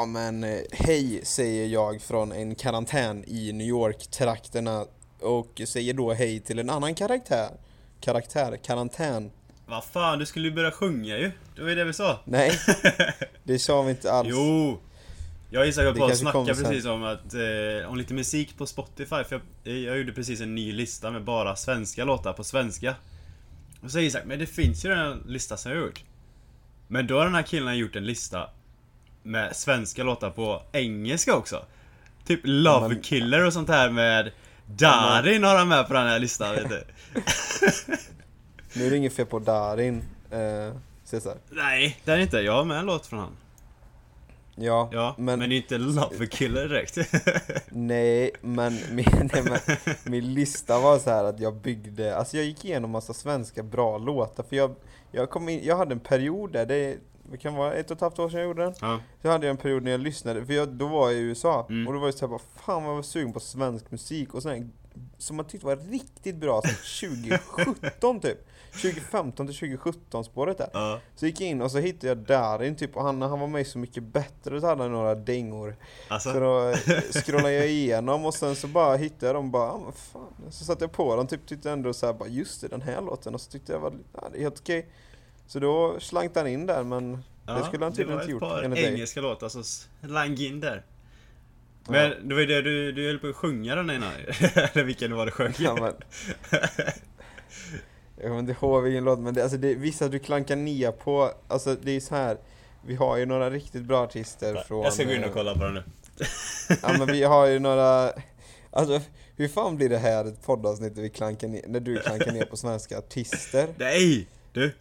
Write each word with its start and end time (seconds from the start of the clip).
Ja 0.00 0.06
men 0.06 0.44
eh, 0.44 0.60
hej 0.72 1.20
säger 1.24 1.66
jag 1.66 2.02
från 2.02 2.32
en 2.32 2.54
karantän 2.54 3.24
i 3.26 3.52
New 3.52 3.66
York-trakterna 3.66 4.86
och 5.20 5.60
säger 5.66 5.94
då 5.94 6.12
hej 6.12 6.40
till 6.40 6.58
en 6.58 6.70
annan 6.70 6.94
karaktär. 6.94 7.48
Karaktär, 8.00 8.56
karantän. 8.56 9.30
Vad 9.66 9.84
fan, 9.84 10.18
du 10.18 10.26
skulle 10.26 10.48
ju 10.48 10.54
börja 10.54 10.70
sjunga 10.70 11.18
ju. 11.18 11.30
Det 11.56 11.62
var 11.62 11.68
ju 11.68 11.74
det 11.74 11.84
vi 11.84 11.92
sa. 11.92 12.18
Nej, 12.24 12.52
det 13.44 13.58
sa 13.58 13.82
vi 13.82 13.90
inte 13.90 14.12
alls. 14.12 14.28
Jo! 14.30 14.80
Jag 15.50 15.60
höll 15.60 15.94
Det 15.94 16.00
på 16.00 16.04
att 16.04 16.18
snacka 16.18 16.54
precis 16.54 16.84
om 16.84 17.04
att, 17.04 17.34
eh, 17.34 17.90
om 17.90 17.96
lite 17.96 18.14
musik 18.14 18.58
på 18.58 18.66
Spotify 18.66 19.24
för 19.24 19.40
jag, 19.64 19.74
jag 19.74 19.98
gjorde 19.98 20.12
precis 20.12 20.40
en 20.40 20.54
ny 20.54 20.72
lista 20.72 21.10
med 21.10 21.24
bara 21.24 21.56
svenska 21.56 22.04
låtar 22.04 22.32
på 22.32 22.44
svenska. 22.44 22.94
Och 23.82 23.90
så 23.90 23.90
säger 23.90 24.08
Isak, 24.08 24.22
men 24.26 24.38
det 24.38 24.46
finns 24.46 24.84
ju 24.84 24.88
redan 24.88 25.12
en 25.12 25.24
lista 25.26 25.56
som 25.56 25.72
jag 25.72 25.78
har 25.78 25.86
gjort. 25.86 26.04
Men 26.88 27.06
då 27.06 27.18
har 27.18 27.24
den 27.24 27.34
här 27.34 27.42
killen 27.42 27.78
gjort 27.78 27.96
en 27.96 28.06
lista 28.06 28.50
med 29.22 29.56
svenska 29.56 30.02
låtar 30.02 30.30
på 30.30 30.62
engelska 30.72 31.34
också. 31.34 31.64
Typ 32.26 32.40
Love 32.44 32.88
men- 32.88 33.00
Killer 33.02 33.46
och 33.46 33.52
sånt 33.52 33.68
här 33.68 33.90
med 33.90 34.30
Darin 34.66 35.44
har 35.44 35.56
han 35.56 35.68
med 35.68 35.86
på 35.88 35.94
den 35.94 36.06
här 36.06 36.18
listan 36.18 36.54
vet 36.54 36.68
du. 36.68 36.84
Nu 38.72 38.86
är 38.86 38.90
det 38.90 38.96
inget 38.96 39.12
fel 39.12 39.26
på 39.26 39.38
Darin, 39.38 40.02
eh, 40.30 40.76
Cesar. 41.04 41.36
Nej, 41.50 42.00
det 42.04 42.12
är 42.12 42.18
inte. 42.18 42.36
Jag 42.40 42.52
har 42.52 42.64
med 42.64 42.78
en 42.78 42.86
låt 42.86 43.06
från 43.06 43.18
han. 43.18 43.36
Ja, 44.56 44.88
Ja, 44.92 45.14
men, 45.18 45.38
men, 45.38 45.48
det 45.48 45.54
är 45.54 45.56
inte 45.56 45.78
Love 45.78 46.26
Killer 46.26 46.68
direkt. 46.68 46.98
nej, 47.68 48.30
men, 48.40 48.78
min, 48.90 49.06
nej, 49.32 49.42
men 49.42 49.58
min 50.04 50.34
lista 50.34 50.78
var 50.80 50.98
så 50.98 51.10
här 51.10 51.24
att 51.24 51.40
jag 51.40 51.54
byggde, 51.56 52.16
alltså 52.16 52.36
jag 52.36 52.46
gick 52.46 52.64
igenom 52.64 52.90
massa 52.90 53.14
svenska 53.14 53.62
bra 53.62 53.98
låtar 53.98 54.44
för 54.48 54.56
jag, 54.56 54.74
jag 55.12 55.30
kom 55.30 55.48
in, 55.48 55.60
jag 55.64 55.76
hade 55.76 55.92
en 55.92 56.00
period 56.00 56.52
där, 56.52 56.66
det, 56.66 56.96
det 57.30 57.38
kan 57.38 57.54
vara 57.54 57.74
ett 57.74 57.90
och 57.90 57.96
ett 57.96 58.00
halvt 58.00 58.18
år 58.18 58.28
sedan 58.28 58.40
jag 58.40 58.46
gjorde 58.48 58.62
den. 58.62 58.74
ja. 58.80 59.00
Så 59.22 59.28
hade 59.28 59.46
jag 59.46 59.50
en 59.50 59.56
period 59.56 59.82
när 59.82 59.90
jag 59.90 60.00
lyssnade, 60.00 60.46
för 60.46 60.52
jag, 60.52 60.68
då 60.68 60.86
var 60.86 61.10
jag 61.10 61.18
i 61.20 61.22
USA 61.22 61.66
Mm. 61.70 61.86
och 61.86 61.92
då 61.94 61.98
var 62.00 62.06
jag 62.06 62.14
såhär 62.14 62.38
fan 62.56 62.82
vad 62.82 62.90
jag 62.90 62.96
var 62.96 63.02
sugen 63.02 63.32
på 63.32 63.40
svensk 63.40 63.90
musik 63.90 64.34
och 64.34 64.42
sån 64.42 64.72
som 65.18 65.36
man 65.36 65.46
tyckte 65.46 65.66
var 65.66 65.76
riktigt 65.76 66.36
bra, 66.36 66.62
så 66.62 67.06
2017 67.06 68.20
typ 68.20 68.38
2015 68.72 69.46
till 69.46 69.56
2017 69.56 70.24
spåret 70.24 70.58
där 70.58 70.68
ja. 70.72 71.00
Så 71.16 71.26
gick 71.26 71.40
jag 71.40 71.48
in 71.48 71.62
och 71.62 71.70
så 71.70 71.78
hittade 71.78 72.06
jag 72.08 72.16
Darin 72.18 72.76
typ 72.76 72.96
och 72.96 73.02
han, 73.02 73.18
när 73.18 73.28
han 73.28 73.40
var 73.40 73.46
med 73.46 73.66
Så 73.66 73.78
Mycket 73.78 74.02
Bättre 74.02 74.60
så 74.60 74.66
hade 74.66 74.82
han 74.82 74.92
några 74.92 75.14
dängor 75.14 75.76
Alltså. 76.08 76.32
Så 76.32 76.40
då 76.40 76.68
eh, 76.68 77.00
scrollade 77.12 77.52
jag 77.52 77.68
igenom 77.68 78.24
och 78.26 78.34
sen 78.34 78.56
så 78.56 78.66
bara 78.66 78.96
hittade 78.96 79.26
jag 79.26 79.34
dem 79.34 79.50
bara, 79.50 79.70
ah, 79.72 79.92
fan. 79.94 80.34
Så 80.50 80.64
satte 80.64 80.84
jag 80.84 80.92
på 80.92 81.16
dem, 81.16 81.26
typ 81.26 81.46
tyckte 81.46 81.70
ändå 81.70 81.92
så 81.92 82.06
här, 82.06 82.12
bara 82.12 82.28
just 82.28 82.60
det, 82.60 82.68
den 82.68 82.82
här 82.82 83.00
låten 83.00 83.34
och 83.34 83.40
så 83.40 83.50
tyckte 83.50 83.72
jag 83.72 83.80
var, 83.80 83.90
det 84.32 84.38
är 84.38 84.42
helt 84.42 84.60
okej 84.60 84.86
Så 85.50 85.58
då 85.58 86.00
slank 86.00 86.36
han 86.36 86.46
in 86.46 86.66
där 86.66 86.84
men 86.84 87.24
det 87.46 87.64
skulle 87.64 87.84
han 87.84 87.92
tydligen 87.92 88.20
inte 88.20 88.32
gjort 88.32 88.40
Det 88.40 88.46
var 88.46 88.62
ett 88.62 88.70
par 88.70 88.78
engelska 88.78 89.20
låtar 89.20 89.48
som 89.48 89.64
slang 89.64 90.40
in 90.40 90.60
där. 90.60 90.82
Men 91.88 92.28
det 92.28 92.34
var 92.34 92.40
ju 92.40 92.46
det 92.46 92.62
du, 92.62 92.92
du 92.92 93.06
höll 93.06 93.18
på 93.18 93.26
att 93.26 93.36
sjunga 93.36 93.74
den 93.74 93.90
innan 93.90 94.12
Eller 94.54 94.84
vilken 94.84 95.16
var 95.16 95.26
det 95.26 95.32
sjöng? 95.32 95.52
Ja, 95.58 95.74
men, 95.74 95.94
jag 98.16 98.22
kommer 98.22 98.38
inte 98.38 98.52
ihåg 98.52 98.82
vilken 98.82 99.04
låt, 99.04 99.18
men 99.18 99.34
det, 99.34 99.42
alltså 99.42 99.58
det, 99.58 99.74
vissa 99.74 100.08
du 100.08 100.18
klankar 100.18 100.56
ner 100.56 100.92
på, 100.92 101.32
alltså 101.48 101.76
det 101.82 101.90
är 101.96 102.00
så 102.00 102.14
här. 102.14 102.38
Vi 102.86 102.94
har 102.94 103.16
ju 103.16 103.26
några 103.26 103.50
riktigt 103.50 103.82
bra 103.82 104.02
artister 104.02 104.54
från... 104.54 104.82
Jag 104.82 104.92
ska 104.92 105.04
gå 105.04 105.12
in 105.12 105.20
och 105.20 105.26
eh, 105.26 105.32
kolla 105.32 105.54
på 105.54 105.64
den 105.64 105.74
nu. 105.74 105.82
Ja 106.82 106.98
men 106.98 107.06
vi 107.06 107.22
har 107.22 107.46
ju 107.46 107.58
några, 107.58 108.12
alltså 108.70 109.00
hur 109.36 109.48
fan 109.48 109.76
blir 109.76 109.88
det 109.88 109.98
här 109.98 110.24
ett 110.24 110.42
poddavsnitt 110.42 110.94
där 110.94 111.02
vi 111.02 111.10
klankar 111.10 111.48
ner, 111.48 111.64
när 111.66 111.80
du 111.80 111.96
klankar 111.98 112.32
ner 112.32 112.44
på 112.44 112.56
svenska 112.56 112.98
artister? 112.98 113.68
Nej! 113.78 114.28
Du! 114.52 114.72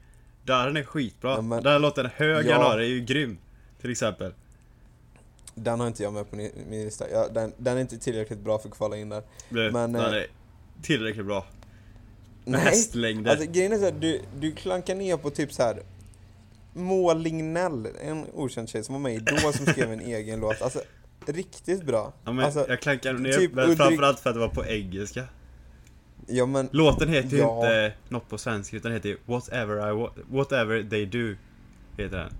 Där 0.43 0.77
är 0.77 0.83
skitbra. 0.83 1.31
Ja, 1.31 1.41
men- 1.41 1.63
Den 1.63 1.71
här 1.71 1.79
låten 1.79 2.09
Hög 2.15 2.45
Ja. 2.45 2.49
januari 2.49 2.83
är 2.83 2.89
ju 2.89 2.99
grym. 3.01 3.37
Till 3.81 3.91
exempel. 3.91 4.33
Den 5.55 5.79
har 5.79 5.87
inte 5.87 6.03
jag 6.03 6.13
med 6.13 6.29
på 6.29 6.35
min 6.35 6.51
lista, 6.85 7.09
ja, 7.11 7.27
den, 7.27 7.53
den 7.57 7.77
är 7.77 7.81
inte 7.81 7.97
tillräckligt 7.97 8.39
bra 8.39 8.59
för 8.59 8.69
att 8.69 8.75
kvala 8.75 8.97
in 8.97 9.09
där. 9.09 9.23
Du, 9.49 9.71
Men, 9.71 9.91
den 9.93 10.05
eh, 10.05 10.13
är 10.13 10.27
tillräckligt 10.81 11.25
bra. 11.25 11.45
Med 12.45 12.51
Nej, 12.51 12.61
hästlängder. 12.61 13.31
alltså 13.31 13.51
grejen 13.51 13.73
är 13.73 13.77
så 13.77 13.83
här, 13.83 13.91
du, 13.99 14.21
du 14.39 14.51
klankar 14.51 14.95
ner 14.95 15.17
på 15.17 15.29
typ 15.29 15.53
så 15.53 15.63
här. 15.63 15.81
Moa 16.73 17.13
Lignell, 17.13 17.87
en 18.01 18.25
okänd 18.33 18.69
tjej 18.69 18.83
som 18.83 18.93
var 18.93 18.99
med 18.99 19.13
i 19.13 19.15
Idol 19.15 19.53
som 19.53 19.65
skrev 19.65 19.91
en 19.91 19.99
egen 20.15 20.39
låt, 20.39 20.61
alltså 20.61 20.81
riktigt 21.25 21.83
bra. 21.83 22.13
ja, 22.25 22.31
men 22.31 22.45
alltså, 22.45 22.65
jag 22.69 22.81
klankar 22.81 23.13
ner, 23.13 23.33
typ 23.33 23.53
men 23.53 23.77
framförallt 23.77 24.19
för 24.19 24.29
att 24.29 24.35
det 24.35 24.39
var 24.39 24.47
på 24.49 24.65
engelska. 24.65 25.23
Ja 26.29 26.45
men 26.45 26.69
Låten 26.71 27.09
heter 27.09 27.29
ju 27.29 27.37
Ja. 27.37 27.55
inte 27.55 27.93
något 28.09 28.29
på 28.29 28.37
svenska, 28.37 28.77
utan 28.77 28.91
heter 28.91 29.09
ju 29.09 29.17
Whatever, 29.25 29.89
I 30.05 30.09
Whatever 30.29 30.83
They 30.89 31.05
Do. 31.05 31.35
Heter 31.97 32.17
den. 32.17 32.33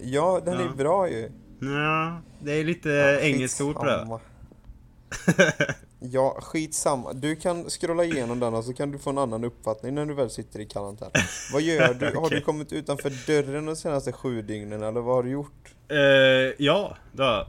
ja, 0.00 0.40
den 0.44 0.54
är 0.60 0.64
Ja. 0.64 0.70
bra 0.76 1.08
ju. 1.10 1.30
Ja, 1.60 2.20
det 2.42 2.52
är 2.52 2.64
lite 2.64 2.88
Ja, 2.90 3.18
engelskt 3.20 3.60
ord 3.60 3.74
på 3.74 3.84
det. 3.84 4.18
Ja, 6.02 6.38
skitsamma. 6.42 7.12
Du 7.12 7.36
kan 7.36 7.64
scrolla 7.70 8.04
igenom 8.04 8.40
den 8.40 8.54
och 8.54 8.64
så 8.64 8.72
kan 8.74 8.90
du 8.90 8.98
få 8.98 9.10
en 9.10 9.18
annan 9.18 9.44
uppfattning 9.44 9.94
när 9.94 10.06
du 10.06 10.14
väl 10.14 10.30
sitter 10.30 10.60
i 10.60 10.66
karantän. 10.66 11.10
Vad 11.52 11.62
gör 11.62 11.94
du? 11.94 12.06
Har 12.16 12.30
du 12.30 12.40
kommit 12.40 12.72
utanför 12.72 13.12
dörren 13.26 13.66
de 13.66 13.76
senaste 13.76 14.12
sju 14.12 14.42
dygnen 14.42 14.82
eller 14.82 15.00
vad 15.00 15.14
har 15.16 15.22
du 15.22 15.30
gjort? 15.30 15.74
Eh, 15.88 15.96
ja, 16.64 16.96
det 17.12 17.22
har 17.22 17.32
jag. 17.32 17.46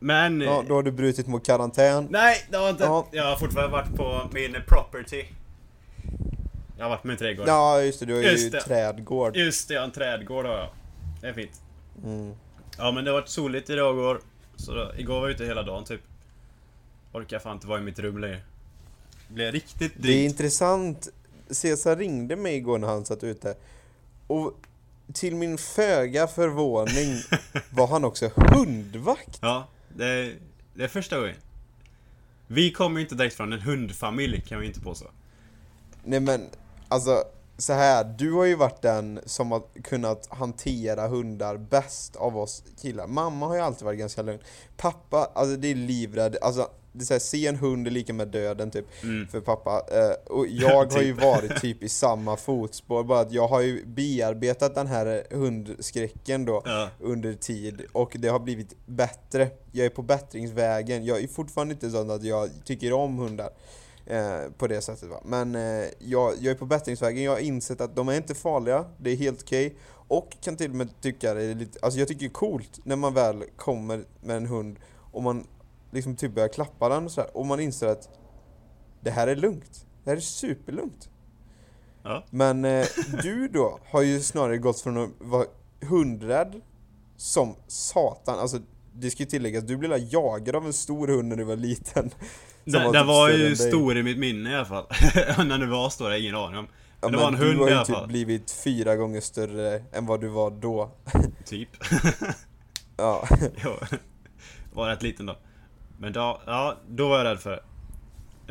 Men... 0.00 0.40
Ja, 0.40 0.64
då 0.68 0.74
har 0.74 0.82
du 0.82 0.92
brutit 0.92 1.26
mot 1.26 1.46
karantän. 1.46 2.06
Nej, 2.10 2.36
det 2.50 2.56
har 2.56 2.64
jag 2.64 2.72
inte. 2.72 2.84
Ja. 2.84 3.06
Jag 3.10 3.24
har 3.24 3.36
fortfarande 3.36 3.72
varit 3.72 3.94
på 3.96 4.28
min 4.32 4.56
property. 4.66 5.24
Jag 6.78 6.84
har 6.84 6.90
varit 6.90 7.04
med 7.04 7.08
min 7.10 7.18
trädgård. 7.18 7.48
Ja, 7.48 7.82
just 7.82 8.00
det. 8.00 8.06
Du 8.06 8.14
har 8.14 8.22
ju 8.22 8.28
Just 8.30 8.52
det. 8.52 8.60
trädgård. 8.60 9.36
Just 9.36 9.68
det, 9.68 9.74
jag 9.74 9.80
har 9.80 9.86
en 9.86 9.92
trädgård 9.92 10.46
har 10.46 10.56
jag. 10.56 10.68
Det 11.20 11.26
är 11.28 11.32
fint. 11.32 11.60
Mm. 12.04 12.34
Ja 12.78 12.92
men 12.92 13.04
det 13.04 13.10
har 13.10 13.20
varit 13.20 13.28
soligt 13.28 13.70
idag 13.70 13.94
och 13.94 14.00
igår. 14.00 14.20
Så 14.56 14.74
då, 14.74 14.92
igår 14.96 15.14
var 15.20 15.22
jag 15.22 15.30
ute 15.30 15.44
hela 15.44 15.62
dagen 15.62 15.84
typ. 15.84 16.00
Orkar 17.12 17.38
fan 17.38 17.52
inte 17.54 17.66
vara 17.66 17.78
i 17.78 17.82
mitt 17.82 17.98
rum 17.98 18.18
längre. 18.18 18.40
Det 19.28 19.34
blev 19.34 19.52
riktigt 19.52 19.92
Det 19.96 19.98
är 19.98 20.02
drygt. 20.02 20.30
intressant. 20.30 21.08
Cesar 21.50 21.96
ringde 21.96 22.36
mig 22.36 22.56
igår 22.56 22.78
när 22.78 22.88
han 22.88 23.04
satt 23.04 23.24
ute. 23.24 23.54
Och 24.26 24.52
till 25.12 25.34
min 25.36 25.58
föga 25.58 26.26
förvåning 26.26 27.20
var 27.70 27.86
han 27.86 28.04
också 28.04 28.30
hundvakt. 28.36 29.38
Ja, 29.42 29.66
det 30.00 30.06
är, 30.06 30.36
det 30.74 30.84
är 30.84 30.88
första 30.88 31.20
gången. 31.20 31.36
Vi 32.46 32.72
kommer 32.72 33.00
ju 33.00 33.02
inte 33.02 33.14
direkt 33.14 33.36
från 33.36 33.52
en 33.52 33.60
hundfamilj 33.60 34.40
kan 34.40 34.60
vi 34.60 34.66
inte 34.66 34.80
påstå. 34.80 35.06
Nej 36.04 36.20
men, 36.20 36.48
alltså 36.88 37.24
så 37.58 37.72
här, 37.72 38.04
du 38.04 38.32
har 38.32 38.44
ju 38.44 38.54
varit 38.54 38.82
den 38.82 39.20
som 39.26 39.50
har 39.50 39.62
kunnat 39.82 40.26
hantera 40.30 41.08
hundar 41.08 41.56
bäst 41.56 42.16
av 42.16 42.38
oss 42.38 42.64
killar. 42.82 43.06
Mamma 43.06 43.46
har 43.46 43.54
ju 43.54 43.60
alltid 43.60 43.84
varit 43.84 43.98
ganska 43.98 44.22
lugn. 44.22 44.40
Pappa, 44.76 45.30
alltså 45.34 45.56
det 45.56 45.68
är 45.68 45.74
livrädd, 45.74 46.36
alltså 46.42 46.70
det 46.92 47.02
är 47.02 47.04
så 47.06 47.14
här, 47.14 47.18
se 47.18 47.46
en 47.46 47.56
hund 47.56 47.86
är 47.86 47.90
lika 47.90 48.12
med 48.12 48.28
döden 48.28 48.70
typ 48.70 48.86
Mm. 49.02 49.26
för 49.28 49.40
pappa. 49.40 49.82
Eh, 49.90 50.32
och 50.32 50.46
jag 50.48 50.86
har 50.92 51.02
ju 51.02 51.12
Typ. 51.14 51.22
varit 51.24 51.60
typ 51.60 51.82
i 51.82 51.88
samma 52.04 52.36
fotspår, 52.36 53.04
bara 53.04 53.20
att 53.20 53.32
jag 53.32 53.48
har 53.48 53.60
ju 53.60 53.84
bearbetat 53.86 54.74
den 54.74 54.86
här 54.86 55.24
hundskräcken 55.30 56.44
då 56.44 56.62
Ja. 56.64 56.88
under 57.00 57.34
tid 57.34 57.82
och 57.92 58.16
det 58.18 58.28
har 58.28 58.38
blivit 58.38 58.76
bättre. 58.86 59.48
Jag 59.72 59.86
är 59.86 59.90
på 59.90 60.02
bättringsvägen. 60.02 61.04
Jag 61.04 61.22
är 61.22 61.28
fortfarande 61.28 61.74
inte 61.74 61.90
sån 61.90 62.10
att 62.10 62.22
jag 62.24 62.50
tycker 62.64 62.92
om 62.92 63.18
hundar 63.18 63.50
eh, 64.06 64.38
på 64.58 64.66
det 64.66 64.80
sättet 64.80 65.08
va. 65.08 65.20
Men 65.24 65.54
eh, 65.54 65.84
jag, 65.98 66.32
jag 66.40 66.50
är 66.50 66.54
på 66.54 66.66
bättringsvägen. 66.66 67.22
Jag 67.22 67.32
har 67.32 67.38
insett 67.38 67.80
att 67.80 67.96
de 67.96 68.08
är 68.08 68.14
inte 68.16 68.34
farliga. 68.34 68.84
Det 68.98 69.10
är 69.10 69.16
helt 69.16 69.42
okej. 69.42 69.74
Och 70.08 70.36
kan 70.40 70.56
till 70.56 70.70
och 70.70 70.76
med 70.76 70.88
tycka 71.00 71.34
det 71.34 71.42
är 71.42 71.54
lite, 71.54 71.78
alltså 71.82 71.98
jag 71.98 72.08
tycker 72.08 72.20
det 72.20 72.26
är 72.26 72.30
coolt 72.30 72.80
när 72.84 72.96
man 72.96 73.14
väl 73.14 73.44
kommer 73.56 74.04
med 74.20 74.36
en 74.36 74.46
hund 74.46 74.76
och 75.12 75.22
man 75.22 75.46
liksom 75.90 76.16
typ 76.16 76.34
börjar 76.34 76.48
klappa 76.48 76.88
den 76.88 77.04
och 77.04 77.10
sådär 77.12 77.36
och 77.36 77.46
man 77.46 77.60
inser 77.60 77.86
att 77.86 78.08
det 79.00 79.10
här 79.10 79.26
är 79.26 79.36
lugnt. 79.36 79.86
Det 80.04 80.10
här 80.10 80.16
är 80.16 80.20
superlugnt. 80.20 81.08
Ja. 82.02 82.24
Men 82.30 82.64
eh, 82.64 82.86
du 83.22 83.48
då 83.48 83.78
har 83.90 84.02
ju 84.02 84.20
snarare 84.20 84.58
gått 84.58 84.80
från 84.80 84.96
att 85.04 85.10
vara 85.18 85.44
hundrädd 85.82 86.60
som 87.16 87.56
satan. 87.66 88.38
Alltså 88.38 88.58
det 88.94 89.10
ska 89.10 89.22
ju 89.22 89.28
tilläggas, 89.28 89.64
du 89.64 89.76
blev 89.76 89.98
jagad 90.12 90.56
av 90.56 90.66
en 90.66 90.72
stor 90.72 91.08
hund 91.08 91.28
när 91.28 91.36
du 91.36 91.44
var 91.44 91.56
liten. 91.56 92.10
Den, 92.64 92.84
var 92.84 92.92
typ 92.92 93.06
var 93.06 93.30
ju 93.30 93.56
stor 93.56 93.96
i 93.98 94.02
mitt 94.02 94.18
minne 94.18 94.50
i 94.50 94.54
alla 94.54 94.64
fall. 94.64 94.86
När 95.46 95.58
den 95.58 95.70
var 95.70 95.90
stor, 95.90 96.06
jag 96.06 96.14
har 96.14 96.20
ingen 96.22 96.34
aning 96.36 96.58
om. 96.58 96.66
Ja, 97.00 97.08
Men 97.08 97.12
det 97.12 97.18
var 97.18 97.28
en 97.28 97.32
du 97.38 97.46
hund 97.46 97.58
har 97.60 97.66
i 97.68 97.70
ju 97.70 97.76
alla 97.76 97.84
typ 97.84 97.94
fall. 97.96 98.08
blivit 98.08 98.50
fyra 98.50 98.96
gånger 98.96 99.20
större 99.20 99.84
än 99.92 100.06
vad 100.06 100.20
du 100.20 100.28
var 100.28 100.50
då. 100.50 100.90
Typ. 101.44 101.68
Ja, 102.96 103.28
Jo. 103.64 103.70
Var 104.72 104.88
rätt 104.88 105.02
liten 105.02 105.26
då. 105.26 105.36
Men 106.00 106.12
då, 106.12 106.40
ja, 106.46 106.76
då 106.88 107.08
var 107.08 107.18
jag 107.18 107.24
rädd 107.24 107.40
för 107.40 107.50
det. 107.50 107.62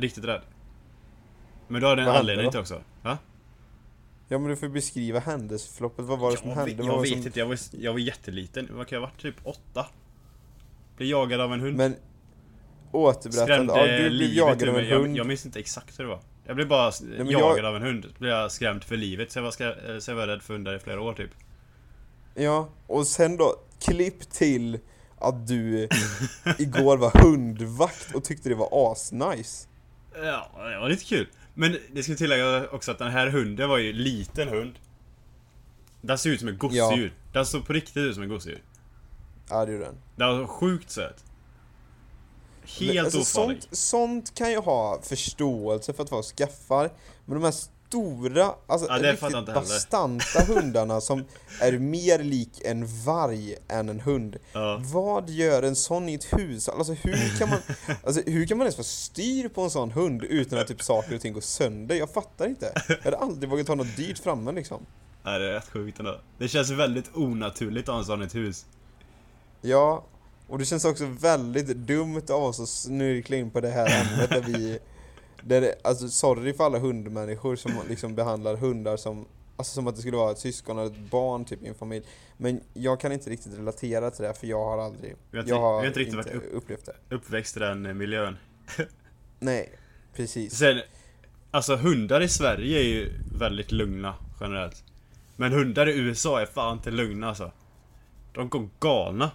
Riktigt 0.02 0.24
rädd. 0.26 0.42
Men 1.68 1.82
då 1.82 1.88
hade 1.88 2.02
jag 2.02 2.08
en 2.10 2.16
hände 2.16 2.20
anledning 2.32 2.52
till 2.52 2.60
också. 2.60 2.82
Va? 3.02 3.18
ja 4.28 4.40
men 4.40 4.50
du 4.50 4.56
får 4.56 4.68
beskriva 4.68 5.20
händelseförloppet. 5.20 6.06
Vad 6.06 6.20
var 6.20 6.32
det 6.32 6.38
som 6.38 6.50
jag 6.50 6.56
hände? 6.56 6.72
vet, 6.76 6.86
Vad 6.86 6.96
jag 6.96 7.02
vet 7.02 7.10
som... 7.10 7.18
inte, 7.18 7.40
jag 7.40 7.46
var, 7.46 7.58
jag 7.72 7.92
var 7.92 8.00
jätteliten. 8.00 8.68
Vad 8.72 8.88
kan 8.88 8.96
jag 8.96 9.02
ha 9.02 9.08
varit? 9.08 9.22
Typ 9.22 9.36
åtta? 9.44 9.86
Blev 10.98 11.10
jagad 11.10 11.42
av 11.42 11.54
en 11.54 11.60
hund. 11.60 11.78
Men 11.78 11.96
återberättande. 12.92 13.74
Ja, 13.76 13.98
du 14.04 14.10
blev 14.10 14.34
jagad 14.34 14.70
av 14.70 14.76
en 14.76 14.82
mig. 14.82 14.90
jag, 14.90 15.00
hund. 15.00 15.18
jag 15.18 15.28
minns 15.28 15.46
inte 15.46 15.60
exakt 15.60 16.00
hur 16.00 16.04
det 16.04 16.10
var. 16.10 16.20
Jag 16.46 16.56
blev 16.56 16.68
bara 16.68 16.92
men 17.02 17.30
jagad 17.30 17.58
jag- 17.58 17.66
av 17.66 17.76
en 17.76 17.82
hund. 17.82 18.06
Blev 18.18 18.32
jag 18.32 18.52
skrämd 18.52 18.84
för 18.84 18.98
livet. 18.98 19.32
Så 19.32 19.40
jag 19.40 19.44
var, 19.44 19.52
skrä- 19.52 20.00
så 20.00 20.12
jag 20.12 20.16
var 20.16 20.28
rädd 20.28 20.42
för 20.42 20.54
hundar 20.54 20.76
i 20.76 20.80
flera 20.80 21.02
år 21.02 21.14
typ. 21.14 21.32
Ja, 22.36 22.70
och 22.88 23.08
sen 23.08 23.38
då, 23.38 23.56
klipp 23.86 24.20
till 24.32 24.80
att 25.22 25.48
du 25.48 25.88
igår 26.58 26.98
var 26.98 27.22
hundvakt 27.24 28.16
och 28.16 28.24
tyckte 28.24 28.50
det 28.50 28.56
var 28.56 28.92
asnice. 28.92 29.68
Ja, 30.16 30.50
det 30.56 30.80
var 30.80 30.90
lite 30.90 31.06
kul. 31.06 31.28
Men 31.54 31.78
det 31.94 32.04
ska 32.04 32.16
tillägga 32.16 32.70
också 32.70 32.92
att 32.92 33.00
den 33.00 33.12
här 33.12 33.28
hunden 33.28 33.70
var 33.70 33.78
ju 33.78 33.94
liten 33.94 34.48
hund. 34.48 34.74
Den 36.02 36.18
ser 36.18 36.30
ut 36.30 36.40
som 36.40 36.50
ett 36.50 36.60
gosedjur. 36.60 37.14
Den 37.34 37.46
såg 37.46 37.66
på 37.66 37.74
riktigt 37.74 37.98
ut 37.98 38.14
som 38.14 38.24
ett 38.24 38.30
gosedjur. 38.30 38.64
Ja, 39.50 39.66
det 39.66 39.72
gjorde 39.72 39.86
den. 39.86 39.98
Den 40.16 40.40
var 40.40 40.48
sjukt 40.48 40.92
söt. 40.92 41.24
Helt 42.80 42.96
Men, 42.96 43.06
alltså, 43.06 43.20
ofarlig. 43.20 43.62
sånt, 43.64 43.78
sånt 43.78 44.36
kan 44.36 44.52
jag 44.52 44.62
ha 44.62 45.02
förståelse 45.02 45.94
för 45.94 46.04
att 46.04 46.10
folk 46.10 46.26
skaffar, 46.26 46.90
men 47.26 47.36
de 47.40 47.44
här 47.44 47.54
stora, 47.90 48.52
alltså 48.68 48.88
Ja, 48.90 49.12
riktigt 49.12 49.54
bastanta 49.54 50.40
hundarna 50.48 51.02
som 51.02 51.26
är 51.62 51.80
mer 51.80 52.20
lik 52.20 52.62
en 52.66 52.86
varg 53.06 53.56
än 53.68 53.90
en 53.90 54.00
hund. 54.00 54.38
Ja. 54.54 54.82
Vad 54.84 55.30
gör 55.30 55.64
en 55.64 55.76
sån 55.76 56.10
i 56.10 56.14
ett 56.14 56.34
hus? 56.34 56.70
Alltså 56.70 56.94
hur 56.94 57.38
kan 57.38 57.50
man, 57.50 57.60
alltså, 58.04 58.22
hur 58.26 58.46
kan 58.46 58.58
man 58.58 58.66
ens 58.66 58.76
få 58.76 58.84
styr 58.84 59.48
på 59.48 59.62
en 59.62 59.70
sån 59.70 59.92
hund 59.92 60.24
utan 60.24 60.60
att 60.60 60.68
typ 60.68 60.82
saker 60.82 61.16
och 61.16 61.22
ting 61.22 61.34
går 61.34 61.42
sönder? 61.42 61.96
Jag 61.96 62.10
fattar 62.10 62.48
inte. 62.48 62.74
Jag 62.88 63.04
hade 63.04 63.18
aldrig 63.18 63.50
vågat 63.50 63.68
ha 63.68 63.76
något 63.76 63.98
dyrt 63.98 64.20
framme 64.20 64.52
liksom. 64.52 64.86
Nej, 65.24 65.40
det 65.40 65.50
är 65.50 65.54
rätt 65.54 65.70
sjukt 65.70 66.00
ändå. 66.00 66.20
Det 66.38 66.48
känns 66.48 66.70
väldigt 66.70 67.16
onaturligt 67.16 67.90
att 67.90 67.94
ha 67.94 68.00
en 68.00 68.06
sån 68.06 68.22
i 68.22 68.26
ett 68.26 68.36
hus. 68.36 68.66
Ja, 69.62 70.06
och 70.48 70.60
det 70.60 70.66
känns 70.66 70.86
också 70.86 71.06
väldigt 71.06 71.68
dumt 71.68 72.24
av 72.30 72.44
oss 72.44 72.60
att 72.60 72.70
snirkla 72.70 73.38
in 73.38 73.52
på 73.52 73.62
det 73.62 73.70
här 73.70 74.02
ämnet 74.02 74.30
där 74.30 74.42
vi... 74.42 74.80
Där 75.44 75.76
alltså 75.84 76.10
sorry 76.10 76.54
för 76.54 76.64
alla 76.64 76.80
hundmänniskor 76.80 77.56
som 77.56 77.72
liksom 77.90 78.16
behandlar 78.16 78.56
hundar 78.56 78.98
som... 78.98 79.26
Alltså 79.58 79.74
som 79.74 79.88
att 79.88 79.96
det 79.96 80.02
skulle 80.02 80.18
vara 80.18 80.32
ett 80.32 80.38
syskon 80.40 80.80
eller 80.80 80.92
ett 80.92 81.12
barn 81.12 81.46
typ 81.46 81.64
i 81.64 81.68
en 81.68 81.76
familj. 81.76 82.06
Men 82.38 82.62
jag 82.74 83.00
kan 83.00 83.12
inte 83.12 83.30
riktigt 83.30 83.58
relatera 83.58 84.12
till 84.12 84.24
det 84.26 84.34
för 84.34 84.48
jag 84.48 84.66
har 84.66 84.78
aldrig... 84.78 85.16
Inte- 85.34 85.50
jag 85.50 85.60
har 85.60 85.86
inte 85.86 86.00
riktigt 86.00 86.18
inte 86.18 86.30
varit 86.30 86.44
upp- 86.44 86.54
upplevt 86.64 86.86
det. 86.86 87.16
Uppväxt 87.16 87.58
i 87.58 87.60
den 87.60 87.86
eh, 87.86 87.94
miljön. 87.94 88.38
Nej, 89.40 89.70
precis. 90.16 90.56
Sen, 90.58 90.82
alltså 91.52 91.76
hundar 91.76 92.22
i 92.22 92.28
Sverige 92.30 92.80
är 92.80 92.84
ju 92.84 93.12
väldigt 93.40 93.72
lugna 93.72 94.16
generellt. 94.40 94.84
Men 95.36 95.52
hundar 95.52 95.90
i 95.90 95.98
USA 95.98 96.42
är 96.42 96.46
fan 96.46 96.78
inte 96.78 96.92
lugna 96.92 97.30
alltså. 97.30 97.52
De 98.34 98.50
går 98.50 98.70
galna. 98.80 99.32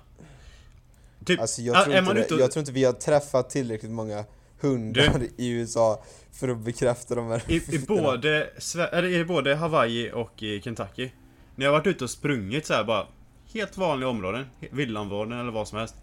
Typ, 1.24 1.40
Alltså 1.40 1.62
jag 1.62 1.84
tror, 1.84 2.18
inte 2.18 2.34
och- 2.34 2.40
jag 2.40 2.50
tror 2.52 2.60
inte 2.60 2.72
vi 2.72 2.84
har 2.84 2.92
träffat 2.92 3.50
tillräckligt 3.50 3.92
många 3.92 4.24
hundar 4.60 5.22
i 5.36 5.50
USA 5.50 6.04
för 6.32 6.48
att 6.48 6.58
bekräfta 6.58 7.14
de 7.14 7.26
här 7.26 7.42
I, 7.48 7.56
i, 7.56 7.78
både, 7.78 8.50
eller 8.92 9.08
i 9.08 9.24
både 9.24 9.54
Hawaii 9.54 10.12
och 10.12 10.42
i 10.42 10.62
Kentucky. 10.62 11.10
När 11.56 11.64
jag 11.64 11.72
har 11.72 11.78
varit 11.78 11.86
ute 11.86 12.04
och 12.04 12.10
sprungit 12.10 12.66
så 12.66 12.74
här 12.74 12.84
bara 12.84 13.06
Helt 13.54 13.76
vanliga 13.76 14.08
områden, 14.08 14.46
villaområden 14.70 15.40
eller 15.40 15.52
vad 15.52 15.68
som 15.68 15.78
helst. 15.78 15.94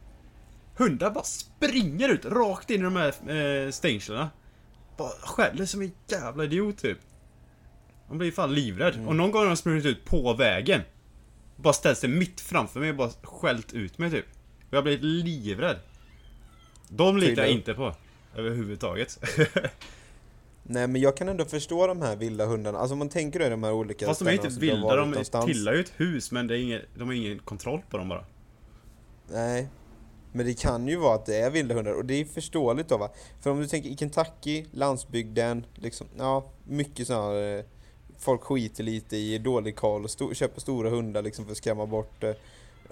Hundar 0.77 1.11
bara 1.11 1.23
springer 1.23 2.09
ut 2.09 2.25
rakt 2.25 2.69
in 2.69 2.81
i 2.81 2.83
de 2.83 2.95
här 2.95 3.13
eh, 3.65 3.71
stängslerna. 3.71 4.29
Bara 4.97 5.09
skäller 5.09 5.65
som 5.65 5.81
en 5.81 5.91
jävla 6.07 6.43
idiot 6.43 6.77
typ. 6.77 6.97
Man 8.09 8.17
blir 8.17 8.31
fan 8.31 8.53
livrädd. 8.53 8.95
Mm. 8.95 9.07
Och 9.07 9.15
någon 9.15 9.31
gång 9.31 9.41
har 9.41 9.47
de 9.47 9.57
sprungit 9.57 9.85
ut 9.85 10.05
på 10.05 10.33
vägen. 10.33 10.81
Bara 11.55 11.73
ställt 11.73 11.97
sig 11.97 12.09
mitt 12.09 12.41
framför 12.41 12.79
mig 12.79 12.89
och 12.89 12.95
bara 12.95 13.09
skällt 13.23 13.73
ut 13.73 13.97
mig 13.97 14.11
typ. 14.11 14.25
Och 14.67 14.73
jag 14.73 14.77
har 14.77 14.83
blivit 14.83 15.03
livrädd. 15.03 15.77
De 16.89 17.17
litar 17.17 17.41
jag 17.41 17.51
inte 17.51 17.73
på. 17.73 17.95
Överhuvudtaget. 18.35 19.19
Nej 20.63 20.87
men 20.87 21.01
jag 21.01 21.17
kan 21.17 21.29
ändå 21.29 21.45
förstå 21.45 21.87
de 21.87 22.01
här 22.01 22.15
vilda 22.15 22.45
hundarna, 22.45 22.77
alltså 22.79 22.93
om 22.93 22.99
man 22.99 23.09
tänker 23.09 23.45
i 23.47 23.49
de 23.49 23.63
här 23.63 23.71
olika 23.71 24.05
Fast 24.05 24.19
de 24.19 24.27
är 24.27 24.31
inte 24.31 24.47
vilda, 24.59 24.95
de 24.95 25.23
tillhör 25.45 25.73
ju 25.73 25.79
ett 25.79 25.93
hus 25.97 26.31
men 26.31 26.47
det 26.47 26.57
är 26.57 26.59
ingen, 26.59 26.81
de 26.95 27.07
har 27.07 27.13
ingen 27.13 27.39
kontroll 27.39 27.81
på 27.89 27.97
dem 27.97 28.09
bara. 28.09 28.25
Nej. 29.31 29.67
Men 30.33 30.45
det 30.45 30.59
kan 30.59 30.87
ju 30.87 30.95
vara 30.95 31.15
att 31.15 31.25
det 31.25 31.35
är 31.37 31.49
vilda 31.49 31.75
hundar 31.75 31.91
och 31.91 32.05
det 32.05 32.13
är 32.13 32.25
förståeligt 32.25 32.89
då 32.89 32.97
va. 32.97 33.09
För 33.41 33.49
om 33.49 33.59
du 33.59 33.67
tänker 33.67 33.89
i 33.89 33.97
Kentucky, 33.97 34.65
landsbygden, 34.71 35.65
liksom, 35.75 36.07
ja, 36.17 36.51
mycket 36.67 37.07
sådana 37.07 37.39
eh, 37.39 37.65
Folk 38.19 38.41
skiter 38.41 38.83
lite 38.83 39.17
i 39.17 39.37
dålig 39.37 39.75
koll 39.75 40.03
och 40.03 40.09
sto- 40.09 40.33
köper 40.33 40.61
stora 40.61 40.89
hundar 40.89 41.21
liksom 41.21 41.45
för 41.45 41.51
att 41.51 41.57
skrämma 41.57 41.85
bort 41.85 42.23
eh, 42.23 42.31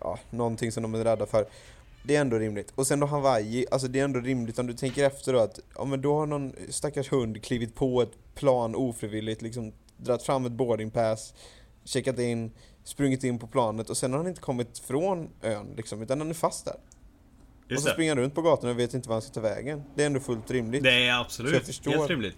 ja, 0.02 0.20
någonting 0.30 0.72
som 0.72 0.84
de 0.84 0.96
är 0.96 1.04
rädda 1.04 1.26
för. 1.26 1.46
Det 2.04 2.16
är 2.16 2.22
ändå 2.22 2.38
rimligt. 2.40 2.72
Och 2.76 2.88
sen 2.88 3.00
då 3.00 3.06
Hawaii, 3.08 3.66
alltså 3.72 3.88
det 3.88 4.00
är 4.00 4.04
ändå 4.04 4.20
rimligt 4.20 4.60
om 4.60 4.68
du 4.68 4.74
tänker 4.74 5.04
efter 5.06 5.34
då 5.34 5.40
att, 5.40 5.60
ja 5.76 5.86
men 5.86 6.02
då 6.02 6.16
har 6.20 6.26
någon 6.26 6.54
stackars 6.70 7.12
hund 7.12 7.44
klivit 7.44 7.76
på 7.76 8.02
ett 8.02 8.12
plan 8.36 8.76
ofrivilligt, 8.76 9.42
liksom 9.42 9.74
dragit 9.98 10.24
fram 10.24 10.46
ett 10.46 10.52
boarding 10.52 10.92
pass, 10.92 11.34
checkat 11.84 12.20
in, 12.20 12.52
sprungit 12.84 13.24
in 13.24 13.40
på 13.40 13.48
planet 13.48 13.90
och 13.90 13.98
sen 13.98 14.12
har 14.12 14.18
han 14.18 14.28
inte 14.28 14.42
kommit 14.42 14.80
från 14.80 15.30
ön 15.42 15.74
liksom, 15.78 16.02
utan 16.02 16.20
han 16.20 16.30
är 16.30 16.34
fast 16.34 16.66
där. 16.66 16.74
och 17.66 17.72
Just 17.72 17.84
så 17.84 17.88
det. 17.90 17.94
springer 17.94 18.12
han 18.16 18.24
runt 18.24 18.36
på 18.36 18.42
gatorna 18.42 18.72
och 18.72 18.80
vet 18.80 18.94
inte 18.94 19.10
var 19.10 19.16
han 19.16 19.22
ska 19.22 19.34
ta 19.34 19.42
vägen. 19.42 19.84
Det 19.96 20.02
är 20.02 20.06
ändå 20.06 20.20
fullt 20.20 20.52
rimligt. 20.52 20.84
Det 20.84 20.90
är 20.90 21.00
Så 21.00 21.06
jag 21.08 21.20
absolut 21.22 21.66
förstår. 21.66 21.92
helt 21.92 22.10
rimligt. 22.10 22.36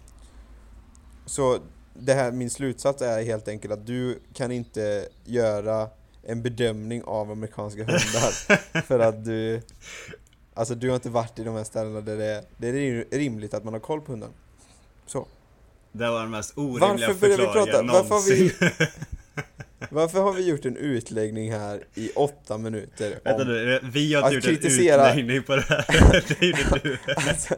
Så 1.26 1.60
det 1.94 2.14
här, 2.14 2.32
min 2.32 2.50
slutsats 2.50 3.02
är 3.02 3.24
helt 3.24 3.48
enkelt 3.48 3.74
att 3.74 3.88
du 3.88 4.20
kan 4.34 4.52
inte 4.52 5.08
göra 5.26 5.90
en 6.24 6.42
bedömning 6.42 7.04
av 7.04 7.32
amerikanska 7.32 7.80
hundar 7.84 8.82
för 8.82 9.00
att 9.00 9.26
du 9.26 9.62
Alltså 10.54 10.76
du 10.76 10.88
har 10.88 10.96
inte 10.96 11.10
varit 11.10 11.40
i 11.40 11.44
de 11.44 11.56
här 11.56 11.64
ställena 11.64 12.02
där 12.02 12.18
det 12.18 12.26
är, 12.26 12.44
det 12.58 12.68
är 12.68 13.06
rimligt 13.18 13.54
att 13.54 13.64
man 13.64 13.74
har 13.74 13.80
koll 13.80 14.02
på 14.02 14.12
hunden. 14.12 14.30
Så. 15.06 15.28
Det 15.92 16.10
var 16.10 16.22
den 16.22 16.32
mest 16.32 16.58
orimliga 16.58 16.88
Varför 17.08 17.14
börjar 17.14 17.38
vi 17.38 17.44
förklaringen 17.44 17.88
prata? 17.88 17.94
Varför 17.94 18.16
har 18.16 18.36
vi- 18.36 18.44
någonsin. 18.44 18.88
Varför 19.90 20.22
har 20.22 20.34
vi 20.34 20.48
gjort 20.50 20.66
en 20.66 20.78
utläggning 20.78 21.52
här 21.52 21.84
i 21.96 22.12
åtta 22.16 22.58
minuter 22.58 23.20
Vänta 23.24 23.42
om... 23.42 23.48
nu, 23.48 23.80
vi 23.94 24.14
har 24.14 24.22
inte 24.22 24.36
gjort 24.36 24.46
en 24.46 24.70
kritisera- 24.70 25.10
utläggning 25.12 25.44
på 25.44 25.56
det 25.56 25.62
här. 25.62 25.86
Det 26.40 26.46
gjorde 26.46 26.80
du. 26.84 26.98
Alltså, 27.16 27.56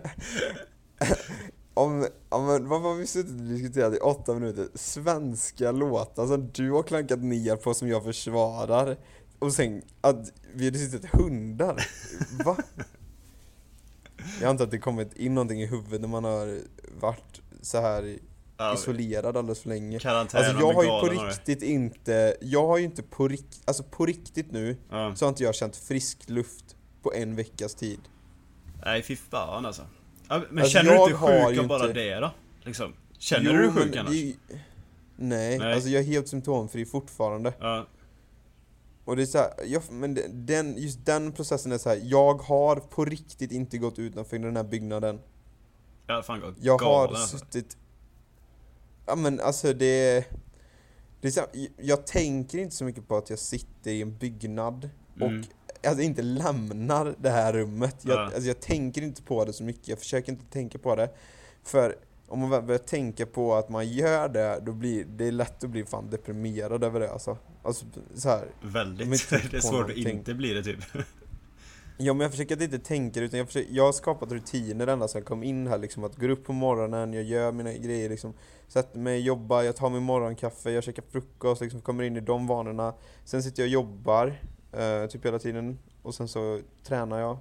om, 1.73 2.07
om, 2.29 2.67
vad 2.69 2.81
har 2.81 2.95
vi 2.95 3.07
suttit 3.07 3.31
och 3.31 3.47
diskuterat 3.47 3.93
i 3.93 3.97
åtta 3.97 4.33
minuter? 4.33 4.67
Svenska 4.75 5.71
låtar 5.71 6.27
som 6.27 6.49
du 6.53 6.71
har 6.71 6.83
klankat 6.83 7.19
ner 7.19 7.55
på 7.55 7.73
som 7.73 7.87
jag 7.87 8.03
försvarar 8.03 8.97
och 9.39 9.53
sen 9.53 9.81
att 10.01 10.33
vi 10.53 10.63
har 10.63 10.71
diskuterat 10.71 11.11
hundar. 11.21 11.87
Va? 12.45 12.57
Jag 14.41 14.49
antar 14.49 14.65
att 14.65 14.71
det 14.71 14.77
kommit 14.79 15.13
in 15.13 15.35
någonting 15.35 15.61
i 15.61 15.65
huvudet 15.65 16.01
när 16.01 16.07
man 16.07 16.23
har 16.23 16.59
varit 16.99 17.41
så 17.61 17.81
här 17.81 18.17
isolerad 18.75 19.37
alldeles 19.37 19.59
för 19.59 19.69
länge. 19.69 19.99
Karantän 19.99 20.45
Alltså 20.45 20.59
jag 20.59 20.73
har 20.73 20.83
ju 20.83 20.89
på 20.89 21.25
riktigt 21.25 21.63
inte, 21.63 22.37
jag 22.41 22.67
har 22.67 22.77
ju 22.77 22.83
inte 22.83 23.03
på 23.03 23.27
riktigt, 23.27 23.61
alltså 23.65 23.83
på 23.83 24.05
riktigt 24.05 24.51
nu 24.51 24.77
Ja. 24.89 25.15
så 25.15 25.25
har 25.25 25.29
inte 25.29 25.43
jag 25.43 25.55
känt 25.55 25.75
frisk 25.75 26.29
luft 26.29 26.75
på 27.01 27.13
en 27.13 27.35
veckas 27.35 27.75
tid. 27.75 27.99
Nej 28.85 29.03
fy 29.03 29.15
fan 29.15 29.65
alltså. 29.65 29.81
Ja, 30.29 30.41
men 30.49 30.57
Alltså, 30.63 30.71
känner 30.77 30.91
du 30.91 30.97
inte 31.03 31.13
sjuk 31.13 31.59
av 31.59 31.67
bara 31.67 31.87
inte- 31.87 31.93
det 31.99 32.15
då? 32.19 32.31
Liksom. 32.63 32.93
Känner 33.17 33.53
Jo, 33.53 33.61
du 33.61 33.71
sjuk 33.81 33.95
annars? 33.95 34.11
det- 34.11 34.35
Nej, 35.15 35.59
Nej. 35.59 35.73
alltså 35.73 35.89
jag 35.89 36.01
är 36.01 36.05
helt 36.07 36.27
symptomfri 36.27 36.85
fortfarande. 36.85 37.53
Ja, 37.59 37.87
Och 39.05 39.15
det 39.15 39.21
är 39.21 39.25
så 39.25 39.37
här, 39.37 39.53
jag, 39.65 39.81
men 39.91 40.17
den, 40.45 40.75
just 40.77 41.05
den 41.05 41.31
processen 41.31 41.71
är 41.71 41.77
så 41.77 41.89
här. 41.89 41.99
jag 42.03 42.33
har 42.33 42.75
på 42.75 43.05
riktigt 43.05 43.51
inte 43.51 43.77
gått 43.77 43.99
utanför 43.99 44.39
den 44.39 44.55
här 44.55 44.63
byggnaden. 44.63 45.19
har 46.07 46.21
fan 46.21 46.39
gått 46.41 46.55
Jag 46.61 46.79
galen 46.79 47.15
har 47.15 47.21
alltså. 47.21 47.37
suttit... 47.37 47.77
Ja 49.05 49.15
men 49.15 49.39
alltså 49.39 49.73
det... 49.73 50.25
det 51.21 51.27
är 51.27 51.31
så 51.31 51.39
här, 51.39 51.49
jag 51.77 52.07
tänker 52.07 52.57
inte 52.57 52.75
så 52.75 52.83
mycket 52.85 53.07
på 53.07 53.17
att 53.17 53.29
jag 53.29 53.39
sitter 53.39 53.91
i 53.91 54.01
en 54.01 54.17
byggnad 54.17 54.89
Mm. 55.21 55.39
och 55.39 55.45
alltså 55.87 56.01
inte 56.03 56.21
lämnar 56.21 57.15
det 57.17 57.29
här 57.29 57.53
rummet. 57.53 57.95
Jag, 58.01 58.15
Ja. 58.19 58.23
alltså, 58.25 58.41
jag 58.41 58.59
tänker 58.59 59.01
inte 59.01 59.23
på 59.23 59.45
det 59.45 59.53
så 59.53 59.63
mycket, 59.63 59.87
jag 59.87 59.99
försöker 59.99 60.31
inte 60.31 60.45
tänka 60.45 60.77
på 60.79 60.95
det. 60.95 61.09
För 61.63 61.95
om 62.27 62.39
man 62.39 62.49
väl 62.49 62.61
börjar 62.63 62.79
tänka 62.79 63.25
på 63.25 63.55
att 63.55 63.69
man 63.69 63.87
gör 63.87 64.29
det, 64.29 64.59
då 64.65 64.71
blir 64.71 65.05
det 65.05 65.27
är 65.27 65.31
lätt 65.31 65.63
att 65.63 65.69
bli 65.69 65.85
fan 65.85 66.09
deprimerad 66.09 66.83
över 66.83 66.99
det 66.99 67.11
alltså. 67.11 67.37
Alltså 67.63 67.85
så 68.15 68.29
här. 68.29 68.45
Väldigt. 68.61 69.29
Det 69.29 69.35
är 69.57 69.59
svårt 69.59 69.73
att 69.73 69.87
någonting. 69.87 70.07
inte 70.09 70.33
bli 70.33 70.53
det 70.53 70.63
typ. 70.63 70.79
Ja 71.97 72.13
men 72.13 72.21
jag 72.21 72.31
försöker 72.31 72.55
att 72.55 72.61
inte 72.61 72.79
tänka 72.79 73.19
utan 73.19 73.37
jag, 73.37 73.47
försöker, 73.47 73.73
jag 73.73 73.83
har 73.85 73.91
skapat 73.91 74.31
rutiner 74.31 74.87
ända 74.87 75.07
sedan 75.07 75.19
jag 75.19 75.27
kom 75.27 75.43
in 75.43 75.67
här 75.67 75.77
liksom. 75.77 76.03
Att 76.03 76.15
gå 76.15 76.27
upp 76.27 76.45
på 76.45 76.53
morgonen, 76.53 77.13
jag 77.13 77.23
gör 77.23 77.51
mina 77.51 77.73
grejer 77.73 78.09
liksom. 78.09 78.33
Sätter 78.67 78.99
mig, 78.99 79.19
jobbar, 79.19 79.61
jag 79.61 79.75
tar 79.75 79.89
min 79.89 80.03
morgonkaffe, 80.03 80.71
jag 80.71 80.83
käkar 80.83 81.03
frukost, 81.11 81.61
liksom 81.61 81.81
kommer 81.81 82.03
in 82.03 82.17
i 82.17 82.19
de 82.21 82.47
vanorna. 82.47 82.93
Sen 83.25 83.43
sitter 83.43 83.63
jag 83.63 83.67
och 83.67 83.71
jobbar, 83.73 84.33
eh, 84.73 85.05
typ 85.07 85.25
hela 85.25 85.39
tiden. 85.39 85.79
Och 86.01 86.15
sen 86.15 86.27
så 86.27 86.59
tränar 86.83 87.19
jag. 87.19 87.37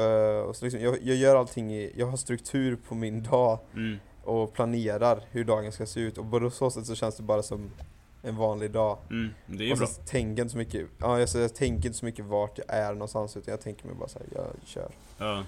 Eh, 0.00 0.40
och 0.42 0.56
så 0.56 0.64
liksom, 0.64 0.80
jag, 0.82 1.02
jag 1.02 1.16
gör 1.16 1.36
allting 1.36 1.74
i, 1.74 1.92
jag 1.96 2.06
har 2.06 2.16
struktur 2.16 2.76
på 2.88 2.94
min 2.94 3.22
dag 3.22 3.58
Mm. 3.74 3.98
och 4.24 4.52
planerar 4.52 5.22
hur 5.30 5.44
dagen 5.44 5.72
ska 5.72 5.86
se 5.86 6.00
ut. 6.00 6.18
Och 6.18 6.30
på 6.30 6.50
så 6.50 6.70
sätt 6.70 6.86
så 6.86 6.94
känns 6.94 7.16
det 7.16 7.22
bara 7.22 7.42
som 7.42 7.70
en 8.22 8.36
vanlig 8.36 8.70
dag. 8.70 8.98
Mm. 9.10 9.30
Det 9.46 9.64
är 9.68 9.72
och 9.72 9.78
bra. 9.78 9.86
så 9.86 10.02
tänker 10.02 10.40
jag 10.40 10.44
inte 10.44 10.52
så 10.52 10.58
mycket, 10.58 10.86
ja, 10.98 11.18
jag, 11.20 11.28
så 11.28 11.38
jag 11.38 11.54
tänker 11.54 11.86
inte 11.88 11.98
så 11.98 12.04
mycket 12.04 12.24
vart 12.24 12.58
jag 12.58 12.66
är 12.76 12.92
någonstans 12.92 13.36
utan 13.36 13.52
jag 13.52 13.60
tänker 13.60 13.86
mig 13.86 13.94
bara 13.96 14.08
så 14.08 14.18
här, 14.18 14.28
jag 14.34 14.46
kör. 14.64 14.90
Ja. 15.18 15.44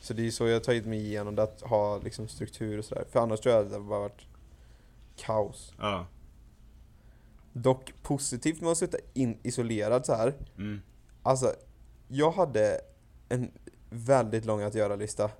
Så 0.00 0.14
det 0.14 0.26
är 0.26 0.30
så 0.30 0.46
jag 0.46 0.54
har 0.54 0.60
tagit 0.60 0.86
mig 0.86 0.98
igenom 0.98 1.34
det, 1.34 1.42
att 1.42 1.60
ha 1.62 1.98
liksom 1.98 2.28
struktur 2.28 2.78
och 2.78 2.84
sådär. 2.84 3.04
För 3.12 3.20
annars 3.20 3.40
tror 3.40 3.54
jag 3.54 3.62
att 3.64 3.68
det 3.70 3.74
hade 3.76 3.88
bara 3.88 4.00
varit 4.00 4.26
kaos. 5.16 5.72
Ja. 5.78 6.06
Dock 7.56 7.94
positivt 8.02 8.60
med 8.60 8.70
att 8.70 8.78
sitta 8.78 8.98
in, 9.12 9.38
isolerad 9.42 10.06
så 10.06 10.14
här. 10.14 10.34
Mm. 10.58 10.80
Alltså, 11.22 11.54
jag 12.08 12.30
hade 12.30 12.80
en 13.28 13.50
väldigt 13.90 14.44
lång 14.44 14.62
att 14.62 14.74
göra-lista. 14.74 15.30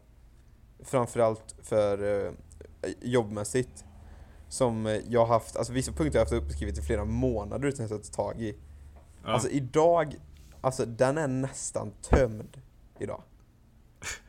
Framförallt 0.85 1.55
för 1.63 2.27
eh, 2.27 2.33
jobbmässigt. 3.01 3.85
Som 4.49 5.01
jag 5.09 5.27
haft, 5.27 5.57
alltså 5.57 5.73
vissa 5.73 5.93
punkter 5.93 6.19
har 6.19 6.27
jag 6.27 6.33
haft 6.33 6.45
uppskrivet 6.45 6.79
i 6.79 6.83
flera 6.83 7.05
månader 7.05 7.69
utan 7.69 7.85
att 7.85 7.91
jag 7.91 8.03
ta 8.03 8.13
tag 8.13 8.41
i. 8.43 8.55
Ja. 9.25 9.29
Alltså 9.29 9.49
idag, 9.49 10.17
alltså 10.61 10.87
den 10.87 11.19
är 11.19 11.29
nästan 11.29 11.91
tömd 11.91 12.57
idag. 12.99 13.23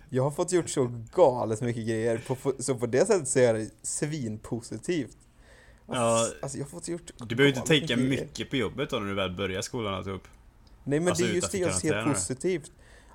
Jag 0.10 0.24
har 0.24 0.32
fått 0.32 0.52
gjort 0.52 0.70
så 0.70 0.92
galet 1.16 1.62
mycket 1.62 1.88
grejer, 1.88 2.24
på, 2.28 2.54
så 2.60 2.76
på 2.76 2.86
det 2.86 3.08
sättet 3.08 3.28
så 3.28 3.40
är 3.40 3.54
det 3.54 3.70
svinpositivt. 3.82 5.18
Ja. 5.88 5.94
Alltså, 5.96 6.36
alltså 6.42 6.58
jag 6.58 6.66
har 6.66 6.70
fått 6.70 6.88
gjort 6.88 7.12
du 7.18 7.36
behöver 7.36 7.58
inte 7.58 7.68
tänka 7.68 7.96
grejer. 7.96 8.10
mycket 8.10 8.50
på 8.50 8.56
jobbet 8.56 8.90
då 8.90 9.00
när 9.00 9.08
du 9.08 9.14
väl 9.14 9.32
börjar 9.32 9.62
skolan 9.62 10.00
och 10.00 10.16
upp. 10.16 10.28
Nej 10.84 11.00
men 11.00 11.08
Alltså, 11.08 11.24
det 11.24 11.30
är 11.30 11.34
just 11.34 11.52
det 11.52 11.58
jag 11.58 11.76
ser 11.76 12.04
positivt. 12.04 12.72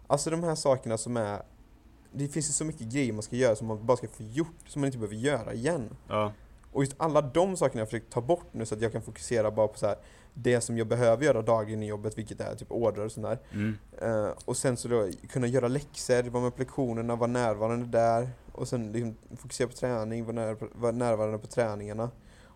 Alltså 0.07 0.31
de 0.31 0.43
här 0.43 0.55
sakerna 0.55 0.99
som 0.99 1.17
är... 1.17 1.43
Det 2.13 2.29
finns 2.29 2.49
ju 2.49 2.53
så 2.53 2.65
mycket 2.65 2.87
grejer 2.87 3.13
man 3.13 3.23
ska 3.23 3.37
göra 3.37 3.57
som 3.57 3.67
man 3.67 3.87
bara 3.87 3.97
ska 3.97 4.09
få 4.09 4.23
gjort, 4.23 4.57
som 4.67 4.81
man 4.81 4.87
inte 4.87 4.99
behöver 4.99 5.17
göra 5.17 5.53
igen. 5.53 5.97
Ja. 6.09 6.33
Och 6.73 6.85
just 6.85 6.95
alla 6.97 7.23
de 7.23 7.57
sakerna 7.57 7.81
jag 7.81 7.89
försökt 7.89 8.13
ta 8.13 8.21
bort 8.21 8.47
nu 8.53 8.67
så 8.67 8.75
att 8.75 8.81
jag 8.83 8.93
kan 8.93 9.03
fokusera 9.03 9.51
bara 9.51 9.69
på 9.69 9.79
så 9.79 9.87
här, 9.87 9.97
det 10.35 10.61
som 10.61 10.79
jag 10.79 10.87
behöver 10.87 11.25
göra 11.25 11.43
dagligen 11.43 11.83
i 11.83 11.87
jobbet, 11.87 12.19
vilket 12.19 12.41
är 12.41 12.55
typ 12.55 12.73
order 12.73 13.05
och 13.05 13.13
sånt 13.13 13.27
där. 13.27 13.39
Mm. 13.53 13.79
Eh, 14.03 14.33
och 14.45 14.57
sen 14.57 14.77
så 14.77 14.89
då 14.89 15.09
kunna 15.29 15.47
göra 15.47 15.69
läxor, 15.69 16.23
vara 16.23 16.43
med 16.43 16.55
på 16.55 16.63
lektionerna, 16.63 17.17
vara 17.17 17.31
närvarande 17.31 17.87
där. 17.87 18.31
Och 18.53 18.69
sen 18.69 18.93
liksom 18.93 19.17
fokusera 19.37 19.69
på 19.69 19.75
träning, 19.75 20.25
vara, 20.25 20.35
när, 20.35 20.57
vara 20.73 20.93
närvarande 20.93 21.39
på 21.39 21.47
träningarna 21.47 22.11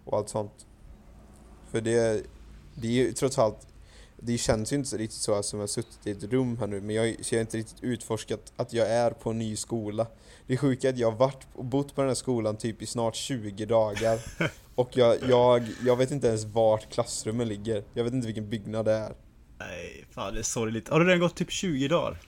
och 0.05 0.19
allt 0.19 0.29
sånt. 0.29 0.67
För 1.71 1.81
det, 1.81 2.27
det 2.75 2.87
är 2.87 2.93
ju 2.93 3.13
trots 3.13 3.39
allt, 3.39 3.67
det 4.17 4.39
känns 4.39 4.73
ju 4.73 4.77
inte 4.77 4.97
riktigt 4.97 5.21
så 5.21 5.43
som 5.43 5.59
jag 5.59 5.63
har 5.63 5.69
suttit 5.69 6.07
i 6.07 6.11
ett 6.11 6.25
rum 6.25 6.59
här 6.59 6.67
nu, 6.67 6.81
men 6.81 6.97
jag, 6.97 7.25
så 7.25 7.35
jag 7.35 7.39
har 7.39 7.45
inte 7.45 7.57
riktigt 7.57 7.83
utforskat 7.83 8.53
att 8.57 8.73
jag 8.73 8.91
är 8.91 9.11
på 9.11 9.31
en 9.31 9.39
ny 9.39 9.57
skola. 9.57 10.07
Det 10.47 10.57
sjuka 10.57 10.89
är 10.89 10.93
att 10.93 10.99
jag 10.99 11.11
har 11.11 11.19
varit 11.19 11.47
och 11.55 11.65
bott 11.65 11.95
på 11.95 12.01
den 12.01 12.11
här 12.11 12.15
skolan 12.15 12.57
typ 12.57 12.83
i 12.83 12.87
snart 12.87 13.15
20 13.15 13.67
dagar. 13.67 14.19
Och 14.75 14.97
jag, 14.97 15.17
jag, 15.29 15.69
jag 15.85 15.97
vet 15.97 16.11
inte 16.11 16.29
ens 16.29 16.45
vart 16.45 16.91
klassrummen 16.91 17.49
ligger. 17.49 17.85
Jag 17.95 18.05
vet 18.05 18.13
inte 18.13 18.27
vilken 18.27 18.51
byggnad 18.51 18.85
det 18.85 18.93
är. 18.93 19.15
Nej, 19.59 20.05
fan 20.11 20.35
det 20.35 20.39
är 20.39 20.43
sorgligt. 20.43 20.89
Har 20.89 21.01
du 21.01 21.07
redan 21.07 21.21
gått 21.21 21.37
typ 21.37 21.51
20 21.51 21.89
dagar? 21.89 22.21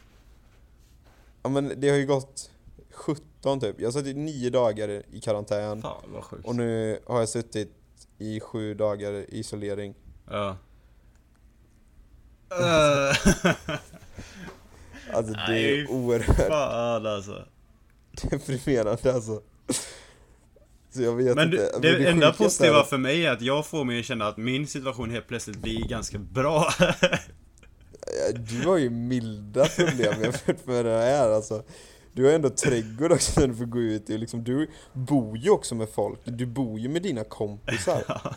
Ja 1.42 1.50
men 1.50 1.72
det 1.76 1.88
har 1.88 1.96
ju 1.96 2.06
gått 2.06 2.50
17 2.96 3.60
typ. 3.60 3.80
Jag 3.80 3.86
har 3.86 3.92
suttit 3.92 4.16
9 4.16 4.50
dagar 4.50 5.02
i 5.10 5.20
karantän. 5.20 5.82
Fan 5.82 6.02
vad 6.14 6.24
sjukt. 6.24 6.46
Och 6.46 6.56
nu 6.56 6.98
har 7.06 7.18
jag 7.18 7.28
suttit 7.28 7.72
i 8.18 8.40
7 8.40 8.74
dagar 8.74 9.12
i 9.12 9.26
isolering. 9.30 9.94
Ja. 10.30 10.56
Alltså 15.12 15.32
det 15.32 15.44
Nej, 15.48 15.80
är 15.80 15.90
oerhört 15.90 16.48
fan 16.48 17.06
alltså. 17.06 17.44
deprimerande 18.30 19.14
alltså. 19.14 19.42
Så 20.90 21.02
jag 21.02 21.16
vet 21.16 21.36
Men 21.36 21.44
inte. 21.52 21.78
det, 21.82 21.98
det 21.98 22.10
enda 22.10 22.32
positiva 22.32 22.84
för 22.84 22.98
mig 22.98 23.26
är 23.26 23.32
att 23.32 23.42
jag 23.42 23.66
får 23.66 23.84
mig 23.84 24.00
att 24.00 24.04
känna 24.06 24.26
att 24.26 24.36
min 24.36 24.66
situation 24.66 25.10
helt 25.10 25.28
plötsligt 25.28 25.56
blir 25.56 25.88
ganska 25.88 26.18
bra. 26.18 26.68
Du 28.34 28.66
har 28.66 28.76
ju 28.76 28.90
milda 28.90 29.68
problem 29.68 30.22
jämfört 30.22 30.66
med 30.66 30.84
det 30.84 30.90
här 30.90 31.30
alltså. 31.30 31.62
Du 32.16 32.24
har 32.24 32.32
ändå 32.32 32.50
trädgård 32.50 33.12
också 33.12 33.40
när 33.40 33.48
du 33.48 33.54
får 33.54 33.64
gå 33.64 33.80
ut 33.80 34.10
och 34.10 34.18
liksom, 34.18 34.44
du 34.44 34.70
bor 34.92 35.36
ju 35.36 35.50
också 35.50 35.74
med 35.74 35.88
folk. 35.88 36.20
Du 36.24 36.46
bor 36.46 36.78
ju 36.78 36.88
med 36.88 37.02
dina 37.02 37.24
kompisar. 37.24 38.02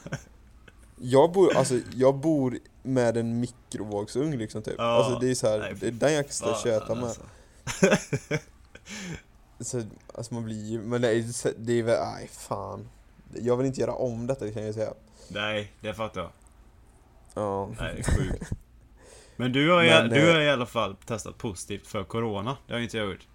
Jag 1.01 1.31
bor, 1.31 1.57
alltså, 1.57 1.79
jag 1.95 2.15
bor 2.15 2.59
med 2.83 3.17
en 3.17 3.39
mikrovågsugn 3.39 4.37
liksom 4.37 4.61
typ. 4.61 4.75
Ja, 4.77 4.83
alltså 4.83 5.19
det 5.19 5.29
är 5.31 5.35
så 5.35 5.47
här, 5.47 5.59
nej, 5.59 5.75
det 5.79 5.87
är 5.87 5.91
den 5.91 6.13
jag 6.13 6.33
ska 6.33 6.55
köta 6.63 6.95
med. 6.95 7.03
alltså. 7.03 7.21
Så, 9.59 9.83
alltså 10.15 10.33
man 10.33 10.43
blir 10.43 10.65
ju, 10.65 10.81
men 10.81 11.01
det 11.01 11.09
är, 11.09 11.53
det 11.57 11.79
är 11.79 11.83
väl, 11.83 11.99
nej 12.15 12.27
fan. 12.27 12.89
Jag 13.33 13.57
vill 13.57 13.67
inte 13.67 13.81
göra 13.81 13.93
om 13.93 14.27
detta 14.27 14.51
kan 14.51 14.65
jag 14.65 14.73
säga. 14.73 14.93
Nej, 15.27 15.73
det 15.81 15.93
fattar 15.93 16.21
jag. 16.21 16.31
Ja. 17.33 17.69
Nej, 17.79 18.03
sjukt. 18.03 18.49
Men 19.35 19.51
du 19.51 19.71
har, 19.71 19.83
Men, 19.83 20.05
i, 20.05 20.09
du 20.09 20.29
eh, 20.29 20.33
har 20.33 20.41
i 20.41 20.49
alla 20.49 20.65
fall 20.65 20.95
testat 20.95 21.37
positivt 21.37 21.87
för 21.87 22.03
Corona. 22.03 22.57
Det 22.67 22.73
har 22.73 22.79
inte 22.79 22.97
jag 22.97 23.09
gjort. 23.09 23.27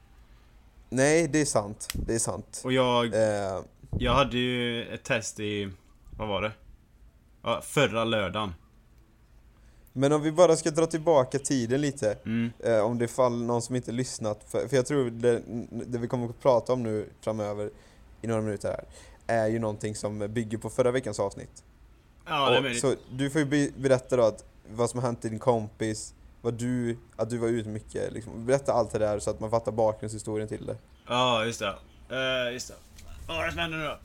Nej, 0.89 1.29
det 1.29 1.41
är 1.41 1.45
sant. 1.45 1.89
Det 1.93 2.15
är 2.15 2.19
sant. 2.19 2.61
Och 2.65 2.73
jag, 2.73 3.07
Eh, 3.15 3.61
jag 3.99 4.15
hade 4.15 4.39
ju 4.39 4.85
ett 4.95 5.03
test 5.05 5.41
i, 5.41 5.71
vad 6.17 6.29
var 6.29 6.43
det? 6.43 6.53
Ja, 7.43 7.61
förra 7.65 8.05
lördagen. 8.05 8.55
men 9.93 10.13
om 10.13 10.23
vi 10.23 10.33
bara 10.33 10.57
ska 10.57 10.71
dra 10.71 10.87
tillbaka 10.87 11.39
tiden 11.39 11.81
lite. 11.81 12.19
Mm. 12.25 12.53
Eh, 12.59 12.79
om 12.79 12.99
det 12.99 13.09
fall 13.09 13.43
någon 13.43 13.63
som 13.63 13.77
inte 13.77 13.93
lyssnat, 13.93 14.45
för, 14.49 14.69
för 14.69 14.77
jag 14.77 14.87
tror 14.87 15.11
det, 15.11 15.43
det 15.71 15.99
vi 15.99 16.09
kommer 16.09 16.29
att 16.29 16.41
prata 16.41 16.73
om 16.73 16.83
nu 16.83 17.09
framöver 17.21 17.71
i 18.23 18.27
några 18.27 18.43
minuter 18.43 18.69
här, 18.69 18.85
är 19.27 19.47
ju 19.47 19.59
någonting 19.59 19.95
som 19.95 20.19
bygger 20.19 20.59
på 20.59 20.71
förra 20.71 20.91
veckans 20.91 21.21
avsnitt. 21.21 21.65
Ja, 22.27 22.51
det 22.51 22.57
är 22.57 22.63
möjligt. 22.63 22.81
så 22.81 22.95
du 23.13 23.31
får 23.31 23.41
ju 23.41 23.45
be, 23.47 23.69
berätta 23.77 24.17
då 24.17 24.23
att, 24.23 24.45
vad 24.71 24.91
som 24.91 25.01
har 25.01 25.07
hänt 25.07 25.23
din 25.23 25.39
kompis, 25.39 26.15
vad 26.45 26.55
du, 26.55 26.99
att 27.17 27.31
du 27.31 27.39
var 27.39 27.49
ute 27.49 27.69
mycket, 27.69 28.13
liksom. 28.13 28.47
berätta 28.47 28.73
allt 28.73 28.93
det 28.93 28.99
där 28.99 29.19
så 29.19 29.31
att 29.31 29.41
man 29.41 29.51
fattar 29.51 29.73
bakgrundshistorien 29.73 30.49
till 30.49 30.67
det. 30.67 30.77
Ja, 31.09 31.45
just 31.45 31.61
det. 31.61 31.75
Uh, 32.13 32.53
just 32.53 32.69
det. 32.69 32.75
Vad 33.27 33.37
var 33.37 33.45
det 33.45 33.51
som 33.51 33.59
hände 33.59 33.77
nu 33.77 33.85
då? 33.85 33.99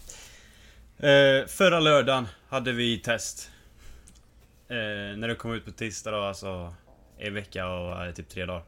Eh, 1.08 1.46
förra 1.46 1.80
lördagen 1.80 2.28
hade 2.48 2.72
vi 2.72 2.98
test. 2.98 3.52
Eh, 4.68 4.76
när 5.18 5.28
det 5.28 5.36
kom 5.36 5.54
ut 5.54 5.66
på 5.66 5.72
tisdag 5.72 6.12
då, 6.12 6.18
alltså 6.18 6.74
en 7.18 7.34
vecka 7.34 7.68
och 7.68 8.06
eh, 8.06 8.14
typ 8.14 8.30
tre 8.30 8.46
dagar. 8.46 8.64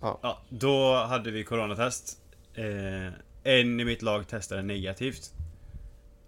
Ja. 0.00 0.42
då 0.48 0.94
hade 0.94 1.30
vi 1.30 1.44
coronatest. 1.44 2.18
Eh, 2.54 3.12
en 3.42 3.80
i 3.80 3.84
mitt 3.84 4.02
lag 4.02 4.28
testade 4.28 4.62
negativt. 4.62 5.32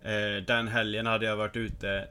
Eh, 0.03 0.45
den 0.47 0.69
helgen 0.69 1.07
hade 1.07 1.27
jag 1.27 1.37
varit 1.37 1.57
ute... 1.57 2.09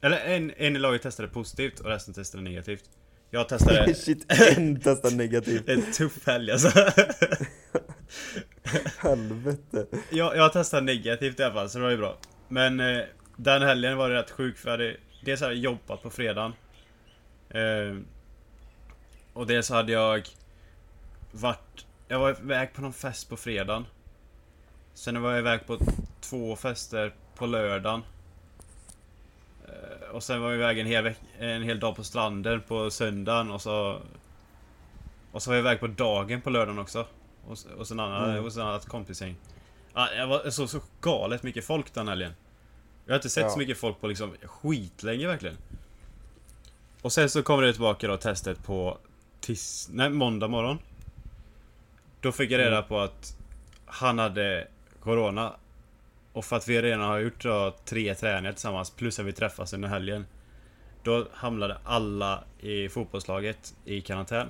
Eller 0.00 0.18
en, 0.18 0.52
en 0.56 0.76
i 0.76 0.78
laget 0.78 1.02
testade 1.02 1.28
positivt 1.28 1.80
och 1.80 1.86
resten 1.86 2.14
testade 2.14 2.42
negativt. 2.42 2.90
Jag 3.34 3.48
testade... 3.48 3.94
Shit, 3.94 4.32
en 4.32 4.80
testar 4.80 5.10
negativt. 5.10 5.68
en 5.68 5.92
tuff 5.92 6.26
helg 6.26 6.52
alltså. 6.52 6.68
Helvete. 8.98 9.86
Jag, 10.10 10.36
jag 10.36 10.52
testade 10.52 10.82
negativt 10.82 11.40
i 11.40 11.42
alla 11.42 11.54
fall, 11.54 11.70
så 11.70 11.78
det 11.78 11.84
var 11.84 11.90
ju 11.90 11.96
bra. 11.96 12.18
Men 12.48 12.80
eh, 12.80 13.02
den 13.36 13.62
helgen 13.62 13.96
var 13.96 14.08
det 14.08 14.14
rätt 14.14 14.30
sjuk 14.30 14.58
för 14.58 14.68
jag 14.68 14.78
hade 14.78 14.96
dels 15.24 15.40
hade 15.40 15.54
jag 15.54 15.62
jobbat 15.62 16.02
på 16.02 16.10
fredagen. 16.10 16.52
Eh, 17.50 17.96
och 19.32 19.46
dels 19.46 19.70
hade 19.70 19.92
jag 19.92 20.28
varit... 21.32 21.86
Jag 22.08 22.18
var 22.18 22.30
iväg 22.30 22.72
på 22.72 22.82
någon 22.82 22.92
fest 22.92 23.28
på 23.28 23.36
fredagen. 23.36 23.84
Sen 24.94 25.22
var 25.22 25.30
jag 25.30 25.38
iväg 25.38 25.66
på 25.66 25.78
två 26.20 26.56
fester 26.56 27.14
på 27.34 27.46
lördagen. 27.46 28.02
Eh, 29.74 30.08
och 30.14 30.22
sen 30.22 30.40
var 30.42 30.48
jag 30.50 30.56
iväg 30.58 30.78
en 30.78 30.86
hel, 30.86 31.14
en 31.38 31.62
hel 31.62 31.80
dag 31.80 31.96
på 31.96 32.04
stranden 32.04 32.60
på 32.60 32.90
söndagen 32.90 33.50
och 33.50 33.62
så... 33.62 34.00
Och 35.32 35.42
så 35.42 35.50
var 35.50 35.54
jag 35.56 35.62
iväg 35.62 35.80
på 35.80 35.86
dagen 35.86 36.40
på 36.40 36.50
lördagen 36.50 36.78
också. 36.78 37.06
Och, 37.46 37.52
s- 37.52 37.66
och 37.78 37.86
sen 37.88 38.00
annan, 38.00 38.30
Mm. 38.30 38.44
och 38.44 38.52
sen 38.52 38.62
annat 38.66 38.86
kompisgäng. 38.86 39.36
Ja, 39.94 40.08
jag 40.12 40.26
var 40.26 40.50
så, 40.50 40.68
så 40.68 40.80
galet 41.00 41.42
mycket 41.42 41.64
folk 41.64 41.94
den 41.94 42.08
helgen. 42.08 42.32
Jag 43.04 43.12
har 43.12 43.16
inte 43.18 43.30
sett 43.30 43.42
Ja. 43.44 43.50
så 43.50 43.58
mycket 43.58 43.78
folk 43.78 44.00
på 44.00 44.06
liksom 44.06 44.32
skitlänge 44.42 45.26
verkligen. 45.26 45.56
Och 47.02 47.12
sen 47.12 47.30
så 47.30 47.42
kommer 47.42 47.62
det 47.62 47.72
tillbaka 47.72 48.08
då 48.08 48.16
testet 48.16 48.64
på 48.64 48.98
tis... 49.40 49.88
Nej, 49.92 50.10
måndag 50.10 50.48
morgon. 50.48 50.78
Då 52.20 52.32
fick 52.32 52.50
jag 52.50 52.58
reda 52.58 52.76
Mm. 52.76 52.88
på 52.88 53.00
att 53.00 53.36
han 53.86 54.18
hade 54.18 54.68
Corona. 55.02 55.52
Och 56.34 56.44
för 56.44 56.56
att 56.56 56.68
vi 56.68 56.82
redan 56.82 57.00
har 57.00 57.18
gjort 57.18 57.42
då 57.42 57.74
tre 57.84 58.14
träningar 58.14 58.52
tillsammans 58.52 58.90
plus 58.90 59.18
att 59.18 59.26
vi 59.26 59.32
träffas 59.32 59.72
under 59.72 59.88
helgen. 59.88 60.26
Då 61.02 61.28
hamnade 61.32 61.76
alla 61.84 62.44
i 62.60 62.88
fotbollslaget 62.88 63.74
i 63.84 64.00
karantän. 64.00 64.48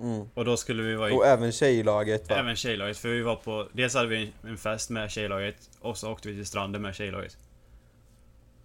Mm. 0.00 0.28
Och 0.34 0.44
då 0.44 0.56
skulle 0.56 0.82
vi 0.82 0.94
vara 0.94 1.10
i 1.10 1.12
Och 1.12 1.26
även 1.26 1.52
tjejlaget 1.52 2.28
va? 2.30 2.36
Även 2.36 2.56
tjejlaget, 2.56 2.98
för 2.98 3.08
vi 3.08 3.22
var 3.22 3.36
på... 3.36 3.68
Dels 3.72 3.94
hade 3.94 4.06
vi 4.08 4.32
en 4.44 4.56
fest 4.56 4.90
med 4.90 5.10
tjejlaget 5.10 5.70
och 5.80 5.98
så 5.98 6.12
åkte 6.12 6.28
vi 6.28 6.34
till 6.34 6.46
stranden 6.46 6.82
med 6.82 6.94
tjejlaget. 6.94 7.36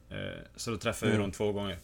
Eh, 0.09 0.17
Så 0.55 0.71
då 0.71 0.77
träffade 0.77 1.11
vi 1.11 1.15
Mm. 1.15 1.21
dem 1.23 1.31
två 1.31 1.51
gånger. 1.51 1.77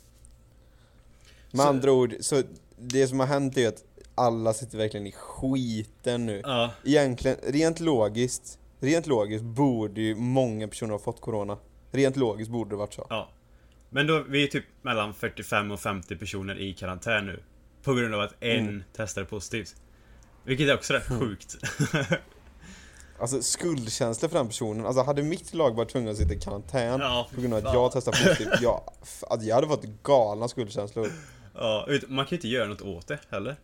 Med 1.51 1.62
Så- 1.62 1.68
andra 1.68 1.91
ord, 1.91 2.13
så 2.20 2.41
det 2.77 3.08
som 3.08 3.20
har 3.20 3.27
hänt 3.27 3.58
är 3.58 3.68
att 3.68 3.84
alla 4.15 4.53
sitter 4.53 4.77
verkligen 4.77 5.08
i 5.08 5.12
skiten 5.12 6.25
nu. 6.25 6.41
Ja, 6.44 6.72
Egentligen, 6.86 7.38
rent 7.44 7.80
logiskt, 7.80 8.60
rent 8.81 9.07
logiskt 9.07 9.43
borde 9.45 10.01
ju 10.01 10.15
många 10.15 10.67
personer 10.67 10.91
ha 10.91 11.00
fått 11.00 11.21
corona. 11.21 11.57
Rent 11.91 12.15
logiskt 12.17 12.51
borde 12.51 12.69
det 12.69 12.75
varit 12.75 12.93
så. 12.93 13.07
ja. 13.09 13.29
Men 13.93 14.07
då, 14.07 14.23
vi 14.29 14.43
är 14.43 14.47
typ 14.47 14.65
mellan 14.81 15.13
45 15.13 15.71
och 15.71 15.79
50 15.79 16.15
personer 16.15 16.59
i 16.59 16.73
karantän 16.73 17.25
nu. 17.25 17.43
På 17.83 17.93
grund 17.93 18.15
av 18.15 18.21
att 18.21 18.33
en 18.39 18.59
Mm. 18.67 18.83
testade 18.93 19.25
positivt. 19.25 19.75
Vilket 20.43 20.69
är 20.69 20.73
också 20.75 20.93
rätt 20.93 21.07
sjukt. 21.19 21.57
Alltså 23.19 23.41
skuldkänsla 23.41 24.29
för 24.29 24.38
den 24.38 24.47
personen, 24.47 24.85
alltså 24.85 25.03
hade 25.03 25.23
mitt 25.23 25.53
lag 25.53 25.75
varit 25.75 25.89
tvungna 25.89 26.11
att 26.11 26.17
sitta 26.17 26.33
i 26.33 26.39
karantän 26.39 27.00
Ja, 27.00 27.29
på 27.35 27.41
grund 27.41 27.53
av 27.53 27.65
att 27.67 27.73
jag 27.73 27.91
testade 27.91 28.17
positivt, 28.17 28.50
jag, 28.61 28.81
alltså 29.29 29.47
jag 29.47 29.55
hade 29.55 29.67
fått 29.67 29.85
galna 30.03 30.47
skuldkänslor. 30.47 31.07
Ja, 31.55 31.88
man 32.07 32.25
kan 32.25 32.29
ju 32.29 32.35
inte 32.38 32.47
göra 32.47 32.67
något 32.67 32.81
åt 32.81 33.07
det 33.07 33.19
heller. 33.29 33.55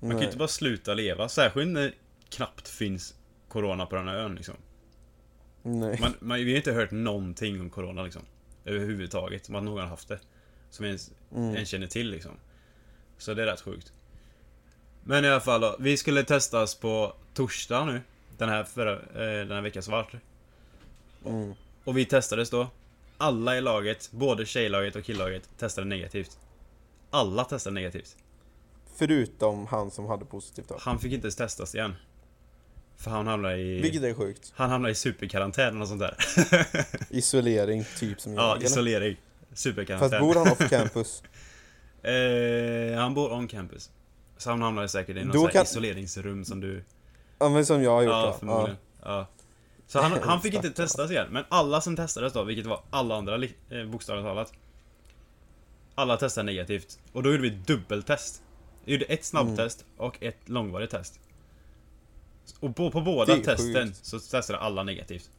Man 0.00 0.10
kan 0.10 0.10
ju 0.10 0.14
Nej. 0.16 0.24
inte 0.24 0.36
bara 0.38 0.48
sluta 0.48 0.94
leva, 0.94 1.28
särskilt 1.28 1.68
när 1.68 1.94
knappt 2.28 2.68
finns 2.68 3.14
Corona 3.48 3.86
på 3.86 3.96
den 3.96 4.08
här 4.08 4.16
ön 4.16 4.34
liksom. 4.34 4.54
Nej. 5.62 5.98
Man, 6.00 6.14
man, 6.20 6.38
vi 6.38 6.50
har 6.50 6.56
inte 6.56 6.72
hört 6.72 6.90
någonting 6.90 7.60
om 7.60 7.70
Corona 7.70 8.02
liksom. 8.02 8.22
Överhuvudtaget, 8.64 9.46
som 9.46 9.54
att 9.54 9.62
någon 9.62 9.80
har 9.80 9.86
haft 9.86 10.08
det. 10.08 10.18
Som 10.70 10.84
ens, 10.84 11.10
Mm. 11.34 11.54
ens 11.54 11.68
känner 11.68 11.86
till 11.86 12.10
liksom. 12.10 12.32
Så 13.18 13.34
det 13.34 13.42
är 13.42 13.46
rätt 13.46 13.60
sjukt. 13.60 13.92
Men 15.04 15.24
i 15.24 15.28
alla 15.28 15.40
fall 15.40 15.60
då, 15.60 15.76
vi 15.78 15.96
skulle 15.96 16.24
testas 16.24 16.74
på 16.74 17.12
torsdag 17.34 17.84
nu. 17.84 18.00
Den 18.38 18.48
här, 18.48 18.64
förra, 18.64 18.92
eh, 18.92 19.46
den 19.46 19.50
här 19.52 19.60
veckan 19.60 19.82
som 19.82 19.92
varit. 19.92 20.12
Mm. 21.26 21.54
Och 21.84 21.98
vi 21.98 22.04
testades 22.04 22.50
då. 22.50 22.66
Alla 23.18 23.56
i 23.56 23.60
laget, 23.60 24.10
både 24.12 24.46
tjejlaget 24.46 24.96
och 24.96 25.04
killlaget, 25.04 25.48
testade 25.58 25.86
negativt. 25.86 26.38
Alla 27.10 27.44
testade 27.44 27.74
negativt. 27.74 28.16
Förutom 28.96 29.66
han 29.66 29.90
som 29.90 30.06
hade 30.06 30.24
positivt 30.24 30.68
då. 30.68 30.76
Han 30.80 30.98
fick 30.98 31.12
inte 31.12 31.24
ens 31.26 31.36
testas 31.36 31.74
igen. 31.74 31.94
För 32.98 33.10
han 33.10 33.26
hamnade 33.26 33.56
i... 33.56 33.80
Vilket 33.80 34.02
är 34.02 34.14
sjukt. 34.14 34.52
Han 34.56 34.70
hamnade 34.70 34.92
i 34.92 34.94
superkarantän 34.94 35.82
och 35.82 35.88
sånt 35.88 36.00
där. 36.00 36.16
Isolering, 37.10 37.84
typ 37.98 38.20
som 38.20 38.34
jag. 38.34 38.42
ja, 38.44 38.58
isolering. 38.62 39.16
Fast 39.50 39.62
Superkarantän. 39.62 40.20
bor 40.20 40.34
han 40.34 40.52
off 40.52 40.70
campus? 40.70 41.22
Eh, 42.02 42.98
han 42.98 43.14
bor 43.14 43.32
on 43.32 43.48
campus. 43.48 43.90
Så 44.36 44.50
han 44.50 44.62
hamnade 44.62 44.88
säkert 44.88 45.16
i 45.16 45.24
något 45.24 45.52
kan- 45.52 45.62
isoleringsrum 45.62 46.44
som 46.44 46.60
du... 46.60 46.84
Ja 47.38 47.48
men 47.48 47.66
som 47.66 47.82
jag 47.82 47.90
har 47.90 48.02
gjort 48.02 48.12
Ja, 48.12 48.26
då. 48.26 48.32
förmodligen. 48.38 48.76
Ja. 49.02 49.26
Så 49.86 50.00
han, 50.00 50.12
han 50.22 50.40
fick 50.40 50.54
inte 50.54 50.70
testas 50.70 51.10
igen. 51.10 51.26
Men 51.30 51.44
alla 51.48 51.80
som 51.80 51.96
testades 51.96 52.32
då, 52.32 52.42
vilket 52.44 52.66
var 52.66 52.80
alla 52.90 53.16
andra 53.16 53.34
eh, 53.44 53.84
bokstavligt 53.86 54.26
talat. 54.26 54.52
Alla 55.94 56.16
testade 56.16 56.46
negativt. 56.46 56.98
Och 57.12 57.22
då 57.22 57.30
gjorde 57.30 57.42
vi 57.42 57.50
dubbeltest. 57.50 58.42
Vi 58.84 58.92
gjorde 58.92 59.04
ett 59.04 59.24
snabbtest 59.24 59.84
och 59.96 60.22
ett 60.22 60.48
långvarigt 60.48 60.90
test. 60.90 61.20
Och 62.60 62.76
på, 62.76 62.90
på 62.90 63.00
båda 63.00 63.36
testen 63.36 63.86
sjukt. 63.86 64.04
så 64.06 64.18
testade 64.20 64.58
alla 64.58 64.82
negativt. 64.82 65.30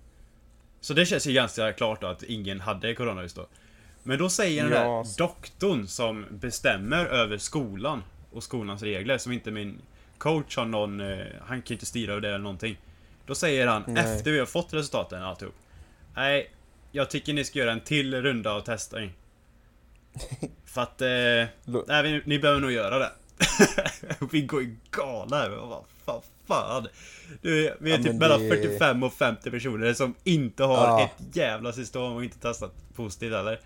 Så 0.81 0.93
det 0.93 1.05
känns 1.05 1.27
ju 1.27 1.33
ganska 1.33 1.73
klart 1.73 2.01
då 2.01 2.07
att 2.07 2.23
ingen 2.23 2.59
hade 2.59 2.95
corona 2.95 3.21
just 3.21 3.35
då. 3.35 3.47
Men 4.03 4.17
då 4.19 4.29
säger 4.29 4.63
den 4.63 4.71
Ja. 4.73 5.03
där 5.05 5.17
doktorn 5.17 5.87
som 5.87 6.25
bestämmer 6.31 7.05
över 7.05 7.37
skolan 7.37 8.03
och 8.31 8.43
skolans 8.43 8.81
regler, 8.83 9.17
som 9.17 9.31
inte 9.31 9.51
min 9.51 9.81
coach 10.17 10.57
har 10.57 10.65
någon, 10.65 11.01
eh, 11.01 11.25
han 11.45 11.61
kan 11.61 11.75
inte 11.75 11.85
styra 11.85 12.11
över 12.11 12.21
det 12.21 12.27
eller 12.29 12.37
någonting. 12.37 12.77
Då 13.25 13.35
säger 13.35 13.67
han, 13.67 13.83
Nej. 13.87 14.15
efter 14.17 14.31
vi 14.31 14.39
har 14.39 14.45
fått 14.45 14.73
resultaten 14.73 15.21
och 15.21 15.27
alltihop. 15.27 15.55
Nej, 16.15 16.51
jag 16.91 17.09
tycker 17.09 17.33
ni 17.33 17.43
ska 17.43 17.59
göra 17.59 17.71
en 17.71 17.81
till 17.81 18.21
runda 18.21 18.51
av 18.51 18.61
testning. 18.61 19.13
För 20.65 20.81
att, 20.81 21.01
eh, 21.01 21.07
nej, 21.87 22.21
ni 22.25 22.39
behöver 22.39 22.61
nog 22.61 22.71
göra 22.71 22.99
det. 22.99 23.11
vi 24.31 24.41
går 24.41 24.61
ju 24.61 24.75
galna 24.91 25.37
här. 25.37 25.49
Vad 25.49 25.83
fan, 26.11 26.21
fan. 26.47 26.87
Du, 27.41 27.75
vi 27.79 27.91
är 27.91 27.97
Ja, 27.97 28.03
typ 28.03 28.15
mellan 28.15 28.41
det- 28.41 28.49
45 28.49 29.03
och 29.03 29.13
50 29.13 29.51
personer 29.51 29.93
som 29.93 30.15
inte 30.23 30.63
har 30.63 30.75
Ja. 30.87 31.01
ett 31.03 31.35
jävla 31.35 31.73
system 31.73 32.01
och 32.01 32.23
inte 32.23 32.39
testat 32.39 32.71
positivt 32.95 33.33
heller. 33.33 33.59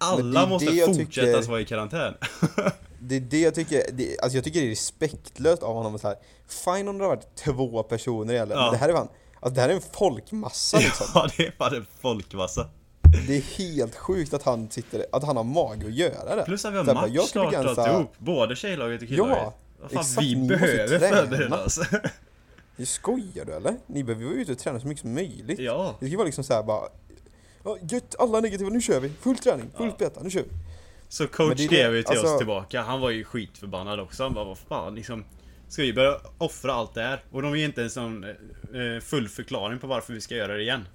Men 0.00 0.08
Alla 0.08 0.46
måste 0.46 0.66
fortsätta 0.72 0.92
tycker- 1.38 1.50
vara 1.50 1.60
i 1.60 1.64
karantän. 1.64 2.14
Det 3.00 3.16
är 3.16 3.20
det 3.20 3.40
jag 3.40 3.54
tycker, 3.54 3.82
det, 3.92 4.20
alltså 4.20 4.36
jag 4.36 4.44
tycker 4.44 4.60
det 4.60 4.66
är 4.66 4.70
respektlöst 4.70 5.62
av 5.62 5.74
honom 5.74 5.98
så 5.98 6.08
här. 6.08 6.16
Fine 6.64 6.88
om 6.88 6.98
det 6.98 7.04
har 7.04 7.08
varit 7.16 7.34
två 7.36 7.82
personer 7.82 8.34
eller, 8.34 8.54
Ja. 8.54 8.62
men 8.62 8.70
det 8.72 8.76
här 8.76 8.88
är 8.88 8.92
fan, 8.92 9.08
alltså 9.40 9.54
det 9.54 9.60
här 9.60 9.68
är 9.68 9.74
en 9.74 9.80
folkmassa 9.92 10.78
liksom. 10.78 11.06
ja, 11.14 11.28
det 11.36 11.46
är 11.46 11.50
fan 11.58 11.74
en 11.74 11.86
folkmassa. 12.00 12.68
Det 13.26 13.36
är 13.36 13.40
helt 13.58 13.96
sjukt 13.96 14.34
att 14.34 14.42
han 14.42 14.70
sitter, 14.70 15.06
att 15.12 15.24
han 15.24 15.36
har 15.36 15.44
mage 15.44 15.86
att 15.86 15.94
göra 15.94 16.36
det. 16.36 16.42
Plus 16.44 16.64
att 16.64 16.72
vi 16.72 16.76
har 16.76 16.84
match 16.84 17.28
snart 17.30 17.52
begränsa- 17.52 17.82
alltihop. 17.82 18.14
Både 18.18 18.56
tjejlaget 18.56 19.02
och 19.02 19.08
killaget. 19.08 19.36
Ja, 19.38 19.54
Vad 19.80 19.90
fan, 19.90 20.00
exakt, 20.00 20.22
vi 20.26 20.36
behöver 20.36 20.98
träna. 20.98 21.16
förbereda 21.16 21.64
oss. 21.64 21.80
Jag 22.76 22.88
skojar 22.88 23.44
du 23.44 23.52
eller? 23.52 23.74
Ni 23.86 24.04
behöver 24.04 24.24
vara 24.26 24.34
ute 24.34 24.52
och 24.52 24.58
träna 24.58 24.80
så 24.80 24.86
mycket 24.86 25.00
som 25.00 25.14
möjligt. 25.14 25.58
ja. 25.58 25.96
Det 26.00 26.06
ska 26.08 26.16
vara 26.16 26.24
liksom 26.26 26.44
såhär 26.44 26.62
bara 26.62 26.88
Ja, 27.64 27.78
gött, 27.90 28.14
alla 28.18 28.40
negativa, 28.40 28.70
nu 28.70 28.80
kör 28.80 29.00
vi! 29.00 29.08
Full 29.08 29.36
träning, 29.38 29.70
fullt 29.76 29.94
Ja. 29.98 30.06
beta, 30.08 30.22
nu 30.22 30.30
kör 30.30 30.42
vi! 30.42 30.48
Så 31.08 31.26
coach 31.26 31.60
skrev 31.64 31.94
ju 31.96 32.02
till 32.02 32.12
oss 32.16 32.18
alltså- 32.24 32.38
tillbaka, 32.38 32.82
han 32.82 33.00
var 33.00 33.10
ju 33.10 33.24
skitförbannad 33.24 34.00
också. 34.00 34.22
Han 34.22 34.34
bara, 34.34 34.44
vad 34.44 34.58
fan 34.58 34.94
liksom. 34.94 35.24
Ska 35.68 35.82
vi 35.82 35.92
börja 35.92 36.16
offra 36.38 36.72
allt 36.72 36.94
det 36.94 37.02
här? 37.02 37.24
Och 37.32 37.42
de 37.42 37.58
ger 37.58 37.64
inte 37.64 37.82
en 37.82 37.90
sån 37.90 38.24
eh, 38.24 39.00
full 39.02 39.28
förklaring 39.28 39.78
på 39.78 39.86
varför 39.86 40.12
vi 40.12 40.20
ska 40.20 40.36
göra 40.36 40.54
det 40.56 40.62
igen. 40.62 40.88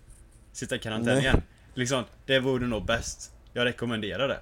Sitta 0.54 0.76
i 0.76 0.80
karantän 0.80 1.18
igen. 1.20 1.42
Liksom, 1.74 2.04
det 2.26 2.40
vore 2.40 2.68
nog 2.68 2.86
bäst. 2.86 3.32
Jag 3.54 3.66
rekommenderar 3.66 4.28
det. 4.28 4.40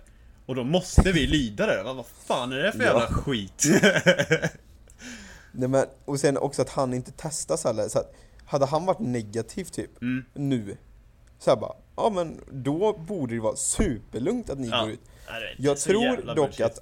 Och 0.51 0.55
då 0.55 0.63
måste 0.63 1.11
vi 1.11 1.27
lyda 1.27 1.65
det. 1.65 1.83
Vad, 1.83 1.95
vad 1.95 2.05
fan 2.05 2.51
är 2.51 2.57
det 2.57 2.71
för 2.71 2.79
Ja. 2.79 2.85
jävla 2.85 3.07
skit? 3.07 3.63
Nej 5.51 5.69
men, 5.69 5.85
och 6.05 6.19
sen 6.19 6.37
också 6.37 6.61
att 6.61 6.69
han 6.69 6.93
inte 6.93 7.11
testas 7.11 7.63
heller, 7.63 7.87
så 7.87 7.99
att 7.99 8.13
hade 8.45 8.65
han 8.65 8.85
varit 8.85 8.99
negativ 8.99 9.63
typ, 9.65 10.01
Mm. 10.01 10.25
nu 10.33 10.77
Så 11.39 11.49
här 11.51 11.57
bara, 11.57 11.73
ja 11.95 12.09
men 12.09 12.41
då 12.51 12.93
borde 12.93 13.33
det 13.35 13.39
vara 13.41 13.55
superlugnt 13.55 14.49
att 14.49 14.59
ni 14.59 14.67
Ja. 14.67 14.81
går 14.81 14.91
ut 14.91 14.99
Nej, 15.29 15.55
Jag 15.57 15.77
tror 15.77 16.35
dock 16.35 16.59
att 16.59 16.79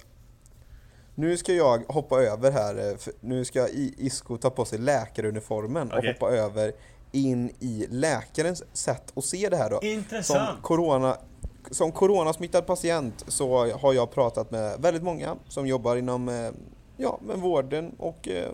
Nu 1.14 1.36
ska 1.36 1.52
jag 1.52 1.78
hoppa 1.88 2.22
över 2.22 2.50
här, 2.50 2.88
eh, 2.90 2.96
nu 3.20 3.44
ska 3.44 3.68
Isko 3.68 4.36
ta 4.38 4.50
på 4.50 4.64
sig 4.64 4.78
läkaruniformen 4.78 5.92
och 5.92 5.98
Okej. 5.98 6.12
hoppa 6.12 6.30
över 6.34 6.72
in 7.12 7.50
i 7.60 7.86
läkarens 7.90 8.62
sätt 8.72 9.12
att 9.16 9.24
se 9.24 9.48
det 9.48 9.56
här 9.56 9.70
då. 9.70 9.78
Som 9.80 9.88
Intressant! 9.88 10.62
corona, 10.62 11.16
som 11.70 11.92
coronasmittad 11.92 12.66
patient 12.66 13.24
så 13.28 13.66
har 13.72 13.92
jag 13.92 14.10
pratat 14.10 14.50
med 14.50 14.80
väldigt 14.80 15.02
många 15.02 15.36
som 15.48 15.66
jobbar 15.66 15.96
inom 15.96 16.28
eh, 16.28 16.50
ja, 16.96 17.18
men 17.22 17.40
vården 17.40 17.94
och 17.98 18.28
eh, 18.28 18.52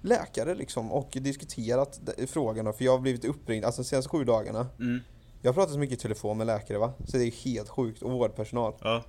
läkare 0.00 0.54
liksom 0.54 0.92
och 0.92 1.08
diskuterat 1.20 2.00
frågorna 2.26 2.72
för 2.72 2.84
jag 2.84 2.92
har 2.92 2.98
blivit 2.98 3.24
uppringd, 3.24 3.64
alltså 3.64 3.82
de 3.82 3.88
senaste 3.88 4.08
sju 4.08 4.24
dagarna. 4.24 4.66
Mm. 4.78 5.00
Jag 5.42 5.48
har 5.48 5.54
pratat 5.54 5.72
så 5.72 5.78
mycket 5.78 5.98
i 5.98 6.02
telefon 6.02 6.38
med 6.38 6.46
läkare 6.46 6.78
va, 6.78 6.92
så 7.06 7.16
det 7.16 7.24
är 7.24 7.30
helt 7.30 7.68
sjukt 7.68 8.02
och 8.02 8.10
vårdpersonal. 8.10 8.74
Ja. 8.80 9.02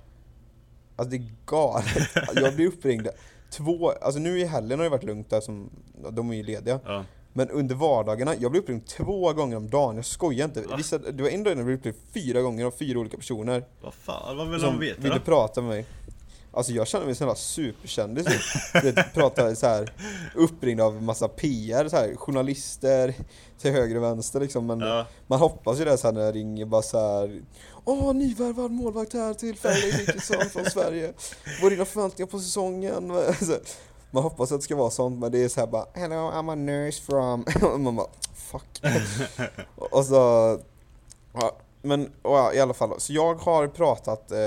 Alltså 0.96 1.10
det 1.10 1.16
är 1.16 1.32
galet. 1.46 1.86
Jag 2.34 2.54
blir 2.54 2.66
uppringd 2.66 3.08
två, 3.50 3.90
alltså 3.90 4.20
nu 4.20 4.40
i 4.40 4.44
helgen 4.44 4.78
har 4.78 4.84
det 4.84 4.90
varit 4.90 5.04
lugnt 5.04 5.30
där 5.30 5.40
som, 5.40 5.70
de 6.10 6.30
är 6.30 6.34
ju 6.34 6.42
lediga. 6.42 6.80
Ja. 6.84 7.04
Men 7.36 7.50
under 7.50 7.74
vardagarna, 7.74 8.34
jag 8.40 8.50
blir 8.50 8.60
uppringd 8.60 8.86
två 8.86 9.32
gånger 9.32 9.56
om 9.56 9.70
dagen, 9.70 9.96
jag 9.96 10.04
skojar 10.04 10.44
inte. 10.44 10.62
Va? 10.62 10.76
Vissa, 10.76 10.98
det 10.98 11.22
var 11.22 11.30
en 11.30 11.42
dag 11.42 11.56
jag 11.58 11.64
blev 11.64 11.78
uppringd 11.78 11.96
fyra 12.14 12.40
gånger 12.42 12.64
av 12.64 12.70
fyra 12.70 12.98
olika 12.98 13.16
personer 13.16 13.64
Vad 13.82 13.94
fan, 13.94 14.36
vad 14.36 14.50
vill 14.50 14.60
de 14.60 14.78
veta 14.80 15.00
ville 15.02 15.14
då? 15.14 15.20
prata 15.20 15.60
med 15.60 15.70
mig. 15.70 15.86
Alltså 16.52 16.72
jag 16.72 16.86
känner 16.86 17.06
mig 17.06 17.14
som 17.14 17.24
en 17.24 17.28
jävla 17.28 17.38
superkändis 17.40 18.26
typ. 18.82 18.96
Pratar 19.14 19.54
så 19.54 19.66
här 19.66 19.92
uppringd 20.34 20.80
av 20.80 21.02
massa 21.02 21.28
PR, 21.28 21.88
så 21.88 21.96
här, 21.96 22.14
journalister 22.16 23.14
till 23.58 23.70
höger 23.72 23.96
och 23.96 24.02
vänster 24.02 24.40
liksom. 24.40 24.66
Men 24.66 24.80
Ja. 24.80 25.06
man 25.26 25.38
hoppas 25.40 25.80
ju 25.80 25.84
det 25.84 25.98
så 25.98 26.06
här 26.06 26.12
när 26.14 26.20
jag 26.20 26.34
ringer 26.34 26.64
bara 26.64 26.82
så 26.82 26.98
här. 26.98 27.40
Åh, 27.84 28.14
nyvärvad 28.14 28.70
målvakt 28.70 29.12
här 29.12 29.34
till 29.34 29.56
Fairleigh 29.56 29.96
Dickinson 29.98 30.44
från 30.52 30.64
Sverige. 30.64 31.12
Vad 31.62 31.66
är 31.66 31.70
dina 31.76 31.84
förväntningar 31.84 32.26
på 32.30 32.38
säsongen? 32.38 33.12
Man 34.10 34.22
hoppas 34.22 34.52
att 34.52 34.58
det 34.58 34.64
ska 34.64 34.76
vara 34.76 34.90
sånt 34.90 35.18
men 35.20 35.32
det 35.32 35.44
är 35.44 35.48
så 35.48 35.60
här 35.60 35.66
bara 35.66 35.86
Hello 35.94 36.16
I'm 36.16 36.52
a 36.52 36.54
nurse 36.54 37.02
from... 37.02 37.44
Och 37.72 37.80
man 37.80 37.96
bara 37.96 38.08
fuck. 38.34 38.82
och 39.76 40.04
så... 40.04 40.14
Ja, 41.32 41.56
men 41.82 42.12
ja, 42.22 42.52
i 42.52 42.60
alla 42.60 42.74
fall, 42.74 43.00
så 43.00 43.12
jag 43.12 43.34
har 43.34 43.68
pratat 43.68 44.30
eh, 44.30 44.38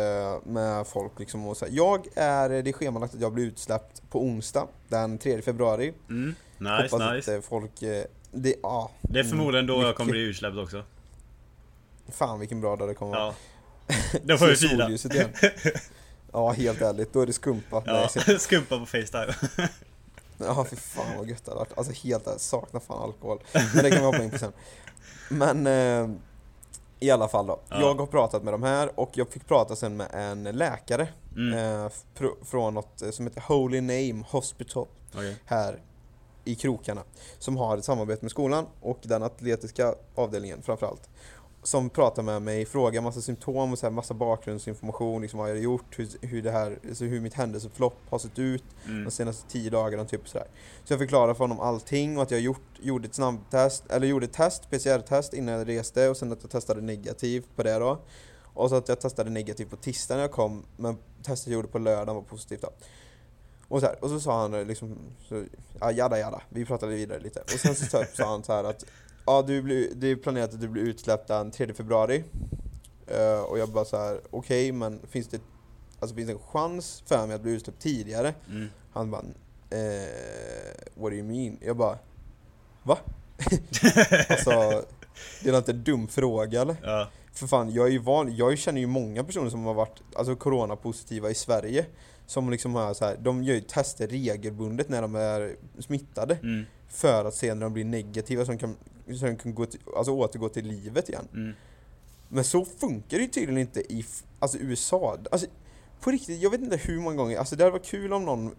med 0.51 0.87
folk 0.87 1.19
liksom 1.19 1.47
och 1.47 1.57
så 1.57 1.65
här, 1.65 1.71
Jag 1.75 2.07
är, 2.15 2.49
det 2.49 2.69
är 2.69 2.73
schemalagt 2.73 3.13
att 3.15 3.21
jag 3.21 3.33
blir 3.33 3.45
utsläppt 3.45 4.01
på 4.09 4.21
onsdag 4.23 4.67
den 4.87 5.17
3 5.17 5.41
februari. 5.41 5.93
Mm. 6.09 6.35
Nice, 6.57 6.73
Hoppas 6.95 7.13
nice. 7.13 7.31
att 7.31 7.43
eh, 7.43 7.49
folk... 7.49 7.81
Eh, 7.81 8.03
det, 8.31 8.55
ja, 8.63 8.91
Det 9.01 9.19
är 9.19 9.23
förmodligen 9.23 9.67
då 9.67 9.73
jag 9.73 9.81
mycket. 9.81 9.97
kommer 9.97 10.11
bli 10.11 10.21
utsläppt 10.21 10.57
också. 10.57 10.83
Fan 12.11 12.39
vilken 12.39 12.61
bra 12.61 12.75
dag 12.75 12.87
det 12.87 12.93
kommer 12.93 13.11
vara. 13.17 13.33
Ja. 13.87 14.19
Då 14.23 14.37
får 14.37 14.47
vi 14.47 14.55
fira. 14.55 14.89
Ja, 16.33 16.51
helt 16.51 16.81
ärligt. 16.81 17.13
Då 17.13 17.21
är 17.21 17.25
det 17.25 17.33
skumpa. 17.33 17.83
Ja, 17.85 18.09
Nej, 18.27 18.39
skumpa 18.39 18.79
på 18.79 18.85
Facetime. 18.85 19.33
ja, 20.37 20.65
fy 20.69 20.75
fan 20.75 21.17
vad 21.17 21.27
gött 21.29 21.45
det 21.45 21.51
hade 21.51 21.59
varit. 21.59 21.77
Alltså 21.77 21.93
helt 22.07 22.27
ärligt, 22.27 22.41
saknar 22.41 22.79
fan 22.79 23.01
alkohol. 23.03 23.39
Men 23.53 23.83
det 23.83 23.89
kan 23.91 23.99
vi 23.99 24.05
hoppa 24.05 24.23
in 24.23 24.31
på 24.31 24.37
sen. 24.37 24.51
Men 25.29 25.67
eh, 25.67 26.15
i 26.99 27.11
alla 27.11 27.27
fall 27.27 27.47
då. 27.47 27.59
Ja. 27.69 27.79
Jag 27.81 27.95
har 27.95 28.05
pratat 28.05 28.43
med 28.43 28.53
de 28.53 28.63
här 28.63 28.99
och 28.99 29.09
jag 29.13 29.29
fick 29.29 29.47
prata 29.47 29.75
sen 29.75 29.97
med 29.97 30.07
en 30.13 30.43
läkare 30.43 31.07
Mm. 31.35 31.53
eh, 31.53 31.89
fr- 32.17 32.45
från 32.45 32.73
något 32.73 33.01
eh, 33.01 33.09
som 33.11 33.27
heter 33.27 33.41
Holy 33.47 33.81
Name 33.81 34.23
Hospital 34.29 34.87
Okej. 35.15 35.35
här 35.45 35.81
i 36.45 36.55
krokarna. 36.55 37.01
Som 37.39 37.57
har 37.57 37.77
ett 37.77 37.85
samarbete 37.85 38.25
med 38.25 38.31
skolan 38.31 38.65
och 38.81 38.99
den 39.01 39.23
atletiska 39.23 39.95
avdelningen 40.15 40.61
framförallt. 40.61 41.09
Som 41.63 41.89
pratar 41.89 42.23
med 42.23 42.41
mig, 42.41 42.65
frågar 42.65 43.01
massa 43.01 43.21
symptom 43.21 43.71
och 43.71 43.79
så 43.79 43.85
här 43.85 43.91
massa 43.91 44.13
bakgrundsinformation, 44.13 45.21
liksom 45.21 45.39
vad 45.39 45.49
jag 45.49 45.55
har 45.55 45.61
gjort, 45.61 45.99
hur, 45.99 46.07
hur, 46.27 46.41
det 46.41 46.51
här, 46.51 46.79
alltså 46.87 47.05
hur 47.05 47.21
mitt 47.21 47.33
händelseförlopp 47.33 47.97
har 48.09 48.19
sett 48.19 48.39
ut 48.39 48.63
Mm. 48.85 49.03
de 49.03 49.11
senaste 49.11 49.49
tio 49.51 49.69
dagarna 49.69 50.05
typ 50.05 50.29
sådär. 50.29 50.47
Så 50.83 50.93
jag 50.93 50.99
förklarar 50.99 51.33
för 51.33 51.43
honom 51.43 51.59
allting 51.59 52.17
och 52.17 52.23
att 52.23 52.31
jag 52.31 52.39
gjort, 52.39 52.61
gjorde 52.79 53.07
ett 53.07 53.13
snabbtest, 53.15 53.83
eller 53.89 54.07
gjorde 54.07 54.25
ett 54.25 54.33
test, 54.33 54.69
PCR-test 54.69 55.33
innan 55.33 55.53
jag 55.55 55.67
reste 55.67 56.09
och 56.09 56.17
sen 56.17 56.31
att 56.31 56.41
jag 56.41 56.51
testade 56.51 56.81
negativt 56.81 57.47
på 57.55 57.63
det 57.63 57.79
då. 57.79 57.99
Och 58.53 58.69
så 58.69 58.75
att 58.75 58.89
jag 58.89 59.01
testade 59.01 59.29
negativt 59.29 59.69
på 59.69 59.75
tisdagen 59.75 60.17
när 60.17 60.23
jag 60.23 60.31
kom, 60.31 60.63
men 60.77 60.97
testet 61.23 61.47
jag 61.47 61.53
gjorde 61.53 61.67
på 61.67 61.79
lördagen 61.79 62.15
var 62.15 62.21
positivt 62.21 62.61
då. 62.61 62.69
Och 63.67 63.79
så, 63.79 63.85
här, 63.85 64.03
och 64.03 64.09
så 64.09 64.19
sa 64.19 64.41
han 64.41 64.51
liksom, 64.67 64.97
så, 65.27 65.43
ja 65.79 65.91
jada 65.91 66.19
jada, 66.19 66.41
vi 66.49 66.65
pratade 66.65 66.95
vidare 66.95 67.19
lite. 67.19 67.39
Och 67.41 67.49
sen 67.49 67.75
så 67.75 67.85
sa- 67.85 68.05
sa 68.13 68.25
han 68.31 68.43
så 68.43 68.53
här 68.53 68.63
att, 68.63 68.85
ja 69.29 69.43
du 69.47 69.61
blir, 69.61 69.89
det 69.95 70.07
är 70.07 70.15
planerat 70.15 70.53
att 70.53 70.61
du 70.61 70.67
blir 70.67 70.83
utsläppt 70.83 71.27
den 71.27 71.51
3 71.51 71.73
februari. 71.73 72.23
Eh, 73.07 73.41
och 73.41 73.59
jag 73.59 73.69
bara 73.69 73.85
så 73.85 73.97
här, 73.97 74.21
okej 74.29 74.71
men 74.71 74.99
finns 75.09 75.27
det, 75.27 75.41
alltså 75.99 76.15
finns 76.15 76.27
det 76.27 76.33
en 76.33 76.39
chans 76.39 77.03
för 77.05 77.27
mig 77.27 77.35
att 77.35 77.41
bli 77.41 77.51
utsläppt 77.51 77.81
tidigare? 77.81 78.33
Mm. 78.49 78.67
Han 78.93 79.11
bara, 79.11 79.21
eh, 79.69 80.09
what 80.95 81.11
do 81.11 81.15
you 81.15 81.23
mean? 81.23 81.57
Jag 81.61 81.77
bara, 81.77 81.97
va? 82.83 82.97
alltså, 84.29 84.83
det 85.43 85.49
är 85.49 85.57
inte 85.57 85.71
en 85.71 85.83
dum 85.83 86.07
fråga 86.07 86.61
eller? 86.61 86.75
Ja. 86.83 87.09
För 87.33 87.47
fan, 87.47 87.73
jag 87.73 87.87
är 87.87 87.91
ju 87.91 87.99
van, 87.99 88.35
jag 88.35 88.57
känner 88.57 88.81
ju 88.81 88.87
många 88.87 89.23
personer 89.23 89.49
som 89.49 89.65
har 89.65 89.73
varit 89.73 90.01
alltså, 90.15 90.35
coronapositiva 90.35 91.29
i 91.29 91.35
Sverige. 91.35 91.85
Som 92.25 92.49
liksom 92.49 92.75
har 92.75 92.93
så 92.93 93.05
här, 93.05 93.17
de 93.21 93.43
gör 93.43 93.55
ju 93.55 93.61
tester 93.61 94.07
regelbundet 94.07 94.89
när 94.89 95.01
de 95.01 95.15
är 95.15 95.55
smittade. 95.79 96.35
Mm. 96.35 96.65
För 96.89 97.25
att 97.25 97.35
se 97.35 97.53
när 97.53 97.61
de 97.61 97.73
blir 97.73 97.85
negativa 97.85 98.45
så 98.45 98.51
de 98.51 98.57
kan, 98.57 98.75
så 99.13 99.25
de 99.25 99.37
kan 99.37 99.55
gå 99.55 99.65
till, 99.65 99.79
alltså, 99.97 100.11
återgå 100.11 100.49
till 100.49 100.67
livet 100.67 101.09
igen. 101.09 101.27
Mm. 101.33 101.53
Men 102.27 102.43
så 102.43 102.65
funkar 102.65 103.17
det 103.17 103.23
ju 103.23 103.29
tydligen 103.29 103.57
inte 103.57 103.93
i 103.93 104.05
alltså, 104.39 104.57
USA. 104.57 105.17
Alltså, 105.31 105.47
på 106.01 106.11
riktigt, 106.11 106.41
jag 106.41 106.49
vet 106.49 106.61
inte 106.61 106.77
hur 106.77 106.99
många 106.99 107.15
gånger, 107.15 107.37
alltså 107.37 107.55
det 107.55 107.63
hade 107.63 107.71
varit 107.71 107.85
kul 107.85 108.13
om 108.13 108.25
någon 108.25 108.51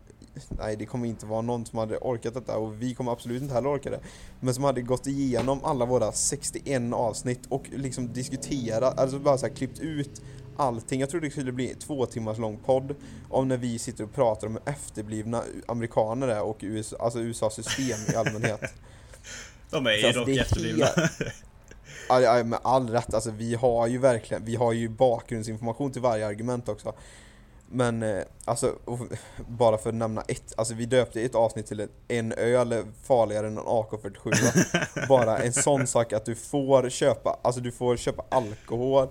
Nej 0.49 0.77
det 0.77 0.87
kommer 0.87 1.07
inte 1.09 1.27
vara 1.27 1.41
någon 1.41 1.67
som 1.67 1.79
hade 1.79 1.99
orkat 1.99 2.35
detta 2.35 2.57
och 2.57 2.83
vi 2.83 2.95
kommer 2.95 3.13
absolut 3.13 3.43
inte 3.43 3.55
heller 3.55 3.69
orka 3.69 3.91
det. 3.91 4.01
Men 4.41 4.55
som 4.55 4.65
hade 4.65 4.83
gått 4.83 5.07
igenom 5.07 5.65
alla 5.65 5.85
våra 5.85 6.13
61 6.13 6.93
avsnitt 6.93 7.41
och 7.49 7.71
liksom 7.71 8.13
diskuterat, 8.13 8.99
alltså 8.99 9.19
bara 9.19 9.39
så 9.39 9.49
klippt 9.49 9.81
ut 9.81 10.23
allting. 10.61 11.01
Jag 11.01 11.11
trodde 11.11 11.27
det 11.27 11.31
skulle 11.31 11.53
bli 11.53 11.75
två 11.75 12.07
timmars 12.07 12.39
lång 12.39 12.57
podd 12.57 12.95
om 13.29 13.49
när 13.49 13.57
vi 13.57 13.79
sitter 13.79 14.05
och 14.05 14.13
pratar 14.15 14.47
om 14.47 14.53
hur 14.53 14.73
efterblivna 14.75 15.43
amerikaner 15.69 16.29
är 16.29 16.43
och 16.43 16.59
USA, 16.61 16.97
alltså 17.01 17.19
USAs 17.21 17.55
system 17.55 17.99
i 18.13 18.17
allmänhet. 18.17 18.61
De 19.71 19.87
är 19.87 19.91
ju 19.93 20.07
Alltså, 20.07 20.21
dock 20.25 20.29
efterblivna. 20.37 20.87
Ja, 22.09 22.21
ja, 22.21 22.45
med 22.45 22.59
all 22.63 22.91
rätt, 22.91 23.15
alltså 23.15 23.31
vi 23.31 23.55
har 23.55 23.87
ju 23.87 23.99
verkligen, 23.99 24.45
vi 24.45 24.57
har 24.57 24.73
ju 24.73 24.89
bakgrundsinformation 24.89 25.93
till 25.93 26.03
varje 26.03 26.27
argument 26.27 26.69
också. 26.69 26.93
Men 27.73 28.03
eh, 28.03 28.23
alltså, 28.45 28.75
bara 29.49 29.79
för 29.79 29.89
att 29.89 29.95
nämna 29.95 30.23
ett, 30.29 30.55
alltså 30.57 30.75
vi 30.75 30.87
döpte 30.87 31.21
ett 31.21 31.35
avsnitt 31.35 31.67
till 31.67 31.81
en- 31.81 31.89
en 32.09 32.33
öl 32.33 32.75
farligare 33.03 33.47
än 33.47 33.59
en 33.59 33.65
AK47 33.65 35.07
Bara 35.09 35.39
en 35.39 35.53
sån 35.53 35.87
sak 35.87 36.13
att 36.13 36.25
du 36.25 36.35
får 36.35 36.89
köpa, 36.91 37.39
alltså 37.43 37.61
du 37.61 37.73
får 37.73 37.97
köpa 37.97 38.25
alkohol 38.29 39.09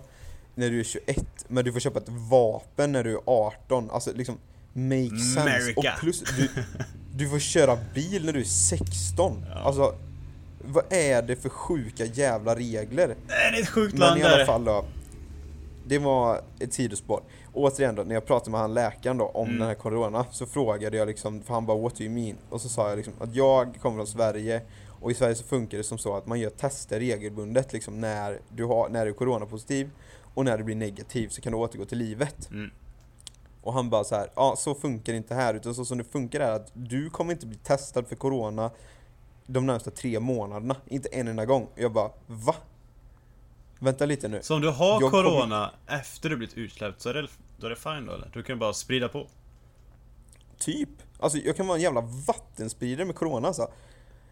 när 0.59 0.69
du 0.69 0.79
är 0.79 0.83
21 0.83 1.25
Men 1.47 1.65
du 1.65 1.73
får 1.73 1.79
köpa 1.79 1.99
ett 1.99 2.09
vapen 2.09 2.91
när 2.91 3.03
du 3.03 3.13
är 3.13 3.21
18, 3.25 3.89
alltså 3.91 4.11
liksom 4.15 4.37
make 4.73 5.09
sense 5.09 5.41
America. 5.41 5.93
Och 5.93 5.99
plus, 5.99 6.23
du, 6.37 6.49
du 7.15 7.29
får 7.29 7.39
köra 7.39 7.77
bil 7.93 8.25
när 8.25 8.33
du 8.33 8.39
är 8.39 8.43
16 8.43 9.45
Ja. 9.49 9.53
Alltså 9.55 9.95
vad 10.65 10.83
är 10.89 11.21
det 11.21 11.35
för 11.35 11.49
sjuka 11.49 12.05
jävla 12.05 12.55
regler? 12.55 13.15
Det 13.27 13.33
är 13.33 13.61
ett 13.61 13.69
sjukt 13.69 13.93
Men 13.93 13.99
land 13.99 14.19
i 14.19 14.23
alla 14.23 14.45
fall 14.45 14.63
då. 14.65 14.85
Det 15.85 15.97
var 15.99 16.41
ett 16.59 16.73
sidospår. 16.73 17.21
Återigen 17.53 17.95
då, 17.95 18.03
när 18.03 18.13
jag 18.13 18.25
pratade 18.25 18.51
med 18.51 18.59
han 18.59 18.73
läkaren 18.73 19.17
då 19.17 19.25
om 19.25 19.47
Mm. 19.47 19.59
den 19.59 19.67
här 19.67 19.75
corona 19.75 20.25
så 20.31 20.45
frågade 20.45 20.97
jag 20.97 21.07
liksom, 21.07 21.41
för 21.41 21.53
han 21.53 21.65
bara 21.65 21.77
what 21.77 21.95
do 21.95 22.03
you 22.03 22.13
mean? 22.13 22.35
Och 22.49 22.61
så 22.61 22.69
sa 22.69 22.89
jag 22.89 22.97
liksom 22.97 23.13
att 23.19 23.35
jag 23.35 23.79
kommer 23.81 23.95
från 23.97 24.07
Sverige 24.07 24.61
och 25.01 25.11
i 25.11 25.13
Sverige 25.13 25.35
så 25.35 25.43
funkar 25.43 25.77
det 25.77 25.83
som 25.83 25.97
så 25.97 26.15
att 26.15 26.27
man 26.27 26.39
gör 26.39 26.49
tester 26.49 26.99
regelbundet 26.99 27.73
liksom 27.73 28.01
när 28.01 28.39
du, 28.49 28.63
har, 28.65 28.89
när 28.89 29.05
du 29.05 29.11
är 29.11 29.15
coronapositiv 29.15 29.89
och 30.39 30.45
när 30.45 30.57
du 30.57 30.63
blir 30.63 30.75
negativ 30.75 31.27
så 31.29 31.41
kan 31.41 31.51
du 31.51 31.57
återgå 31.57 31.85
till 31.85 31.97
livet. 31.97 32.49
Mm. 32.51 32.71
Och 33.61 33.73
han 33.73 33.89
bara 33.89 34.03
så 34.03 34.15
här, 34.15 34.29
ja 34.35 34.55
så 34.57 34.75
funkar 34.75 35.13
det 35.13 35.17
inte 35.17 35.35
här 35.35 35.53
utan 35.53 35.75
så 35.75 35.85
som 35.85 35.97
det 35.97 36.03
funkar 36.03 36.39
är 36.39 36.51
att 36.51 36.71
du 36.73 37.09
kommer 37.09 37.33
inte 37.33 37.45
bli 37.47 37.57
testad 37.57 38.07
för 38.07 38.15
corona 38.15 38.71
de 39.45 39.65
närmsta 39.65 39.91
tre 39.91 40.19
månaderna, 40.19 40.75
inte 40.87 41.09
en 41.09 41.27
enda 41.27 41.45
gång. 41.45 41.63
Och 41.63 41.79
jag 41.79 41.93
bara, 41.93 42.11
va? 42.27 42.55
Vänta 43.79 44.05
lite 44.05 44.27
nu. 44.27 44.39
Så 44.41 44.55
om 44.55 44.61
du 44.61 44.69
har 44.69 45.01
Jag 45.01 45.11
kommer- 45.11 45.23
corona 45.23 45.71
efter 45.87 46.29
du 46.29 46.37
blivit 46.37 46.57
utsläppt 46.57 47.01
så 47.01 47.09
är 47.09 47.13
det, 47.13 47.27
då 47.57 47.65
är 47.65 47.69
det 47.69 47.75
fine 47.75 48.05
då 48.05 48.13
eller? 48.13 48.29
Du 48.33 48.43
kan 48.43 48.59
bara 48.59 48.73
sprida 48.73 49.07
på. 49.09 49.27
Typ. 50.57 50.89
Alltså 51.19 51.37
jag 51.37 51.55
kan 51.55 51.67
vara 51.67 51.77
en 51.77 51.83
jävla 51.83 52.01
vattenspridare 52.27 53.05
med 53.05 53.15
corona 53.15 53.47
alltså. 53.47 53.67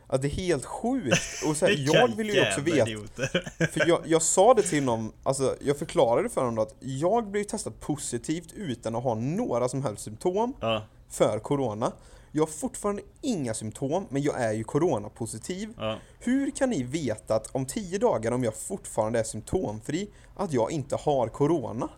Alltså 0.10 0.28
det 0.28 0.34
är 0.34 0.36
helt 0.36 0.66
sjukt. 0.66 1.22
Och 1.50 1.58
så 1.58 1.66
här, 1.66 1.76
jag 1.94 2.16
vill 2.16 2.30
ju 2.30 2.48
också 2.48 2.62
veta, 2.62 2.90
idioter. 2.90 3.68
för 3.72 3.88
jag, 3.88 4.02
jag 4.06 4.22
sa 4.22 4.54
det 4.54 4.62
till 4.62 4.80
honom, 4.88 5.12
alltså 5.24 5.56
jag 5.62 5.78
förklarade 5.78 6.30
för 6.30 6.42
honom 6.42 6.60
att 6.60 6.76
jag 6.80 7.28
blev 7.28 7.44
testad 7.44 7.80
positivt 7.80 8.54
utan 8.56 8.96
att 8.96 9.04
ha 9.04 9.16
några 9.16 9.70
som 9.70 9.84
helst 9.84 10.04
symptom 10.04 10.54
Ja, 10.60 10.84
för 11.10 11.40
corona. 11.40 11.92
Jag 12.32 12.42
har 12.42 12.48
fortfarande 12.48 13.02
inga 13.22 13.54
symptom, 13.54 14.06
men 14.10 14.22
jag 14.22 14.42
är 14.42 14.52
ju 14.54 14.64
coronapositiv. 14.64 15.74
ja. 15.78 15.98
Hur 16.20 16.52
kan 16.52 16.70
ni 16.70 16.84
veta 16.84 17.36
att 17.36 17.56
om 17.56 17.66
10 17.66 17.98
dagar, 17.98 18.32
om 18.32 18.44
jag 18.44 18.56
fortfarande 18.56 19.20
är 19.20 19.24
symptomfri, 19.24 20.10
att 20.36 20.54
jag 20.54 20.72
inte 20.72 20.96
har 20.96 21.28
corona? 21.28 21.90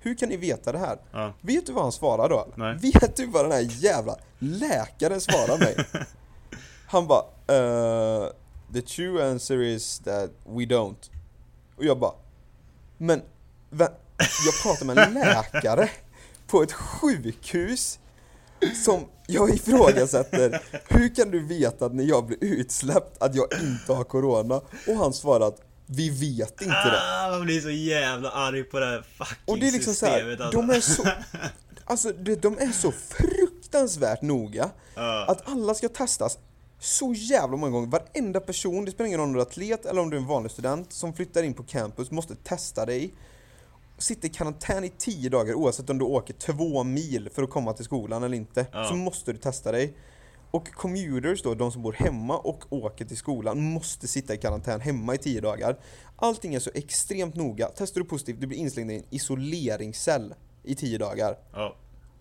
Hur 0.00 0.14
kan 0.14 0.28
ni 0.28 0.36
veta 0.36 0.72
det 0.72 0.78
här? 0.78 0.98
ja. 1.12 1.32
Vet 1.40 1.66
du 1.66 1.72
vad 1.72 1.82
han 1.82 1.92
svarar 1.92 2.28
då? 2.28 2.46
Nej. 2.56 2.76
Vet 2.82 3.16
du 3.16 3.26
vad 3.26 3.44
den 3.44 3.52
här 3.52 3.66
jävla 3.70 4.16
läkaren 4.38 5.20
svarar 5.20 5.58
mig? 5.58 5.76
Han 6.86 7.06
bara 7.06 7.22
uh, 7.22 8.28
The 8.72 8.82
true 8.82 9.30
answer 9.30 9.62
is 9.62 9.98
that 9.98 10.30
we 10.46 10.64
don't. 10.64 11.10
Och 11.76 11.84
jag 11.84 11.98
bara 11.98 12.12
Men, 12.98 13.22
vä- 13.70 13.92
jag 14.46 14.62
pratar 14.62 14.86
med 14.86 14.98
en 14.98 15.14
läkare 15.14 15.90
på 16.46 16.62
ett 16.62 16.72
sjukhus 16.72 17.98
som 18.84 19.04
jag 19.26 19.50
ifrågasätter. 19.54 20.62
Hur 20.88 21.14
kan 21.14 21.30
du 21.30 21.46
veta 21.46 21.86
att 21.86 21.94
när 21.94 22.04
jag 22.04 22.26
blir 22.26 22.38
utsläppt 22.44 23.22
att 23.22 23.34
jag 23.34 23.46
inte 23.62 23.92
har 23.92 24.04
corona? 24.04 24.60
Och 24.88 24.96
han 24.96 25.12
svarar 25.12 25.46
att 25.46 25.60
vi 25.86 26.10
vet 26.10 26.60
inte 26.60 26.74
det. 26.90 27.00
Ah, 27.02 27.30
man 27.30 27.44
blir 27.44 27.60
så 27.60 27.70
jävla 27.70 28.30
arg 28.30 28.64
på 28.64 28.80
det 28.80 28.86
här 28.86 29.02
fucking 29.18 29.36
Och 29.44 29.58
det 29.58 29.68
är 29.68 29.72
liksom 29.72 29.94
så 29.94 30.06
systemet 30.06 30.38
här, 30.38 30.44
alltså. 30.46 30.60
de 30.60 30.70
är 30.70 30.80
så 30.80 31.08
Alltså 31.84 32.12
de, 32.12 32.34
de 32.34 32.58
är 32.58 32.72
så 32.72 32.92
fruktansvärt 32.92 34.22
noga 34.22 34.70
Ja. 34.94 35.24
Att 35.28 35.48
alla 35.48 35.74
ska 35.74 35.88
testas 35.88 36.38
så 36.84 37.12
jävla 37.12 37.56
många 37.56 37.72
gånger, 37.72 37.88
varenda 37.88 38.40
person, 38.40 38.84
det 38.84 38.90
spelar 38.90 39.06
ingen 39.06 39.20
roll 39.20 39.28
om 39.28 39.34
du 39.34 39.40
är 39.40 39.42
atlet 39.42 39.86
eller 39.86 40.00
om 40.00 40.10
du 40.10 40.16
är 40.16 40.20
en 40.20 40.26
vanlig 40.26 40.52
student 40.52 40.92
som 40.92 41.12
flyttar 41.12 41.42
in 41.42 41.54
på 41.54 41.62
campus 41.62 42.10
måste 42.10 42.34
testa 42.34 42.86
dig. 42.86 43.14
Sitter 43.98 44.28
i 44.28 44.30
karantän 44.30 44.84
i 44.84 44.88
10 44.98 45.30
dagar 45.30 45.54
oavsett 45.54 45.90
om 45.90 45.98
du 45.98 46.04
åker 46.04 46.34
två 46.34 46.84
mil 46.84 47.28
för 47.32 47.42
att 47.42 47.50
komma 47.50 47.72
till 47.72 47.84
skolan 47.84 48.22
eller 48.22 48.36
inte 48.36 48.66
Ja. 48.72 48.84
Så 48.84 48.94
måste 48.94 49.32
du 49.32 49.38
testa 49.38 49.72
dig. 49.72 49.96
Och 50.50 50.72
commuters 50.72 51.42
då, 51.42 51.54
de 51.54 51.72
som 51.72 51.82
bor 51.82 51.92
hemma 51.92 52.38
och 52.38 52.72
åker 52.72 53.04
till 53.04 53.16
skolan 53.16 53.62
måste 53.62 54.08
sitta 54.08 54.34
i 54.34 54.36
karantän 54.36 54.80
hemma 54.80 55.14
i 55.14 55.18
10 55.18 55.40
dagar. 55.40 55.78
Allting 56.16 56.54
är 56.54 56.60
så 56.60 56.70
extremt 56.74 57.34
noga, 57.34 57.70
testar 57.76 58.00
du 58.00 58.06
positivt, 58.06 58.40
du 58.40 58.46
blir 58.46 58.58
inslängd 58.58 58.90
i 58.90 58.94
en 58.96 59.04
isoleringscell 59.10 60.34
i 60.62 60.74
10 60.74 60.98
dagar. 60.98 61.38
Ja. 61.52 61.76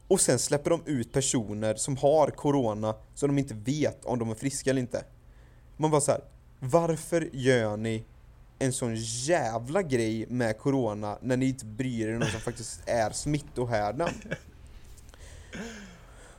Och 0.07 0.21
sen 0.21 0.39
släpper 0.39 0.69
de 0.69 0.81
ut 0.85 1.11
personer 1.11 1.75
som 1.75 1.97
har 1.97 2.27
corona 2.27 2.95
så 3.15 3.27
de 3.27 3.37
inte 3.37 3.53
vet 3.53 4.05
om 4.05 4.19
de 4.19 4.29
är 4.29 4.35
friska 4.35 4.69
eller 4.69 4.81
inte. 4.81 5.03
Man 5.77 5.91
bara 5.91 6.01
så 6.01 6.11
här, 6.11 6.21
varför 6.59 7.29
gör 7.33 7.77
ni 7.77 8.03
en 8.59 8.73
sån 8.73 8.95
jävla 8.95 9.81
grej 9.81 10.25
med 10.29 10.57
corona 10.59 11.17
när 11.21 11.37
ni 11.37 11.45
inte 11.45 11.65
bryr 11.65 12.07
er 12.07 12.13
om 12.13 12.19
någon 12.19 12.29
som 12.29 12.39
faktiskt 12.39 12.81
är 12.85 13.11
smittohärden? 13.11 14.09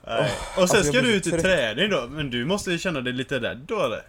Nej. 0.07 0.31
Och 0.59 0.69
sen 0.69 0.79
alltså, 0.79 0.93
ska 0.93 1.03
du 1.03 1.15
ut 1.15 1.27
i 1.27 1.31
trött. 1.31 1.43
träning 1.43 1.91
då, 1.91 2.07
men 2.11 2.31
du 2.31 2.45
måste 2.45 2.71
ju 2.71 2.79
känna 2.79 3.01
dig 3.01 3.13
lite 3.13 3.41
rädd 3.41 3.65
då 3.69 3.83
eller? 3.83 4.03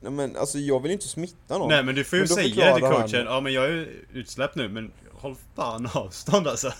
Nej 0.00 0.12
men 0.12 0.36
alltså 0.36 0.58
jag 0.58 0.82
vill 0.82 0.92
inte 0.92 1.08
smitta 1.08 1.58
någon. 1.58 1.68
Nej 1.68 1.82
men 1.82 1.94
du 1.94 2.04
får 2.04 2.18
ju 2.18 2.26
säga 2.26 2.74
till 2.74 2.84
han- 2.84 2.92
coachen, 2.92 3.26
ja 3.26 3.40
men 3.40 3.52
jag 3.52 3.64
är 3.64 3.70
ju 3.70 4.04
utsläppt 4.12 4.56
nu 4.56 4.68
men 4.68 4.92
håll 5.12 5.36
fan 5.56 5.88
avstånd 5.94 6.48
alltså. 6.48 6.72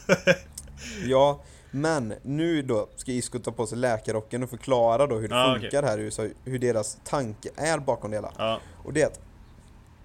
Ja, 1.04 1.42
men 1.70 2.14
nu 2.22 2.62
då 2.62 2.88
ska 2.96 3.12
Isco 3.12 3.38
ta 3.38 3.52
på 3.52 3.66
sig 3.66 3.78
läkarrocken 3.78 4.42
och 4.42 4.50
förklara 4.50 5.06
då 5.06 5.16
hur 5.16 5.28
det 5.28 5.34
Ja, 5.34 5.56
funkar 5.60 5.82
här 5.82 5.98
i 5.98 6.02
USA, 6.02 6.26
hur 6.44 6.58
deras 6.58 6.98
tanke 7.04 7.48
är 7.56 7.78
bakom 7.78 8.10
det 8.10 8.16
hela. 8.16 8.32
ja, 8.38 8.60
Och 8.84 8.92
det 8.92 9.02
är 9.02 9.06
att 9.06 9.20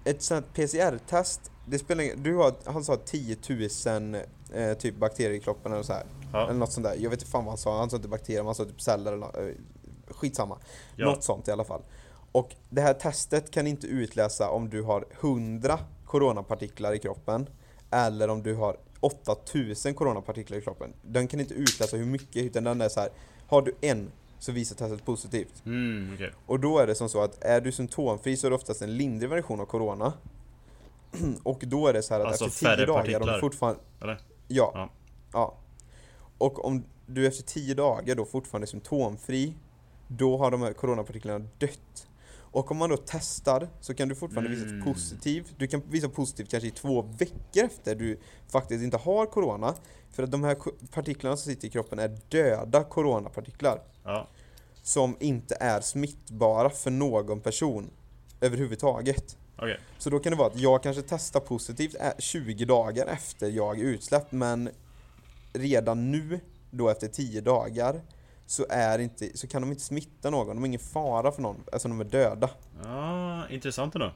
ett 0.04 0.22
sånt 0.22 0.54
PCR-test, 0.54 1.50
det 1.66 1.78
spelar 1.78 2.04
ingen, 2.04 2.22
du 2.22 2.34
har, 2.36 2.54
han 2.64 2.84
sa 2.84 2.96
10 2.96 3.36
000 3.86 4.14
eh, 4.54 4.72
typ 4.78 4.96
bakterier 4.96 5.30
i 5.34 5.40
kroppen 5.40 5.72
eller 5.72 5.82
så 5.82 5.92
här. 5.92 6.04
ja, 6.32 6.42
Eller 6.44 6.58
något 6.58 6.72
sånt 6.72 6.86
där. 6.86 6.94
Jag 6.98 7.10
vet 7.10 7.20
inte 7.20 7.30
fan 7.30 7.44
vad 7.44 7.52
han 7.52 7.58
sa, 7.58 7.78
han 7.78 7.90
sa 7.90 7.96
inte 7.96 8.08
bakterier, 8.08 8.40
men 8.40 8.46
han 8.46 8.54
sa 8.54 8.64
typ 8.64 8.80
celler 8.80 9.12
eller 9.12 9.48
eh, 9.48 9.54
skitsamma. 10.08 10.58
Ja. 10.96 11.04
Något 11.06 11.24
sånt 11.24 11.48
i 11.48 11.50
alla 11.50 11.64
fall. 11.64 11.82
Och 12.32 12.54
det 12.70 12.80
här 12.80 12.94
testet 12.94 13.50
kan 13.50 13.66
inte 13.66 13.86
utläsa 13.86 14.50
om 14.50 14.68
du 14.70 14.82
har 14.82 15.04
100 15.20 15.78
coronapartiklar 16.04 16.92
i 16.92 16.98
kroppen 16.98 17.46
eller 17.90 18.28
om 18.28 18.42
du 18.42 18.54
har 18.54 18.76
8000 19.06 19.94
coronapartiklar 19.94 20.58
i 20.58 20.60
kroppen. 20.60 20.92
Den 21.02 21.28
kan 21.28 21.40
inte 21.40 21.54
utläsa 21.54 21.96
hur 21.96 22.06
mycket 22.06 22.44
utan 22.44 22.64
den 22.64 22.80
är 22.80 22.88
så 22.88 23.00
här. 23.00 23.08
har 23.46 23.62
du 23.62 23.74
en 23.80 24.10
så 24.38 24.52
visar 24.52 24.76
testet 24.76 25.04
positivt. 25.04 25.62
Mm, 25.66 26.10
okej. 26.14 26.32
Och 26.46 26.60
då 26.60 26.78
är 26.78 26.86
det 26.86 26.94
som 26.94 27.08
så 27.08 27.22
att 27.22 27.44
är 27.44 27.60
du 27.60 27.72
symptomfri 27.72 28.36
så 28.36 28.46
är 28.46 28.50
det 28.50 28.56
oftast 28.56 28.82
en 28.82 28.96
lindrig 28.96 29.30
version 29.30 29.60
av 29.60 29.66
corona. 29.66 30.12
Och 31.42 31.62
då 31.66 31.88
är 31.88 31.92
det 31.92 32.02
så 32.02 32.14
här 32.14 32.20
att 32.20 32.26
Alltså 32.26 32.46
efter 32.46 32.58
10 32.58 32.68
färre 32.68 32.86
dagar, 32.86 33.20
om 33.20 33.26
du 33.26 33.40
fortfarande... 33.40 33.80
Eller? 34.00 34.20
Ja. 34.48 34.70
Ja. 34.74 34.90
ja. 35.32 35.56
Och 36.38 36.64
om 36.64 36.84
du 37.06 37.26
efter 37.26 37.42
10 37.42 37.74
dagar 37.74 38.14
då 38.14 38.24
fortfarande 38.24 38.64
är 38.64 38.66
symptomfri, 38.66 39.54
då 40.08 40.36
har 40.36 40.50
de 40.50 40.62
här 40.62 40.72
coronapartiklarna 40.72 41.44
dött. 41.58 42.05
Och 42.56 42.70
om 42.70 42.76
man 42.76 42.90
då 42.90 42.96
testar 43.06 43.68
så 43.80 43.94
kan 43.94 44.08
du 44.08 44.14
fortfarande 44.14 44.50
visa 44.50 44.64
Mm. 44.66 44.78
ett 44.78 44.84
positivt. 44.84 45.54
Du 45.56 45.66
kan 45.66 45.82
visa 45.90 46.08
positivt 46.08 46.50
kanske 46.50 46.66
i 46.68 46.70
två 46.70 47.02
veckor 47.02 47.64
efter 47.64 47.94
du 47.94 48.18
faktiskt 48.48 48.84
inte 48.84 48.96
har 48.96 49.26
corona. 49.26 49.74
För 50.10 50.22
att 50.22 50.30
de 50.30 50.44
här 50.44 50.56
partiklarna 50.90 51.36
som 51.36 51.52
sitter 51.52 51.68
i 51.68 51.70
kroppen 51.70 51.98
är 51.98 52.18
döda 52.28 52.84
coronapartiklar 52.84 53.82
Ja. 54.04 54.28
som 54.82 55.16
inte 55.20 55.56
är 55.60 55.80
smittbara 55.80 56.70
för 56.70 56.90
någon 56.90 57.40
person 57.40 57.90
överhuvudtaget. 58.40 59.36
Okej. 59.56 59.80
Så 59.98 60.10
då 60.10 60.18
kan 60.18 60.30
det 60.32 60.36
vara 60.38 60.48
att 60.48 60.60
jag 60.60 60.82
kanske 60.82 61.02
testar 61.02 61.40
positivt 61.40 61.94
ä- 61.94 62.14
20 62.18 62.64
dagar 62.64 63.06
efter 63.06 63.48
jag 63.50 63.78
är 63.80 63.84
utsläppt 63.84 64.32
men 64.32 64.70
redan 65.52 66.10
nu, 66.12 66.40
då 66.70 66.88
efter 66.88 67.08
10 67.08 67.40
dagar, 67.40 68.00
så, 68.46 68.66
är 68.68 68.98
inte, 68.98 69.36
så 69.36 69.46
kan 69.46 69.62
de 69.62 69.70
inte 69.70 69.82
smitta 69.82 70.30
någon. 70.30 70.56
De 70.56 70.62
är 70.62 70.66
ingen 70.66 70.80
fara 70.80 71.32
för 71.32 71.42
någon, 71.42 71.64
alltså 71.72 71.88
de 71.88 72.00
är 72.00 72.04
döda. 72.04 72.50
Ja, 72.84 73.48
intressant 73.48 73.94
ändå. 73.94 74.12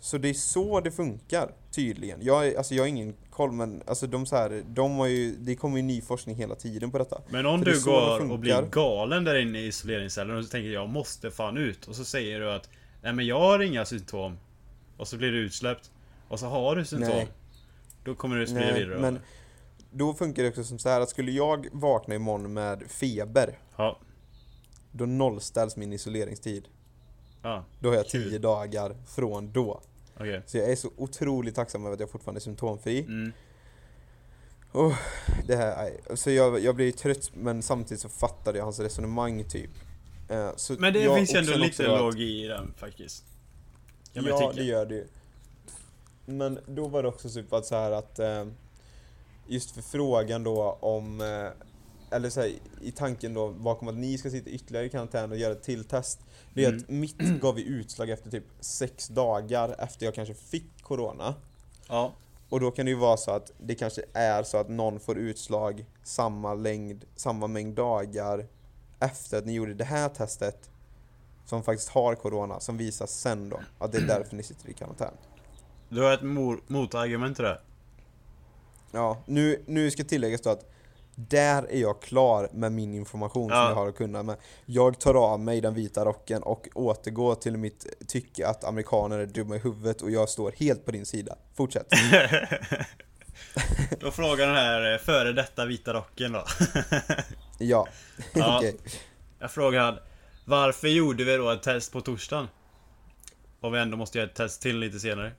Så 0.00 0.18
det 0.18 0.28
är 0.28 0.34
så 0.34 0.80
det 0.80 0.90
funkar, 0.90 1.50
tydligen. 1.70 2.18
Jag, 2.22 2.54
alltså 2.54 2.74
jag 2.74 2.82
har 2.82 2.88
ingen 2.88 3.14
koll 3.30 3.52
men 3.52 3.82
alltså 3.86 4.06
de 4.06 4.26
så 4.26 4.36
här, 4.36 4.62
de 4.66 4.98
har 4.98 5.06
ju, 5.06 5.36
det 5.36 5.54
kommer 5.54 5.76
ju 5.76 5.82
ny 5.82 6.00
forskning 6.00 6.36
hela 6.36 6.54
tiden 6.54 6.90
på 6.90 6.98
detta. 6.98 7.20
Men 7.28 7.46
om 7.46 7.64
du 7.64 7.74
så 7.74 7.90
det 7.90 8.24
går 8.24 8.32
och 8.32 8.38
blir 8.38 8.62
galen 8.62 9.24
där 9.24 9.34
inne 9.34 9.58
i 9.58 9.66
isoleringscellen 9.66 10.36
och 10.36 10.44
så 10.44 10.50
tänker 10.50 10.70
jag 10.70 10.88
måste 10.88 11.30
fan 11.30 11.56
ut 11.56 11.88
och 11.88 11.96
så 11.96 12.04
säger 12.04 12.40
du 12.40 12.52
att 12.52 12.68
Nej 13.02 13.12
men 13.12 13.26
jag 13.26 13.40
har 13.40 13.62
inga 13.62 13.84
symptom 13.84 14.38
Och 14.96 15.08
så 15.08 15.16
blir 15.16 15.32
du 15.32 15.38
utsläppt 15.38 15.90
Och 16.28 16.40
så 16.40 16.46
har 16.46 16.76
du 16.76 16.84
symptom 16.84 17.16
Nej. 17.16 17.28
Då 18.04 18.14
kommer 18.14 18.36
du 18.36 18.46
sprida 18.46 18.74
vidare 18.74 18.98
men 18.98 19.18
då 19.90 20.14
funkar 20.14 20.42
det 20.42 20.48
också 20.48 20.64
som 20.64 20.78
så 20.78 20.88
här 20.88 21.00
att 21.00 21.08
skulle 21.10 21.32
jag 21.32 21.68
vakna 21.72 22.14
imorgon 22.14 22.52
med 22.52 22.82
feber, 22.90 23.58
Ja, 23.76 23.98
då 24.92 25.06
nollställs 25.06 25.76
min 25.76 25.92
isoleringstid. 25.92 26.68
ja, 27.42 27.64
Då 27.80 27.88
har 27.88 27.96
jag 27.96 28.06
Kul. 28.06 28.30
10 28.30 28.38
dagar 28.38 28.96
från 29.06 29.52
då. 29.52 29.80
okej 30.16 30.42
Så 30.46 30.56
jag 30.58 30.70
är 30.70 30.76
så 30.76 30.90
otroligt 30.96 31.54
tacksam 31.54 31.82
över 31.84 31.94
att 31.94 32.00
jag 32.00 32.10
fortfarande 32.10 32.38
är 32.38 32.42
symptomfri. 32.42 33.00
mm. 33.00 33.32
Oh, 34.72 34.96
det 35.46 35.56
här, 35.56 35.90
så 36.14 36.30
jag, 36.30 36.60
jag 36.60 36.74
blir 36.76 36.86
ju 36.86 36.92
trött 36.92 37.30
men 37.34 37.62
samtidigt 37.62 38.00
så 38.00 38.08
fattade 38.08 38.58
jag 38.58 38.64
hans 38.64 38.80
resonemang 38.80 39.44
typ. 39.44 39.70
Eh, 40.28 40.50
så 40.56 40.72
Men 40.78 40.92
det 40.92 41.00
jag- 41.00 41.16
finns 41.16 41.34
ju 41.34 41.38
ändå 41.38 41.54
lite 41.54 41.82
logi 41.98 42.44
i 42.44 42.48
den 42.48 42.72
faktiskt 42.76 43.24
Ja, 44.12 44.52
det 44.54 44.62
gör 44.64 44.86
det 44.86 44.94
ju. 44.94 45.06
Men 46.26 46.58
då 46.66 46.88
var 46.88 47.02
det 47.02 47.08
också 47.08 47.28
typ 47.28 47.52
att 47.52 47.66
så 47.66 47.74
här 47.74 47.92
att 47.92 48.18
eh, 48.18 48.44
just 49.50 49.70
för 49.70 49.82
frågan 49.82 50.44
då 50.44 50.78
om 50.80 51.20
eh, 51.20 51.50
eller 52.16 52.30
så 52.30 52.40
här, 52.40 52.52
i 52.80 52.92
tanken 52.92 53.34
då 53.34 53.48
bakom 53.50 53.88
att 53.88 53.94
ni 53.96 54.18
ska 54.18 54.30
sitta 54.30 54.50
ytterligare 54.50 54.86
i 54.86 54.88
karantän 54.88 55.30
och 55.30 55.36
göra 55.38 55.52
ett 55.52 55.62
till 55.62 55.84
test. 55.84 56.18
Det 56.54 56.64
är 56.64 56.68
Mm. 56.68 56.80
att 56.82 56.88
mitt 56.88 57.40
gav 57.40 57.58
ju 57.58 57.64
utslag 57.64 58.10
efter 58.10 58.30
typ 58.30 58.44
sex 58.60 59.08
dagar 59.08 59.74
efter 59.78 60.06
jag 60.06 60.14
kanske 60.14 60.34
fick 60.34 60.82
corona. 60.82 61.34
Ja, 61.88 62.12
Och 62.48 62.60
då 62.60 62.70
kan 62.70 62.86
det 62.86 62.90
ju 62.90 62.96
vara 62.98 63.16
så 63.16 63.30
att 63.30 63.52
det 63.58 63.74
kanske 63.74 64.02
är 64.12 64.42
så 64.42 64.56
att 64.58 64.68
någon 64.68 65.00
får 65.00 65.18
utslag 65.18 65.84
samma 66.02 66.54
längd, 66.54 67.04
samma 67.16 67.46
mängd 67.46 67.74
dagar 67.74 68.46
efter 69.00 69.38
att 69.38 69.46
ni 69.46 69.52
gjorde 69.52 69.74
det 69.74 69.84
här 69.84 70.08
testet 70.08 70.70
som 71.46 71.62
faktiskt 71.62 71.88
har 71.88 72.14
corona, 72.14 72.60
som 72.60 72.76
visas 72.76 73.10
sen 73.20 73.48
då 73.48 73.60
att 73.78 73.92
det 73.92 73.98
är 73.98 74.06
därför 74.06 74.36
ni 74.36 74.42
sitter 74.42 74.70
i 74.70 74.72
karantän. 74.72 75.14
du 75.88 76.02
har 76.02 76.12
ett 76.12 76.22
motargument 76.70 77.36
till 77.36 77.44
det 77.44 77.60
Ja, 78.92 79.22
nu, 79.26 79.62
nu 79.66 79.90
ska 79.90 80.04
tilläggas 80.04 80.40
då 80.40 80.50
att 80.50 80.70
där 81.14 81.66
är 81.70 81.80
jag 81.80 82.02
klar 82.02 82.48
med 82.52 82.72
min 82.72 82.94
information 82.94 83.48
Ja. 83.50 83.54
som 83.56 83.64
jag 83.68 83.74
har 83.74 83.88
att 83.88 83.96
kunna 83.96 84.22
med. 84.22 84.36
Jag 84.66 84.98
tar 84.98 85.14
av 85.14 85.40
mig 85.40 85.60
den 85.60 85.74
vita 85.74 86.04
rocken 86.04 86.42
och 86.42 86.68
återgår 86.74 87.34
till 87.34 87.56
mitt 87.56 87.86
tycke 88.08 88.46
att 88.48 88.64
amerikaner 88.64 89.18
är 89.18 89.26
dumma 89.26 89.56
i 89.56 89.58
huvudet 89.58 90.02
och 90.02 90.10
jag 90.10 90.28
står 90.28 90.52
helt 90.56 90.84
på 90.84 90.90
din 90.90 91.06
sida. 91.06 91.36
Fortsätt. 91.56 91.86
Då 94.00 94.10
frågar 94.10 94.46
den 94.46 94.56
här 94.56 94.92
eh, 94.92 94.98
före 94.98 95.32
detta 95.32 95.66
vita 95.66 95.92
rocken 95.92 96.32
då 96.32 96.44
Ja, 97.58 97.88
Ja. 98.34 98.56
okej. 98.58 98.76
Jag 99.38 99.50
frågar 99.50 99.80
han 99.80 99.98
Varför 100.44 100.88
gjorde 100.88 101.24
vi 101.24 101.36
då 101.36 101.50
ett 101.50 101.62
test 101.62 101.92
på 101.92 102.00
torsdagen? 102.00 102.48
Och 103.60 103.74
vi 103.74 103.78
ändå 103.78 103.96
måste 103.96 104.18
göra 104.18 104.28
ett 104.28 104.34
test 104.36 104.62
till 104.62 104.78
lite 104.78 105.00
senare 105.00 105.32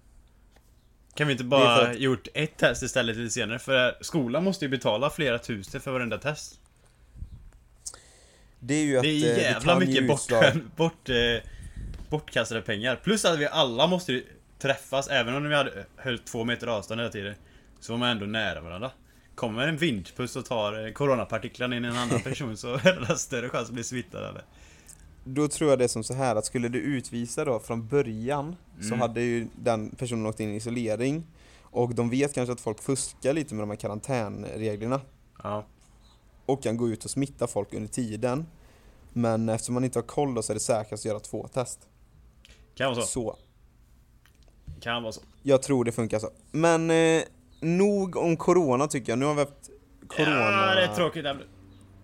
Kan 1.15 1.28
vi 1.28 1.32
inte 1.34 1.43
Det 1.43 1.47
bara 1.47 1.88
att- 1.88 2.00
gjort 2.00 2.28
ett 2.34 2.58
test 2.58 2.84
istället 2.84 3.17
lite 3.17 3.32
senare? 3.32 3.60
För 3.60 3.97
skolan 4.02 4.43
måste 4.43 4.65
ju 4.65 4.69
betala 4.69 5.10
flera 5.10 5.39
tusen 5.39 5.82
för 5.82 5.91
varenda 5.91 6.17
test 6.17 6.60
Det 8.60 8.74
är 8.74 8.84
ju 8.84 8.97
att 8.97 9.04
Det 9.04 9.24
eh, 9.32 9.38
är 9.38 9.41
jävla 9.41 9.74
kan 9.74 9.82
ge 9.82 9.88
mycket 10.02 10.08
bort, 10.08 10.54
bort, 10.76 11.10
eh, 11.10 11.15
bortkastade 12.10 12.62
pengar 12.62 12.95
Plus 13.04 13.26
att 13.26 13.39
vi 13.39 13.45
alla 13.47 13.88
måste 13.88 14.13
ju 14.13 14.24
träffas 14.60 15.08
Även 15.08 15.36
om 15.36 15.50
vi 15.50 15.56
hade 15.56 15.86
höll 15.97 16.19
två 16.19 16.43
meter 16.43 16.67
avstånd 16.67 17.00
hela 17.02 17.12
tiden 17.12 17.36
Så 17.80 17.93
var 17.93 17.97
man 17.97 18.10
ändå 18.10 18.26
nära 18.26 18.62
varandra 18.62 18.91
Kommer 19.36 19.67
en 19.67 19.78
vindpuss 19.78 20.36
och 20.36 20.45
tar 20.45 20.86
eh, 20.88 20.91
coronapartiklarna 20.91 21.76
in 21.76 21.86
i 21.86 21.88
en 21.88 21.97
annan 21.97 22.21
person 22.24 22.58
så 22.58 22.74
är 22.74 23.06
det 23.08 23.17
större 23.17 23.50
chans 23.50 23.67
att 23.67 23.74
bli 23.74 23.84
smittad 23.84 24.30
eller? 24.30 24.43
Då 25.23 25.47
tror 25.47 25.69
jag 25.69 25.79
det 25.79 25.84
är 25.84 25.88
som 25.88 26.03
så 26.03 26.13
här 26.13 26.36
att 26.36 26.45
skulle 26.45 26.69
du 26.69 26.79
utvisa 26.79 27.45
då 27.45 27.60
från 27.60 27.88
början 27.88 28.55
så 28.81 28.88
Mm. 28.88 28.99
hade 28.99 29.21
ju 29.21 29.47
den 29.55 29.89
personen 29.89 30.25
åkt 30.25 30.39
in 30.39 30.49
i 30.49 30.55
isolering 30.55 31.23
och 31.62 31.95
de 31.95 32.10
vet 32.10 32.34
kanske 32.34 32.53
att 32.53 32.62
folk 32.62 32.81
fuskar 32.81 33.34
lite 33.34 33.55
med 33.55 33.62
de 33.62 33.69
här 33.69 33.77
karantänreglerna 33.77 35.01
Ja, 35.43 35.65
och 36.45 36.63
kan 36.63 36.77
gå 36.77 36.89
ut 36.89 37.03
och 37.05 37.12
smitta 37.12 37.47
folk 37.47 37.73
under 37.73 37.89
tiden. 37.89 38.45
Men 39.13 39.49
eftersom 39.49 39.73
man 39.73 39.84
inte 39.84 39.99
har 39.99 40.03
koll 40.03 40.34
då 40.34 40.41
så 40.41 40.51
är 40.51 40.53
det 40.53 40.60
säkrast 40.60 41.01
att 41.01 41.05
göra 41.05 41.19
två 41.19 41.47
test. 41.47 41.79
kan 42.75 42.86
vara 42.93 43.01
så, 43.01 43.07
Så, 43.07 43.36
kan 44.81 45.03
vara 45.03 45.12
så 45.12 45.21
jag 45.43 45.62
tror 45.62 45.86
det 45.86 45.91
funkar 45.91 46.19
så. 46.19 46.29
Men 46.51 46.91
eh, 46.91 47.23
nog 47.62 48.15
om 48.15 48.38
corona 48.38 48.88
tycker 48.88 49.12
jag. 49.12 49.19
Nu 49.19 49.25
har 49.25 49.34
vi 49.34 49.39
haft 49.39 49.69
corona 50.07 50.31
Ja, 50.39 50.75
det 50.75 50.81
är 50.84 50.95
tråkigt 50.95 51.25
ämne. 51.25 51.43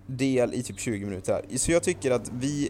del 0.06 0.54
i 0.54 0.64
typ 0.64 0.80
20 0.80 1.06
minuter 1.06 1.34
här. 1.34 1.58
Så 1.58 1.72
jag 1.72 1.84
tycker 1.84 2.12
att 2.12 2.32
vi, 2.34 2.70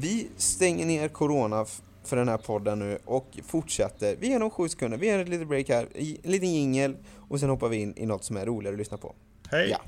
vi 0.00 0.28
stänger 0.36 0.86
ner 0.86 1.08
corona 1.08 1.66
för 2.04 2.16
den 2.16 2.28
här 2.28 2.38
podden 2.38 2.78
nu 2.78 2.98
och 3.04 3.38
fortsätter. 3.46 4.16
Vi 4.20 4.28
ger 4.28 4.40
dem 4.40 4.50
sju 4.50 4.68
sekunder, 4.68 4.98
vi 4.98 5.06
gör 5.06 5.18
ett 5.18 5.28
litet 5.28 5.48
break 5.48 5.68
här, 5.68 5.88
en 6.22 6.30
liten 6.30 6.54
jingel 6.54 6.96
och 7.28 7.40
sen 7.40 7.50
hoppar 7.50 7.68
vi 7.68 7.76
in 7.76 7.94
i 7.96 8.06
något 8.06 8.24
som 8.24 8.36
är 8.36 8.46
roligare 8.46 8.74
att 8.74 8.78
lyssna 8.78 8.96
på. 8.96 9.14
Hej! 9.50 9.70
Ja. 9.70 9.80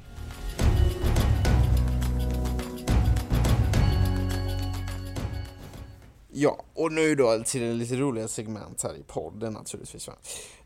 Ja, 6.32 6.64
och 6.74 6.92
nu 6.92 7.14
då 7.14 7.42
till 7.46 7.60
det 7.60 7.72
lite 7.72 7.96
roliga 7.96 8.28
segment 8.28 8.82
här 8.82 8.94
i 8.94 9.02
podden 9.06 9.52
naturligtvis. 9.52 10.08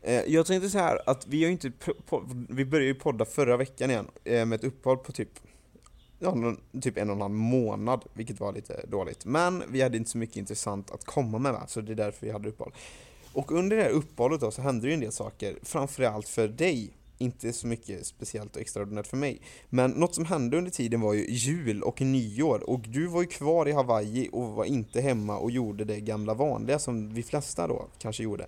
Eh, 0.01 0.21
jag 0.27 0.45
tänkte 0.45 0.69
så 0.69 0.77
här 0.77 1.09
att 1.09 1.27
vi 1.27 1.43
har 1.43 1.51
inte, 1.51 1.71
vi 2.49 2.65
började 2.65 2.87
ju 2.87 2.95
podda 2.95 3.25
förra 3.25 3.57
veckan 3.57 3.89
igen 3.89 4.07
eh, 4.23 4.45
med 4.45 4.55
ett 4.55 4.63
uppehåll 4.63 4.97
på 4.97 5.11
typ, 5.11 5.29
ja, 6.19 6.35
någon, 6.35 6.57
typ 6.81 6.97
en 6.97 7.09
och 7.09 7.15
en 7.15 7.21
halv 7.21 7.33
månad, 7.33 8.05
vilket 8.13 8.39
var 8.39 8.53
lite 8.53 8.85
dåligt. 8.87 9.25
Men 9.25 9.63
vi 9.69 9.81
hade 9.81 9.97
inte 9.97 10.09
så 10.09 10.17
mycket 10.17 10.37
intressant 10.37 10.91
att 10.91 11.05
komma 11.05 11.39
med 11.39 11.55
så 11.67 11.81
det 11.81 11.91
är 11.91 11.95
därför 11.95 12.25
vi 12.25 12.31
hade 12.31 12.49
uppehåll. 12.49 12.73
Och 13.33 13.51
under 13.51 13.77
det 13.77 13.83
här 13.83 13.89
uppehållet 13.89 14.41
då 14.41 14.51
så 14.51 14.61
hände 14.61 14.81
det 14.81 14.87
ju 14.87 14.93
en 14.93 14.99
del 14.99 15.11
saker, 15.11 15.57
framförallt 15.63 16.27
för 16.27 16.47
dig. 16.47 16.89
Inte 17.17 17.53
så 17.53 17.67
mycket 17.67 18.05
speciellt 18.05 18.55
och 18.55 18.61
extraordinärt 18.61 19.07
för 19.07 19.17
mig. 19.17 19.41
Men 19.69 19.91
något 19.91 20.15
som 20.15 20.25
hände 20.25 20.57
under 20.57 20.71
tiden 20.71 21.01
var 21.01 21.13
ju 21.13 21.25
jul 21.29 21.83
och 21.83 22.01
nyår 22.01 22.69
och 22.69 22.79
du 22.79 23.07
var 23.07 23.21
ju 23.21 23.27
kvar 23.27 23.67
i 23.67 23.71
Hawaii 23.71 24.29
och 24.31 24.49
var 24.49 24.65
inte 24.65 25.01
hemma 25.01 25.37
och 25.37 25.51
gjorde 25.51 25.85
det 25.85 25.99
gamla 25.99 26.33
vanliga 26.33 26.79
som 26.79 27.13
vi 27.13 27.23
flesta 27.23 27.67
då 27.67 27.85
kanske 27.99 28.23
gjorde. 28.23 28.47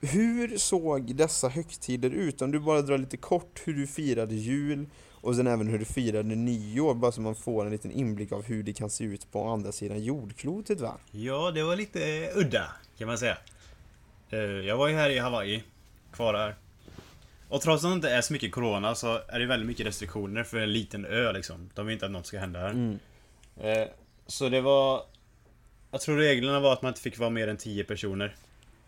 Hur 0.00 0.58
såg 0.58 1.14
dessa 1.14 1.48
högtider 1.48 2.10
ut? 2.10 2.42
Om 2.42 2.50
du 2.50 2.60
bara 2.60 2.82
drar 2.82 2.98
lite 2.98 3.16
kort 3.16 3.62
hur 3.64 3.74
du 3.74 3.86
firade 3.86 4.34
jul 4.34 4.86
och 5.22 5.36
sen 5.36 5.46
även 5.46 5.68
hur 5.68 5.78
du 5.78 5.84
firade 5.84 6.34
nyår, 6.34 6.94
bara 6.94 7.12
så 7.12 7.20
man 7.20 7.34
får 7.34 7.64
en 7.64 7.70
liten 7.72 7.90
inblick 7.90 8.32
av 8.32 8.42
hur 8.44 8.62
det 8.62 8.72
kan 8.72 8.90
se 8.90 9.04
ut 9.04 9.32
på 9.32 9.48
andra 9.48 9.72
sidan 9.72 10.02
jordklotet 10.04 10.80
va? 10.80 10.96
Ja, 11.10 11.50
det 11.50 11.62
var 11.62 11.76
lite 11.76 12.30
udda 12.34 12.72
kan 12.98 13.06
man 13.08 13.18
säga. 13.18 13.38
Eh, 14.30 14.38
Jag 14.40 14.76
var 14.76 14.88
ju 14.88 14.94
här 14.94 15.10
i 15.10 15.18
Hawaii, 15.18 15.62
kvar 16.12 16.34
här. 16.34 16.54
Och 17.48 17.60
trots 17.60 17.84
att 17.84 17.90
det 17.90 17.94
inte 17.94 18.10
är 18.10 18.20
så 18.20 18.32
mycket 18.32 18.52
Corona 18.52 18.94
så 18.94 19.20
är 19.28 19.38
det 19.40 19.46
väldigt 19.46 19.66
mycket 19.66 19.86
restriktioner 19.86 20.44
för 20.44 20.56
en 20.58 20.72
liten 20.72 21.04
ö 21.04 21.32
liksom. 21.32 21.70
De 21.74 21.86
vill 21.86 21.92
inte 21.92 22.06
att 22.06 22.12
något 22.12 22.26
ska 22.26 22.38
hända 22.38 22.60
här. 22.60 22.70
Mm. 22.70 22.98
Eh, 23.60 23.88
Så 24.26 24.48
det 24.48 24.60
var... 24.60 25.02
Jag 25.90 26.00
tror 26.00 26.16
reglerna 26.16 26.60
var 26.60 26.72
att 26.72 26.82
man 26.82 26.88
inte 26.90 27.00
fick 27.00 27.18
vara 27.18 27.30
mer 27.30 27.48
än 27.48 27.56
10 27.56 27.84
personer 27.84 28.36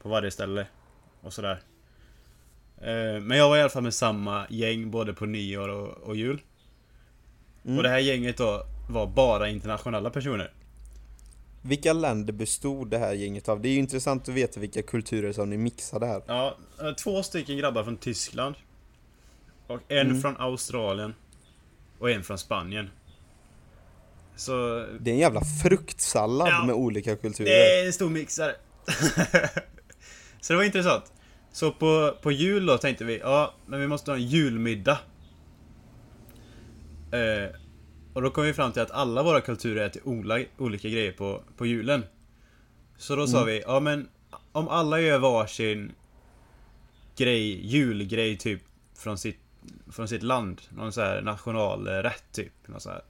på 0.03 0.09
varje 0.09 0.31
ställe. 0.31 0.67
och 1.21 1.33
sådär. 1.33 1.61
Eh, 2.85 3.21
men 3.21 3.39
jag 3.39 3.49
var 3.49 3.57
i 3.57 3.61
alla 3.61 3.71
fall 3.71 3.83
med 3.83 3.95
samma 3.95 4.47
gäng 4.51 4.91
både 4.91 5.15
på 5.15 5.27
nyår 5.27 5.69
och, 5.69 5.89
och 5.89 6.17
jul. 6.17 6.41
Mm. 7.65 7.77
Och 7.77 7.83
det 7.83 7.89
här 7.89 7.99
gänget 7.99 8.37
då 8.37 8.67
var 8.91 9.07
bara 9.07 9.49
internationella 9.49 10.11
personer. 10.11 10.53
Vilka 11.63 11.93
länder 11.93 12.33
bestod 12.33 12.91
det 12.91 12.99
här 12.99 13.13
gänget 13.13 13.49
av? 13.49 13.61
Det 13.61 13.69
är 13.69 13.73
ju 13.73 13.79
intressant 13.79 14.23
att 14.29 14.35
veta 14.35 14.61
vilka 14.61 14.83
kulturer 14.83 15.33
som 15.33 15.51
ni 15.51 15.57
mixade 15.57 16.07
här. 16.07 16.23
Ja, 16.27 16.57
eh, 16.81 16.93
två 16.93 17.23
stycken 17.23 17.57
grabbar 17.59 17.85
från 17.85 17.97
Tyskland. 17.97 18.55
Och 19.67 19.81
en 19.89 20.07
Mm. 20.07 20.21
från 20.21 20.37
Australien. 20.37 21.15
Och 21.99 22.11
en 22.11 22.23
från 22.25 22.39
Spanien. 22.39 22.91
Så 24.37 24.87
Det 25.01 25.11
är 25.11 25.15
en 25.15 25.21
jävla 25.21 25.41
fruktsallad 25.63 26.49
Ja. 26.49 26.65
med 26.67 26.75
olika 26.75 27.17
kulturer. 27.17 27.49
det 27.51 27.81
är 27.81 27.87
en 27.87 27.93
stor 27.93 28.11
mixare. 28.11 28.55
så 30.41 30.53
det 30.53 30.57
var 30.57 30.65
intressant. 30.65 31.13
Så 31.55 31.73
på, 31.73 32.17
på 32.23 32.33
jul 32.33 32.67
då 32.67 32.79
tänkte 32.79 33.05
vi, 33.05 33.19
ja 33.19 33.55
men 33.67 33.81
vi 33.81 33.87
måste 33.87 34.11
ha 34.11 34.17
en 34.19 34.27
julmiddag. 34.27 34.99
Eh, 37.13 37.51
och 38.13 38.23
då 38.23 38.31
kom 38.31 38.45
vi 38.45 38.55
fram 38.55 38.73
till 38.73 38.83
att 38.83 38.91
alla 38.91 39.23
våra 39.23 39.41
kulturer 39.41 39.87
äter 39.87 40.03
ola, 40.09 40.41
olika 40.59 40.89
grejer 40.89 41.13
på, 41.13 41.43
på 41.57 41.67
julen. 41.67 42.05
Så 42.97 43.17
då 43.17 43.27
sa 43.27 43.37
Mm. 43.37 43.47
vi, 43.47 43.63
ja 43.67 43.81
men 43.81 44.09
om 44.53 44.69
alla 44.69 45.01
gör 45.01 45.19
varsin 45.19 45.93
grej, 47.17 47.67
julgrej 47.67 48.37
typ 48.37 48.63
från 48.97 49.19
sitt, 49.19 49.39
från 49.93 50.09
sitt 50.09 50.23
land. 50.23 50.61
Någon 50.69 50.93
så 50.93 51.01
här 51.01 51.23
nationalrätt 51.23 52.25
typ. 52.33 52.53
Någon 52.69 52.81
så 52.81 52.91
här. 52.91 53.03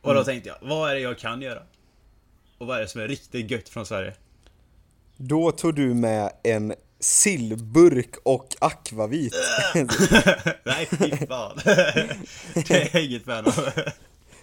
Och 0.00 0.08
då 0.14 0.20
Mm. 0.20 0.24
tänkte 0.24 0.48
jag, 0.48 0.68
vad 0.68 0.90
är 0.90 0.94
det 0.94 1.00
jag 1.00 1.18
kan 1.18 1.42
göra? 1.42 1.62
Och 2.58 2.66
vad 2.66 2.76
är 2.76 2.80
det 2.80 2.88
som 2.88 3.00
är 3.00 3.08
riktigt 3.08 3.50
gött 3.50 3.68
från 3.68 3.86
Sverige? 3.86 4.14
Då 5.16 5.50
tog 5.52 5.74
du 5.74 5.94
med 5.94 6.30
en 6.42 6.74
sillburk 7.04 8.14
och 8.22 8.56
akvavit. 8.58 9.34
Nej 10.64 10.88
fy 10.90 11.26
fan. 11.26 11.60
det 12.54 12.94
är 12.94 13.04
inget 13.04 13.24
fan. 13.24 13.52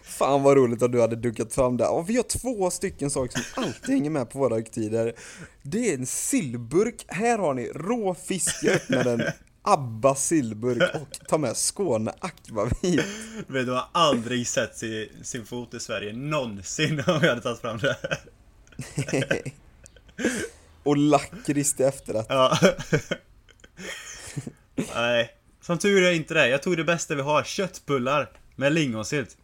Fan 0.04 0.44
vad 0.44 0.58
roligt 0.58 0.82
att 0.82 0.92
du 0.92 1.02
hade 1.02 1.16
dukat 1.16 1.54
fram 1.54 1.78
det. 1.78 1.88
Och 1.88 2.10
vi 2.10 2.16
har 2.16 2.24
två 2.24 2.72
stycken 2.72 3.10
saker 3.10 3.40
som 3.40 3.64
alltid 3.64 3.96
hänger 3.96 4.10
med 4.10 4.30
på 4.30 4.40
våra 4.40 4.56
högtider. 4.56 5.14
Det 5.62 5.90
är 5.90 5.98
en 5.98 6.06
sillburk, 6.06 7.06
här 7.08 7.38
har 7.38 7.54
ni 7.54 7.68
rå 7.68 8.16
fisk, 8.16 8.56
jag 8.64 8.76
öppnar 8.76 9.06
en 9.06 9.24
Abba 9.62 10.16
sillburk 10.16 10.96
och 10.96 11.28
tar 11.28 11.38
med 11.38 11.58
Skåne 11.58 12.14
akvavit. 12.20 13.06
Men 13.48 13.66
du 13.66 13.72
har 13.72 13.86
aldrig 13.92 14.48
sett 14.48 14.78
sin, 14.78 15.10
sin 15.24 15.46
fot 15.46 15.74
i 15.74 15.80
Sverige 15.80 16.14
någonsin 16.14 17.00
om 17.08 17.20
jag 17.22 17.30
hade 17.30 17.42
tagit 17.42 17.62
fram 17.62 17.78
det. 17.78 17.98
och 20.84 20.98
lakrits 20.98 21.74
till 21.74 21.86
efterrätt. 21.86 22.26
Ja. 22.30 22.58
Nej. 24.96 25.38
Som 25.62 25.78
tur 25.78 26.04
är 26.04 26.12
inte 26.12 26.34
det. 26.34 26.48
Jag 26.48 26.64
tog 26.64 26.78
det 26.78 26.84
bästa 26.84 27.16
vi 27.16 27.22
har. 27.22 27.44
Köttbullar 27.44 28.30
med 28.56 28.74
lingonsylt. 28.74 29.38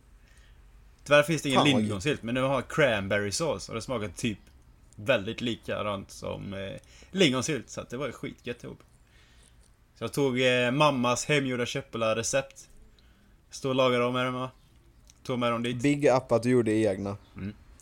Tyvärr 1.04 1.24
finns 1.24 1.42
det 1.42 1.50
ingen 1.50 1.62
Fan, 1.62 1.82
lingonsylt, 1.82 2.24
men 2.24 2.36
de 2.36 2.42
har 2.42 2.62
cranberry 2.62 3.32
sås 3.32 3.70
och 3.70 3.76
det 3.76 3.82
smakar 3.82 4.08
typ 4.08 4.40
väldigt 4.96 5.42
likadant 5.42 6.12
som 6.12 6.54
eh, 6.54 6.80
lingonsylt. 7.12 7.70
Så 7.70 7.82
att 7.82 7.90
det 7.90 7.98
var 7.98 8.12
skitgött 8.12 8.64
ihop. 8.64 8.80
Så 9.96 10.04
jag 10.04 10.14
tog 10.14 10.42
eh, 10.42 10.72
mammas 10.72 11.26
hemgjorda 11.26 11.66
köttbullar 11.66 12.16
recept. 12.16 12.70
Stod 13.50 13.70
och 13.70 13.76
lagade 13.76 14.04
dem 14.04 14.16
hemma. 14.16 14.50
Tog 15.24 15.40
med 15.40 15.52
dem 15.52 15.64
dit. 15.64 15.82
Big 15.82 16.06
up 16.06 16.32
att 16.32 16.44
du 16.44 16.50
gjorde 16.50 16.72
egna. 16.72 17.18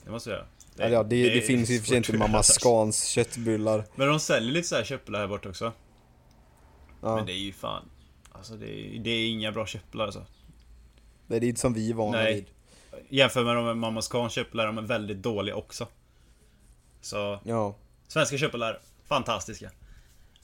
Det 0.03 0.11
måste 0.11 0.29
jag 0.29 0.37
göra. 0.37 0.47
Eller 0.77 0.95
ja, 0.95 1.03
det, 1.03 1.23
det, 1.23 1.37
är 1.37 1.41
finns 1.41 1.69
ju 1.69 1.79
för 1.79 1.87
sig 1.87 1.97
inte 1.97 2.17
Mamma. 2.17 2.43
Scans 2.43 3.05
köttbullar. 3.05 3.85
Men 3.95 4.07
de 4.07 4.19
säljer 4.19 4.51
lite 4.51 4.67
så 4.67 4.75
här 4.75 4.83
köttbullar 4.83 5.19
här 5.19 5.27
borta 5.27 5.49
också. 5.49 5.73
Ja, 7.01 7.15
Men 7.15 7.25
det 7.25 7.33
är 7.33 7.37
ju 7.37 7.53
fan... 7.53 7.89
Alltså 8.31 8.55
det 8.55 8.65
är, 8.65 8.99
det 8.99 9.09
är 9.09 9.27
inga 9.29 9.51
bra 9.51 9.65
köttbullar 9.65 10.05
alltså. 10.05 10.25
det 11.27 11.35
är 11.35 11.39
dit 11.39 11.57
som 11.57 11.73
vi 11.73 11.89
är 11.89 11.93
vana 11.93 12.17
Nej. 12.17 12.33
vid. 12.33 12.45
Jämför 13.09 13.43
med 13.43 13.55
de 13.55 13.79
Mamma 13.79 14.01
Scan 14.01 14.29
köttbullar, 14.29 14.65
de 14.65 14.77
är 14.77 14.81
väldigt 14.81 15.17
dåliga 15.17 15.55
också. 15.55 15.87
Så, 17.01 17.39
Ja. 17.43 17.75
svenska 18.07 18.37
köttbullar, 18.37 18.79
fantastiska. 19.05 19.71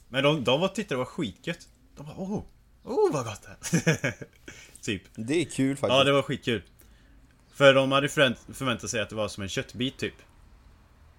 Men 0.09 0.23
de, 0.23 0.43
de 0.43 0.61
var, 0.61 0.67
tyckte 0.67 0.93
det 0.93 0.97
var 0.97 1.05
skitgött. 1.05 1.67
De 1.97 2.05
bara 2.05 2.15
oh, 2.15 2.43
oh 2.83 3.13
vad 3.13 3.25
gott 3.25 3.41
det 3.71 3.79
är. 3.79 4.13
Typ. 4.81 5.03
Det 5.15 5.41
är 5.41 5.45
kul 5.45 5.77
faktiskt. 5.77 5.97
Ja, 5.97 6.03
det 6.03 6.11
var 6.11 6.21
skitkul. 6.21 6.63
För 7.53 7.73
de 7.73 7.91
hade 7.91 8.07
förvänt- 8.09 8.45
förväntat 8.53 8.89
sig 8.89 9.01
att 9.01 9.09
det 9.09 9.15
var 9.15 9.27
som 9.27 9.43
en 9.43 9.49
köttbit 9.49 9.97
typ. 9.97 10.13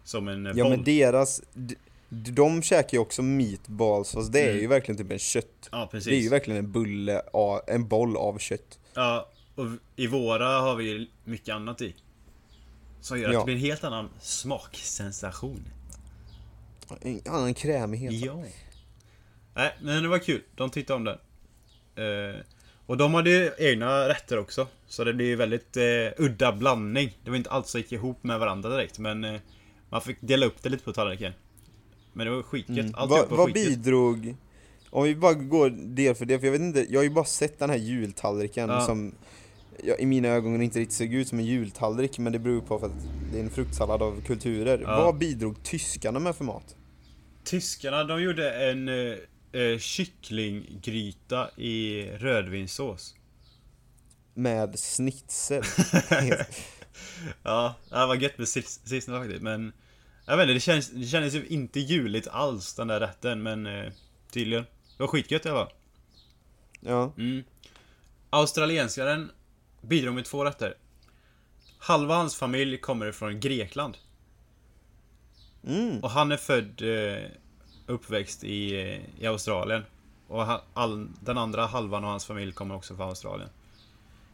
Som 0.05 0.29
en 0.29 0.47
eh, 0.47 0.53
Ja 0.57 0.65
boll. 0.65 0.71
men 0.71 0.85
deras, 0.85 1.43
de, 1.55 1.77
de 2.09 2.63
käkar 2.63 2.93
ju 2.93 2.99
också 2.99 3.23
meatballs 3.23 4.13
fast 4.13 4.33
det 4.33 4.41
är 4.41 4.49
Mm. 4.51 4.61
ju 4.61 4.67
verkligen 4.67 4.99
typ 4.99 5.11
en 5.11 5.19
kött. 5.19 5.69
Ja, 5.73 5.89
precis. 5.91 6.09
Det 6.11 6.17
är 6.17 6.21
ju 6.21 6.29
verkligen 6.29 6.65
en 6.65 6.73
bulle, 6.73 7.23
av- 7.33 7.61
en 7.67 7.89
boll 7.89 8.17
av 8.17 8.39
kött. 8.39 8.79
Ja, 8.95 9.29
och 9.55 9.67
i 9.97 10.07
våra 10.07 10.47
har 10.61 10.77
vi 10.77 10.85
ju 10.85 11.07
mycket 11.25 11.55
annat 11.55 11.81
i. 11.83 11.95
Som 13.01 13.21
gör 13.21 13.29
att 13.29 13.35
Ja. 13.35 13.39
det 13.41 13.45
blir 13.45 13.55
en 13.55 13.61
helt 13.61 13.85
annan 13.85 14.09
smaksensation. 14.21 15.69
En 17.01 17.21
annan 17.27 17.55
krämighet. 17.55 18.13
Ja. 18.13 18.45
Nej, 19.55 19.77
men 19.83 20.03
det 20.03 20.09
var 20.09 20.19
kul. 20.19 20.43
De 20.57 20.71
tyckte 20.71 20.95
om 20.95 21.05
den. 21.05 21.19
Eh, 21.97 22.37
och 22.87 22.97
de 22.97 23.15
hade 23.15 23.31
ju 23.31 23.51
egna 23.59 24.09
rätter 24.09 24.39
också. 24.39 24.67
Så 24.87 25.05
det 25.05 25.13
blir 25.15 25.27
ju 25.27 25.37
väldigt 25.37 25.77
eh, 25.77 25.83
udda 26.25 26.53
blandning. 26.53 27.19
Det 27.25 27.31
var 27.31 27.37
inte 27.37 27.51
allt 27.51 27.67
som 27.69 27.81
gick 27.81 27.93
ihop 27.93 28.25
med 28.25 28.39
varandra 28.39 28.71
direkt, 28.71 28.99
men 28.99 29.25
eh, 29.25 29.41
man 29.91 30.01
fick 30.01 30.17
dela 30.21 30.47
upp 30.47 30.63
det 30.63 30.69
lite 30.69 30.85
på 30.85 30.93
tallriken. 30.93 31.33
Men 32.13 32.27
det 32.27 32.33
var 32.37 32.43
skitgött. 32.43 32.79
Mm. 32.79 32.95
Allt 32.95 33.11
Vad, 33.11 33.29
var 33.29 33.37
vad 33.37 33.47
skitgött. 33.47 33.69
bidrog, 33.79 34.35
om 34.91 35.05
vi 35.05 35.17
bara 35.17 35.35
går 35.35 35.71
del 35.71 36.15
för 36.15 36.25
del, 36.25 36.39
för 36.41 36.47
jag 36.47 36.53
vet 36.53 36.61
inte, 36.61 36.87
jag 36.93 36.99
har 36.99 37.05
ju 37.05 37.11
bara 37.11 37.25
sett 37.25 37.59
den 37.59 37.71
här 37.71 37.77
jultallriken 37.77 38.69
Ja. 38.69 38.81
som 38.81 39.15
ja, 39.85 39.95
i 39.99 40.07
mina 40.07 40.29
ögon 40.29 40.63
inte 40.63 40.79
riktigt 40.79 40.97
såg 40.97 41.15
ut 41.15 41.29
som 41.29 41.39
en 41.39 41.45
jultallrik 41.45 42.19
men 42.19 42.33
det 42.33 42.39
beror 42.39 42.61
på 42.61 42.79
för 42.79 42.87
att 42.87 43.07
det 43.33 43.39
är 43.39 43.43
en 43.43 43.51
fruktsallad 43.51 44.03
av 44.03 44.21
kulturer. 44.27 44.79
Ja. 44.83 45.05
Vad 45.05 45.19
bidrog 45.19 45.63
tyskarna 45.63 46.19
med 46.19 46.37
för 46.37 46.45
mat? 46.45 46.77
Tyskarna, 47.45 48.05
de 48.05 48.23
gjorde 48.23 48.71
en 48.71 48.89
eh, 49.53 49.79
kycklinggryta 49.79 51.51
i 51.57 52.07
rödvinssås. 52.11 53.15
Med 54.35 54.79
schnitzel. 54.79 55.63
Ja, 57.43 57.75
det 57.91 58.07
var 58.07 58.15
gött 58.15 58.39
med 58.39 58.49
sista 58.49 59.19
faktiskt, 59.19 59.43
men... 59.43 59.73
Jag 60.27 60.37
vet 60.37 60.45
inte, 60.45 60.55
det 60.55 60.61
känns, 60.61 60.91
det 60.91 61.07
kändes 61.07 61.35
ju 61.35 61.47
inte 61.47 61.81
juligt 61.81 62.29
alls 62.29 62.75
den 62.75 62.89
där 62.89 63.01
rätten, 63.01 63.43
men 63.43 63.67
eh, 63.67 63.93
tydligen. 64.31 64.65
Det 64.65 65.03
var 65.03 65.07
skitgött 65.07 65.47
i 65.47 65.49
alla 65.49 65.65
fall. 65.65 65.75
ja. 66.81 67.13
Mm. 67.19 67.45
Australiensaren 68.31 69.31
bidrog 69.83 70.15
med 70.15 70.25
två 70.25 70.45
rätter. 70.45 70.75
Halva 71.79 72.15
hans 72.15 72.37
familj 72.37 72.79
kommer 72.79 73.13
från 73.13 73.41
Grekland. 73.41 73.97
Mm. 75.67 76.01
Och 76.01 76.11
han 76.11 76.33
är 76.33 76.37
född, 76.37 76.83
eh, 76.83 77.31
uppväxt 77.87 78.45
i, 78.45 78.81
eh, 78.81 79.23
i 79.23 79.27
Australien. 79.27 79.83
Och 80.29 80.47
all, 80.75 81.09
den 81.21 81.39
andra 81.39 81.67
halvan 81.67 82.05
av 82.05 82.11
hans 82.11 82.25
familj 82.25 82.53
kommer 82.53 82.75
också 82.75 82.97
från 82.97 83.09
Australien. 83.09 83.49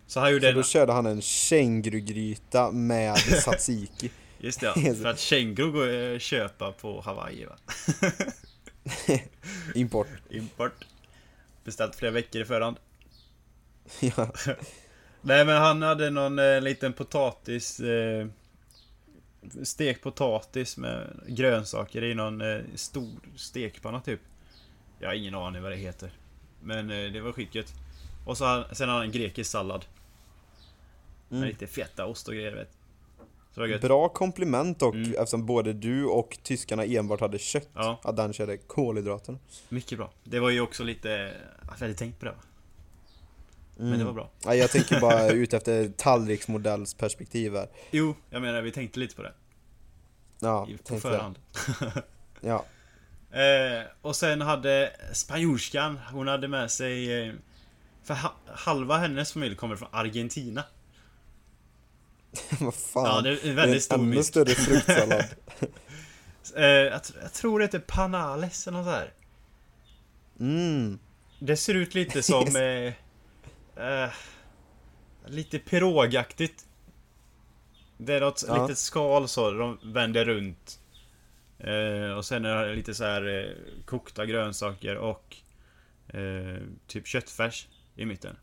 Så 0.06 0.20
han 0.20 0.32
gjorde 0.32 0.42
Så 0.42 0.48
en... 0.48 0.54
då 0.54 0.62
körde 0.62 0.92
han 0.92 1.06
en 1.06 1.22
kängurugryta 1.22 2.70
med 2.70 3.16
tzatziki. 3.42 4.10
Just 4.38 4.60
det, 4.60 4.66
ja, 4.76 4.94
för 4.94 5.04
att 5.06 5.18
känguru 5.18 5.72
går 5.72 5.88
eh, 5.88 6.16
att 6.16 6.22
köpa 6.22 6.72
på 6.72 7.00
Hawaii 7.00 7.44
va? 7.44 7.56
Import. 9.74 10.08
Import. 10.30 10.84
Beställt 11.64 11.96
flera 11.96 12.12
veckor 12.12 12.42
i 12.42 12.44
förhand. 12.44 12.76
ja. 14.00 14.32
Nej 15.22 15.44
men 15.44 15.56
han 15.56 15.82
hade 15.82 16.10
någon 16.10 16.38
eh, 16.38 16.60
liten 16.60 16.92
potatis 16.92 17.80
eh, 17.80 18.26
Stekt 19.62 20.02
potatis 20.02 20.76
med 20.76 21.20
grönsaker 21.28 22.04
i 22.04 22.14
någon 22.14 22.40
eh, 22.40 22.60
stor 22.74 23.10
stekpanna 23.36 24.00
typ 24.00 24.20
Jag 24.98 25.08
har 25.08 25.14
ingen 25.14 25.34
aning 25.34 25.62
vad 25.62 25.72
det 25.72 25.76
heter 25.76 26.10
Men 26.62 26.90
eh, 26.90 27.12
det 27.12 27.20
var 27.20 27.32
skitgött 27.32 27.72
Och 28.26 28.38
så 28.38 28.64
sen 28.72 28.88
har 28.88 28.96
han 28.96 29.04
en 29.04 29.12
grekisk 29.12 29.50
sallad 29.50 29.84
Med 31.28 31.36
Mm. 31.38 31.48
lite 31.48 31.66
fetaost 31.66 32.28
och 32.28 32.34
grejer 32.34 32.54
vet 32.54 32.70
Så 33.54 33.60
det 33.60 33.68
var 33.72 33.78
Bra 33.78 34.08
komplement 34.08 34.78
dock 34.78 34.94
Mm. 34.94 35.10
eftersom 35.10 35.46
både 35.46 35.72
du 35.72 36.04
och 36.04 36.38
tyskarna 36.42 36.84
enbart 36.84 37.20
hade 37.20 37.38
kött. 37.38 37.68
Ja. 37.74 38.00
Att 38.02 38.16
den 38.16 38.32
körde 38.32 38.56
kolhydraterna. 38.56 39.38
Mycket 39.68 39.98
bra 39.98 40.10
Det 40.24 40.40
var 40.40 40.50
ju 40.50 40.60
också 40.60 40.84
lite 40.84 41.34
Att 41.62 41.80
jag 41.80 41.86
hade 41.86 41.94
tänkt 41.94 42.18
på 42.18 42.24
det 42.24 42.30
va? 42.32 42.38
Men 43.80 43.86
Mm. 43.86 43.98
det 43.98 44.04
var 44.04 44.12
bra 44.12 44.30
Nej, 44.44 44.58
jag 44.58 44.70
tänker 44.70 45.00
bara 45.00 45.28
ut 45.30 45.52
efter 45.54 45.88
tallriksmodellsperspektiv 45.88 47.54
här. 47.54 47.68
Jo, 47.90 48.14
jag 48.30 48.42
menar 48.42 48.62
vi 48.62 48.72
tänkte 48.72 49.00
lite 49.00 49.16
på 49.16 49.22
det 49.22 49.32
Ja, 50.40 50.68
På 50.88 51.00
förhand 51.00 51.38
Ja. 52.40 52.64
Eh, 53.30 53.82
och 54.02 54.16
sen 54.16 54.40
hade 54.40 54.92
spanjorskan, 55.12 55.98
hon 56.12 56.28
hade 56.28 56.48
med 56.48 56.70
sig... 56.70 57.22
Eh, 57.28 57.34
för 58.04 58.14
ha, 58.14 58.32
halva 58.46 58.96
hennes 58.98 59.32
familj 59.32 59.56
kommer 59.56 59.76
från 59.76 59.88
Argentina. 59.92 60.64
Vad 62.60 62.74
fan. 62.74 63.04
Ja, 63.04 63.20
det 63.20 63.30
är 63.30 63.48
en 63.48 63.56
väldigt 63.56 63.82
stor 63.82 63.96
ännu 63.98 64.06
miss. 64.16 64.26
större 64.26 64.50
fruktsallad. 64.50 65.24
Eh, 66.56 66.64
jag, 66.64 67.00
jag 67.22 67.32
tror 67.32 67.58
det 67.58 67.64
heter 67.64 67.78
panales 67.78 68.66
eller 68.66 68.78
något 68.78 68.86
så 68.86 68.90
här. 68.92 69.12
Mm. 70.40 70.98
Det 71.38 71.56
ser 71.56 71.74
ut 71.74 71.94
lite 71.94 72.22
som... 72.22 72.46
eh, 73.78 74.10
lite 75.26 75.58
pirogaktigt. 75.58 76.66
Det 77.96 78.14
är 78.14 78.20
något 78.20 78.44
Ja. 78.48 78.62
litet 78.62 78.78
skal 78.78 79.28
så, 79.28 79.50
de 79.50 79.78
vänder 79.82 80.24
runt. 80.24 80.80
Eh, 81.58 82.16
och 82.16 82.24
sen 82.24 82.44
är 82.44 82.66
det 82.66 82.74
lite 82.74 82.94
så 82.94 83.04
här 83.04 83.44
eh, 83.44 83.50
kokta 83.84 84.26
grönsaker 84.26 84.96
och 84.96 85.36
eh, 86.08 86.62
typ 86.86 87.06
köttfärs 87.06 87.68
i 87.96 88.04
mitten. 88.04 88.36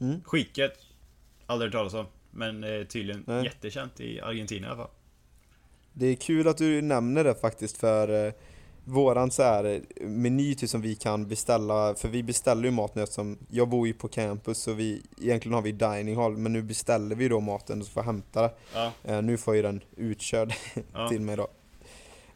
Mm. 0.00 0.22
Skitgött. 0.24 0.78
Aldrig 1.46 1.68
hört 1.68 1.72
talas 1.78 1.94
om. 1.94 2.06
Men 2.30 2.64
eh, 2.64 2.84
tydligen 2.84 3.24
Nej. 3.26 3.44
jättekänt 3.44 4.00
i 4.00 4.20
Argentina 4.20 4.66
i 4.66 4.70
alla 4.70 4.76
fall. 4.76 4.90
Det 5.92 6.06
är 6.06 6.14
kul 6.16 6.48
att 6.48 6.58
du 6.58 6.82
nämner 6.82 7.24
det 7.24 7.34
faktiskt 7.34 7.78
för 7.78 8.26
eh, 8.26 8.32
våran 8.84 9.30
så 9.30 9.42
här 9.42 9.64
eh, 9.64 10.06
meny 10.06 10.54
till 10.54 10.68
som 10.68 10.80
vi 10.80 10.94
kan 10.94 11.28
beställa, 11.28 11.94
för 11.94 12.08
vi 12.08 12.22
beställer 12.22 12.64
ju 12.64 12.70
mat 12.70 12.94
nu 12.94 13.02
eftersom 13.02 13.38
jag 13.48 13.68
bor 13.68 13.86
ju 13.86 13.92
på 13.92 14.08
campus 14.08 14.58
så 14.58 14.72
vi, 14.72 15.02
egentligen 15.20 15.54
har 15.54 15.62
vi 15.62 15.72
dining 15.72 16.16
hall 16.16 16.36
men 16.36 16.52
nu 16.52 16.62
beställer 16.62 17.16
vi 17.16 17.28
då 17.28 17.40
maten 17.40 17.80
och 17.80 17.86
så 17.86 17.92
får 17.92 18.00
jag 18.00 18.06
hämta 18.06 18.42
det. 18.42 18.50
Ja, 18.74 18.92
Eh, 19.04 19.22
nu 19.22 19.36
får 19.36 19.54
jag 19.54 19.56
ju 19.56 19.62
den 19.62 19.80
utkörd 19.96 20.54
ja. 20.92 21.08
till 21.08 21.20
mig 21.20 21.36
då. 21.36 21.48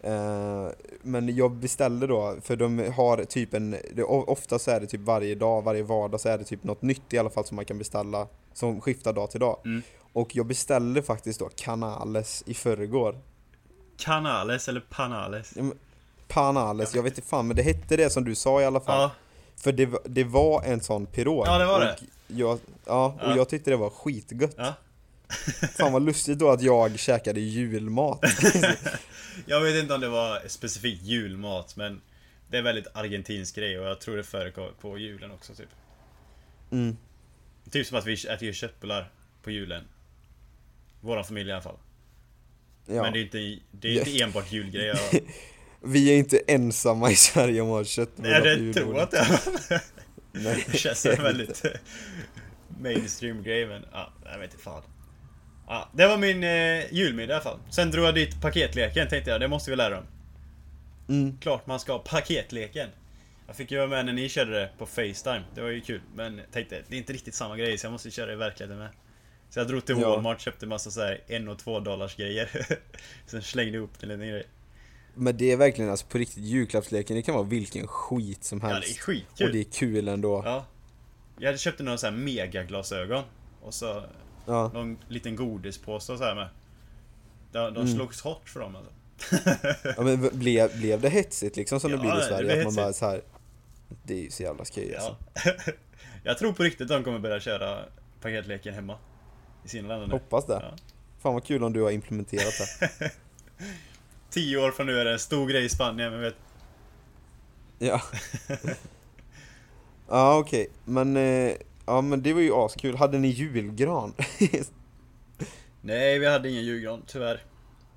Eh, 0.01 0.68
men 1.03 1.36
jag 1.36 1.53
beställer 1.53 2.09
då, 2.09 2.36
för 2.42 2.57
de 2.57 2.92
har 2.97 3.24
typ 3.24 3.55
en, 3.55 3.76
det, 3.94 4.03
ofta 4.05 4.59
så 4.59 4.70
är 4.70 4.80
det 4.80 4.86
typ 4.86 5.01
varje 5.01 5.34
dag, 5.34 5.62
varje 5.62 5.82
vardag 5.82 6.20
så 6.20 6.28
är 6.28 6.38
det 6.38 6.44
typ 6.44 6.64
något 6.64 6.82
nytt 6.82 7.12
i 7.12 7.18
alla 7.18 7.30
fall 7.30 7.44
som 7.44 7.57
man 7.57 7.64
kan 7.64 7.78
beställa 7.78 8.26
som 8.53 8.80
skiftar 8.80 9.12
dag 9.12 9.30
till 9.30 9.40
dag. 9.40 9.59
Mm. 9.64 9.82
Och 10.12 10.36
jag 10.36 10.47
beställde 10.47 11.03
faktiskt 11.03 11.40
då 11.40 11.49
canales 11.57 12.42
i 12.47 12.55
förrgår. 12.55 13.18
Canales 13.97 14.68
eller 14.68 14.80
panales? 14.80 15.57
Panales, 16.29 16.95
jag 16.95 17.03
vet 17.03 17.18
inte 17.18 17.29
fan 17.29 17.47
men 17.47 17.57
det 17.57 17.62
hette 17.62 17.97
det 17.97 18.11
som 18.11 18.24
du 18.24 18.35
sa 18.35 18.61
i 18.61 18.64
alla 18.64 18.81
fall. 18.81 19.01
Ja, 19.01 19.11
För 19.57 19.72
det, 19.72 19.89
det 20.05 20.24
var 20.24 20.62
en 20.62 20.81
sån 20.81 21.07
pirog. 21.07 21.47
Ja, 21.47 21.59
det 21.59 21.66
var 21.66 21.81
det. 21.81 21.97
Jag, 22.27 22.59
ja, 22.87 23.07
och 23.20 23.29
Ja. 23.31 23.37
jag 23.37 23.49
tyckte 23.49 23.70
det 23.70 23.77
var 23.77 23.91
skitgött. 23.91 24.55
ja. 24.57 24.74
Fan 25.79 25.93
vad 25.93 26.03
lustigt 26.03 26.39
då 26.39 26.51
att 26.51 26.62
jag 26.62 26.99
käkade 26.99 27.41
julmat. 27.41 28.20
Jag 29.47 29.61
vet 29.61 29.83
inte 29.83 29.95
om 29.95 30.01
det 30.01 30.09
var 30.09 30.49
specifikt 30.49 31.03
julmat 31.03 31.77
men 31.77 32.01
Det 32.51 32.57
är 32.59 32.62
väldigt 32.62 32.87
argentinsk 32.95 33.55
grej 33.57 33.79
och 33.79 33.87
jag 33.87 34.01
tror 34.01 34.16
det 34.16 34.22
förekommer 34.24 34.70
på 34.81 34.99
julen 34.99 35.31
också 35.31 35.55
typ 35.55 35.68
Mm. 36.70 36.97
Typ 37.70 37.87
som 37.87 37.99
att 37.99 38.07
vi 38.07 38.12
äter 38.12 38.53
köttbullar 38.53 39.11
på 39.43 39.51
julen 39.51 39.85
Våran 41.01 41.24
familj 41.24 41.49
i 41.51 41.53
alla 41.53 41.62
fall 41.62 41.77
Ja. 42.87 43.03
Men 43.03 43.12
det 43.12 43.18
är 43.18 43.22
inte, 43.22 43.62
det 43.70 43.89
är 43.89 43.99
inte 43.99 44.22
enbart 44.22 44.53
julgrej 44.53 44.87
jag... 44.87 45.20
Vi 45.87 46.12
är 46.12 46.18
inte 46.18 46.39
ensamma 46.47 47.11
i 47.11 47.16
Sverige 47.16 47.61
om 47.61 47.68
att 47.68 47.76
ha 47.76 47.84
köttbullar 47.84 48.41
Nej 48.41 48.57
på 48.59 48.62
det 48.62 48.72
tror 48.74 48.95
jag 48.95 49.03
inte 49.05 49.80
Nej. 50.32 50.64
Det 50.72 50.78
känns 50.78 51.01
som 51.01 51.11
väldigt 51.22 51.62
mainstream 52.80 53.43
grej 53.43 53.66
men 53.66 53.84
ja, 53.93 54.12
jag 54.24 54.39
vet 54.39 54.51
inte 54.53 54.64
fan. 54.64 54.82
Ja, 55.66 55.89
Det 55.93 56.07
var 56.07 56.18
min 56.18 56.45
eh, 56.45 56.95
julmiddag 56.95 57.32
i 57.32 57.34
alla 57.34 57.45
fall. 57.45 57.59
Sen 57.70 57.91
drog 57.91 58.07
jag 58.07 58.14
dit 58.14 58.41
paketleken 58.41 59.09
tänkte 59.09 59.30
jag, 59.30 59.41
det 59.41 59.49
måste 59.49 59.70
vi 59.70 59.76
lära 59.76 59.95
dem 59.95 60.05
Mm. 61.09 61.39
Klart 61.41 61.66
man 61.66 61.80
ska 61.80 61.93
ha 61.93 61.99
paketleken. 61.99 62.89
Jag 63.47 63.57
fick 63.57 63.70
ju 63.70 63.76
vara 63.78 63.89
med 63.89 64.07
när 64.07 64.12
ni 64.12 64.28
körde 64.28 64.53
det 64.53 64.70
på 64.78 64.87
Facetime. 64.87 65.43
Det 65.55 65.61
var 65.61 65.68
ju 65.68 65.80
kul 65.80 66.01
Men 66.14 66.41
tänkte 66.53 66.82
det 66.89 66.97
är 66.97 66.99
inte 66.99 67.12
riktigt 67.12 67.34
samma 67.34 67.57
grej 67.57 67.78
så 67.78 67.87
jag 67.87 67.93
måste 67.93 68.11
köra 68.11 68.26
det 68.26 68.32
i 68.32 68.37
verkligheten 68.37 68.78
med. 68.78 68.89
Så 69.51 69.61
jag 69.61 69.68
drog 69.68 69.84
till 69.84 69.97
Ja. 70.01 70.09
Walmart 70.11 70.41
köpte 70.41 70.66
massa 70.66 70.91
så 70.91 71.01
här 71.01 71.20
en 71.26 71.49
och 71.49 71.59
två 71.59 71.80
dollars 71.80 72.16
grejer. 72.16 72.49
Sen 73.26 73.43
slängde 73.43 73.76
jag 73.76 73.84
upp 73.84 74.03
en 74.03 74.09
liten 74.09 74.28
grej 74.28 74.47
Men 75.18 75.36
det 75.36 75.52
är 75.52 75.56
verkligen 75.56 75.90
alltså 75.90 76.06
på 76.06 76.18
riktigt 76.18 76.44
julklappsleken, 76.44 77.16
det 77.16 77.22
kan 77.22 77.34
vara 77.34 77.44
vilken 77.44 77.86
skit 77.86 78.44
som 78.44 78.60
Ja 78.62 78.66
helst. 78.68 78.88
det 78.88 78.94
är 78.94 78.98
skitkul 79.02 79.46
och 79.46 79.52
det 79.52 79.58
är 79.60 79.64
kul 79.64 80.08
ändå. 80.08 80.42
Ja. 80.44 80.50
Ja 80.50 80.66
Jag 81.38 81.46
hade 81.46 81.58
köpt 81.58 81.78
några 81.80 81.98
så 81.98 82.06
här 82.06 82.12
megaglasögon 82.12 83.24
Och 83.62 83.74
så 83.74 84.02
någon 84.46 84.98
liten 85.08 85.36
godispåse 85.36 86.12
och 86.12 86.18
så 86.18 86.24
här 86.24 86.34
med 86.34 86.48
De, 87.52 87.74
de 87.74 87.80
Mm. 87.80 87.94
slogs 87.94 88.20
hårt 88.20 88.48
för 88.48 88.60
dem 88.60 88.76
alltså 88.76 88.92
Ja, 89.96 90.02
men 90.02 90.38
blev, 90.38 90.78
blev 90.78 91.00
det 91.00 91.08
hetsigt 91.08 91.56
liksom 91.56 91.80
som 91.80 91.90
det 91.90 91.96
Ja, 91.96 92.00
blir 92.02 92.12
i 92.12 92.16
det 92.16 92.22
Sverige? 92.22 92.58
Att 92.58 92.64
man 92.64 92.74
bara 92.74 92.92
så 92.92 93.06
här. 93.06 93.22
Det 94.02 94.14
är 94.14 94.18
ju 94.22 94.30
så 94.30 94.42
jävla 94.42 94.64
skoj 94.64 94.94
alltså. 94.94 95.16
Ja 95.44 95.52
Jag 96.22 96.38
tror 96.38 96.52
på 96.52 96.62
riktigt 96.62 96.88
de 96.88 97.04
kommer 97.04 97.18
börja 97.18 97.40
köra 97.40 97.78
paketleken 98.20 98.74
hemma 98.74 98.98
I 99.64 99.68
sina 99.68 99.88
länder 99.88 100.06
nu 100.06 100.12
Hoppas 100.12 100.46
det. 100.46 100.52
Ja. 100.52 100.76
Fan 101.22 101.34
vad 101.34 101.44
kul 101.44 101.64
om 101.64 101.72
du 101.72 101.82
har 101.82 101.90
implementerat 101.90 102.54
det. 102.80 103.10
Tio 104.37 104.59
år 104.59 104.70
från 104.70 104.87
nu 104.87 104.99
är 104.99 105.05
det 105.05 105.12
en 105.12 105.18
stor 105.18 105.49
grej 105.49 105.64
i 105.64 105.68
Spanien, 105.68 106.12
men 106.12 106.20
vet 106.20 106.34
Ja. 107.78 108.03
Ja 110.09 110.39
okej, 110.39 110.68
men, 110.84 111.16
eh, 111.16 111.53
ja 111.87 112.01
men 112.01 112.22
det 112.22 112.32
var 112.32 112.41
ju 112.41 112.53
askul. 112.55 112.97
Hade 112.97 113.18
ni 113.18 113.28
julgran? 113.28 114.14
Nej, 115.80 116.18
vi 116.18 116.26
hade 116.26 116.49
ingen 116.51 116.64
julgran, 116.64 117.03
tyvärr 117.07 117.43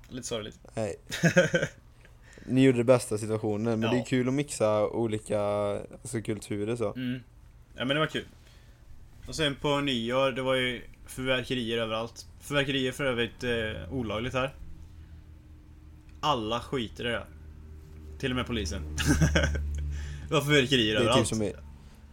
Lite 0.08 0.26
sorgligt 0.26 0.58
Nej. 0.74 0.96
Ni 2.44 2.62
gjorde 2.64 2.78
det 2.78 2.84
bästa 2.84 3.18
situationen, 3.18 3.80
men 3.80 3.82
Ja. 3.82 3.90
det 3.94 4.00
är 4.00 4.04
kul 4.06 4.28
att 4.28 4.34
mixa 4.34 4.86
olika 4.88 5.40
alltså, 6.02 6.20
kulturer 6.22 6.76
så. 6.76 6.92
mm. 6.94 7.20
Ja 7.76 7.84
men 7.84 7.88
det 7.88 8.00
var 8.00 8.06
kul 8.06 8.26
Och 9.28 9.34
sen 9.34 9.54
på 9.54 9.80
nyår, 9.80 10.32
det 10.32 10.42
var 10.42 10.54
ju 10.54 10.82
fyrverkerier 11.06 11.78
överallt 11.78 12.26
Fyrverkerier 12.40 12.92
för 12.92 13.04
övrigt 13.04 13.44
eh, 13.44 13.92
olagligt 13.94 14.34
här 14.34 14.54
Alla 16.20 16.60
skiter 16.60 17.06
i 17.06 17.08
det. 17.08 17.26
Till 18.18 18.32
och 18.32 18.36
med 18.36 18.46
polisen 18.46 18.82
Det 20.28 20.34
var 20.34 20.40
fyrverkerier 20.40 20.94
Det 20.94 20.98
är 20.98 21.00
överallt 21.00 21.20
typ 21.20 21.28
som 21.28 21.42
i, 21.42 21.52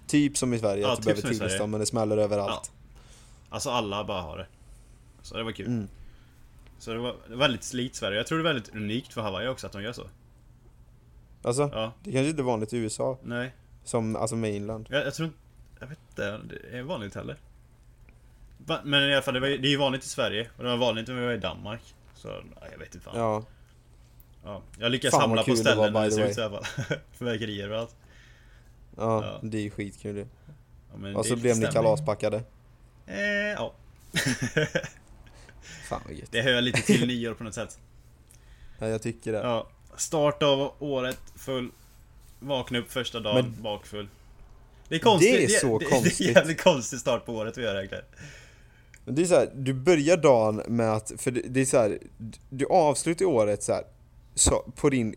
typ 0.07 0.37
som 0.37 0.53
i 0.53 0.59
Sverige, 0.59 0.81
Ja, 0.81 0.93
att 0.93 1.01
du 1.01 1.13
typ 1.13 1.23
behöver 1.23 1.39
tillstånd 1.39 1.71
men 1.71 1.79
det 1.79 1.85
smäller 1.85 2.17
överallt. 2.17 2.71
Alltså 3.49 3.69
alla 3.69 4.03
bara 4.03 4.21
har 4.21 4.37
det 4.37 4.47
Så 5.21 5.37
det 5.37 5.43
var 5.43 5.51
kul 5.51 5.67
Mm. 5.67 5.87
Så 6.79 6.93
det 6.93 6.99
var 6.99 7.15
väldigt 7.27 7.73
likt 7.73 7.95
Sverige 7.95 8.17
Jag 8.17 8.27
tror 8.27 8.37
det 8.37 8.49
är 8.49 8.53
väldigt 8.53 8.75
unikt 8.75 9.13
för 9.13 9.21
Hawaii 9.21 9.47
också 9.47 9.67
att 9.67 9.73
de 9.73 9.83
gör 9.83 9.93
så 9.93 10.07
Alltså, 11.41 11.69
Ja, 11.73 11.93
det 12.03 12.11
kanske 12.11 12.29
inte 12.29 12.41
är 12.41 12.43
vanligt 12.43 12.73
i 12.73 12.77
USA, 12.77 13.17
nej 13.23 13.53
som 13.87 14.15
alltså 14.15 14.35
mainland. 14.35 14.87
Jag, 14.91 15.05
jag 15.05 15.13
tror. 15.13 15.29
Jag 15.79 15.87
vet 15.87 15.99
inte, 16.09 16.37
det 16.37 16.77
är 16.77 16.83
vanligt 16.83 17.15
heller. 17.15 17.35
Men 18.83 19.09
i 19.09 19.13
alla 19.13 19.21
fall, 19.21 19.33
det, 19.33 19.39
var, 19.39 19.47
det 19.47 19.67
är 19.67 19.69
ju 19.69 19.77
vanligt 19.77 20.03
i 20.03 20.09
Sverige 20.09 20.49
och 20.57 20.63
det 20.63 20.69
var 20.69 20.77
vanligt 20.77 21.07
när 21.07 21.15
vi 21.15 21.25
var 21.25 21.33
i 21.33 21.37
Danmark. 21.37 21.81
Så, 22.15 22.27
ja, 22.27 22.67
jag 22.71 22.77
vet 22.77 22.95
inte 22.95 23.05
fan. 23.05 23.19
Ja. 23.19 23.43
Ja, 24.47 24.61
Jag 24.79 24.91
lyckas 24.91 25.11
Fan, 25.11 25.21
samla 25.21 25.43
på 25.43 25.55
ställen 25.55 25.93
by 25.93 25.99
det 25.99 26.11
ser 26.11 26.25
ut 26.27 26.35
så 26.35 26.41
i 26.41 26.43
alla 26.43 26.61
fall. 26.63 26.97
Fyrverkerier 27.11 27.65
överallt. 27.65 27.95
ja, 28.97 29.25
Ja. 29.25 29.39
det 29.43 29.57
är 29.57 29.61
ju 29.61 29.69
skitkul 29.69 30.15
det. 30.15 30.27
Ja, 30.91 30.97
men 30.97 31.15
Och 31.15 31.25
så 31.25 31.35
blev 31.35 31.45
ni 31.45 31.51
stämning. 31.51 31.71
kalaspackade. 31.71 32.43
Eh, 33.07 33.17
ja. 33.55 33.73
Fan 35.89 36.01
vad 36.05 36.13
gött. 36.15 36.31
det 36.31 36.41
hör 36.41 36.61
lite 36.61 36.81
till 36.81 37.07
nyår 37.07 37.33
på 37.33 37.43
något 37.43 37.53
sätt. 37.53 37.79
Ja, 38.79 38.87
jag 38.87 39.01
tycker 39.01 39.31
det. 39.31 39.37
Ja. 39.37 39.67
Start 39.95 40.43
av 40.43 40.73
året 40.79 41.19
full. 41.35 41.71
Vakna 42.39 42.79
upp 42.79 42.91
första 42.91 43.19
dagen 43.19 43.45
Men- 43.45 43.63
bakfull. 43.63 44.07
Det 44.89 44.95
är 44.95 44.99
konstigt. 44.99 45.33
Det 45.35 45.43
är 45.55 45.59
så 45.59 45.79
det, 45.79 45.85
Det 45.85 45.89
är 45.89 45.91
konstigt. 45.91 46.27
en 46.27 46.33
jävligt 46.33 46.63
konstig 46.63 46.99
start 46.99 47.25
på 47.25 47.33
året 47.33 47.57
vi 47.57 47.63
gör 47.63 47.75
egentligen. 47.75 48.03
Men 49.05 49.15
det 49.15 49.21
är 49.21 49.25
så 49.25 49.35
här, 49.35 49.51
du 49.55 49.73
börjar 49.73 50.17
dagen 50.17 50.61
med 50.67 50.93
att, 50.93 51.11
för 51.17 51.31
det, 51.31 51.41
det 51.41 51.61
är 51.61 51.65
så 51.65 51.77
här, 51.77 51.97
du 52.49 52.65
avslutar 52.65 53.25
året 53.25 53.63
så 53.63 53.73
här, 53.73 53.83
så, 54.37 54.71
på 54.75 54.89
din 54.89 55.15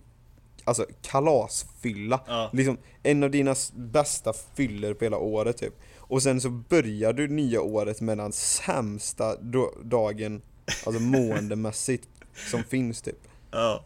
alltså 0.65 0.87
kalasfylla. 1.03 2.21
Ja. 2.27 2.51
Liksom 2.53 2.79
en 3.03 3.23
av 3.23 3.31
dina 3.31 3.55
bästa 3.75 4.33
fyller 4.55 4.95
på 4.95 5.05
hela 5.05 5.17
året 5.17 5.57
typ. 5.57 5.75
Och 5.97 6.23
sen 6.23 6.41
så 6.41 6.51
börjar 6.51 7.13
du 7.13 7.29
nya 7.29 7.61
året 7.61 8.01
med 8.01 8.19
den 8.19 8.33
sämsta 8.33 9.37
dagen, 9.83 10.43
alltså 10.87 11.03
måendemässigt, 11.03 12.09
som 12.51 12.65
finns 12.65 13.03
typ. 13.03 13.19
Ja. 13.51 13.85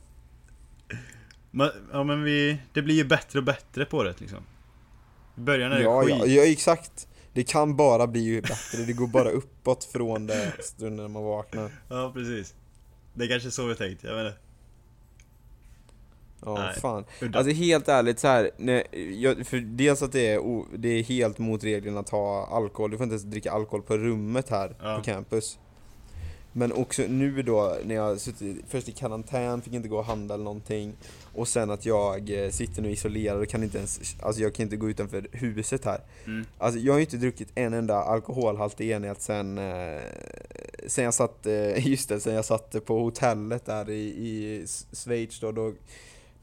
Men, 1.50 1.70
ja 1.92 2.04
men 2.04 2.22
vi, 2.22 2.58
det 2.72 2.82
blir 2.82 2.94
ju 2.94 3.04
bättre 3.04 3.38
och 3.38 3.44
bättre 3.44 3.84
på 3.84 4.02
det 4.02 4.20
liksom. 4.20 4.38
I 5.36 5.40
början 5.40 5.72
är 5.72 5.76
det 5.76 5.82
Ja, 5.82 6.02
skit. 6.02 6.16
ja, 6.18 6.26
ja, 6.26 6.42
exakt. 6.44 7.08
Det 7.32 7.44
kan 7.44 7.76
bara 7.76 8.06
bli 8.06 8.42
bättre, 8.42 8.84
det 8.86 8.92
går 8.92 9.06
bara 9.06 9.30
uppåt 9.30 9.84
från 9.84 10.26
det 10.26 10.52
stunden 10.60 11.12
man 11.12 11.24
vaknar. 11.24 11.70
Ja, 11.88 12.10
precis. 12.14 12.54
Det 13.14 13.24
är 13.24 13.28
kanske 13.28 13.50
så 13.50 13.66
vi 13.66 13.74
tänkt, 13.74 14.04
jag 14.04 14.16
vet 14.16 14.26
inte. 14.26 14.38
Ja, 16.44 16.54
Nej. 16.58 16.80
fan. 16.80 17.04
Alltså 17.34 17.52
helt 17.52 17.88
ärligt 17.88 18.18
så 18.18 18.28
här, 18.28 18.50
nej, 18.56 18.84
jag, 19.22 19.46
för 19.46 19.56
dels 19.56 20.02
att 20.02 20.12
det 20.12 20.26
är, 20.26 20.38
o, 20.38 20.66
det 20.76 20.88
är 20.88 21.02
helt 21.02 21.38
mot 21.38 21.64
reglerna 21.64 22.00
att 22.00 22.08
ha 22.08 22.46
alkohol, 22.46 22.90
du 22.90 22.96
får 22.96 23.04
inte 23.04 23.14
ens 23.14 23.22
dricka 23.24 23.52
alkohol 23.52 23.82
på 23.82 23.96
rummet 23.96 24.48
här 24.48 24.76
Ja. 24.82 24.96
på 24.96 25.02
campus. 25.04 25.58
Men 26.56 26.72
också 26.72 27.02
nu 27.08 27.42
då 27.42 27.76
när 27.84 27.94
jag 27.94 28.20
suttit 28.20 28.64
först 28.68 28.88
i 28.88 28.92
karantän, 28.92 29.62
fick 29.62 29.72
inte 29.72 29.88
gå 29.88 29.98
och 29.98 30.04
handla 30.04 30.34
eller 30.34 30.44
någonting. 30.44 30.92
Och 31.34 31.48
sen 31.48 31.70
att 31.70 31.86
jag 31.86 32.44
eh, 32.44 32.50
sitter 32.50 32.82
nu 32.82 32.90
isolerad 32.90 33.38
och 33.40 33.48
kan 33.48 33.62
inte 33.62 33.78
ens, 33.78 34.16
alltså 34.22 34.42
jag 34.42 34.54
kan 34.54 34.62
inte 34.62 34.76
gå 34.76 34.90
utanför 34.90 35.26
huset 35.32 35.84
här. 35.84 36.00
Mm. 36.26 36.46
Alltså 36.58 36.80
jag 36.80 36.92
har 36.92 36.98
ju 36.98 37.04
inte 37.04 37.16
druckit 37.16 37.48
en 37.54 37.74
enda 37.74 37.94
alkoholhaltig 37.96 38.90
enhet 38.90 39.22
sen, 39.22 39.58
eh, 39.58 40.00
sen 40.86 41.04
jag 41.04 41.14
satt, 41.14 41.46
eh, 41.46 41.86
just 41.88 42.08
det, 42.08 42.20
sen 42.20 42.34
jag 42.34 42.44
satt 42.44 42.84
på 42.84 42.98
hotellet 43.00 43.66
där 43.66 43.90
i, 43.90 44.02
i 44.04 44.66
Schweiz 44.92 45.40
då, 45.40 45.52
då 45.52 45.72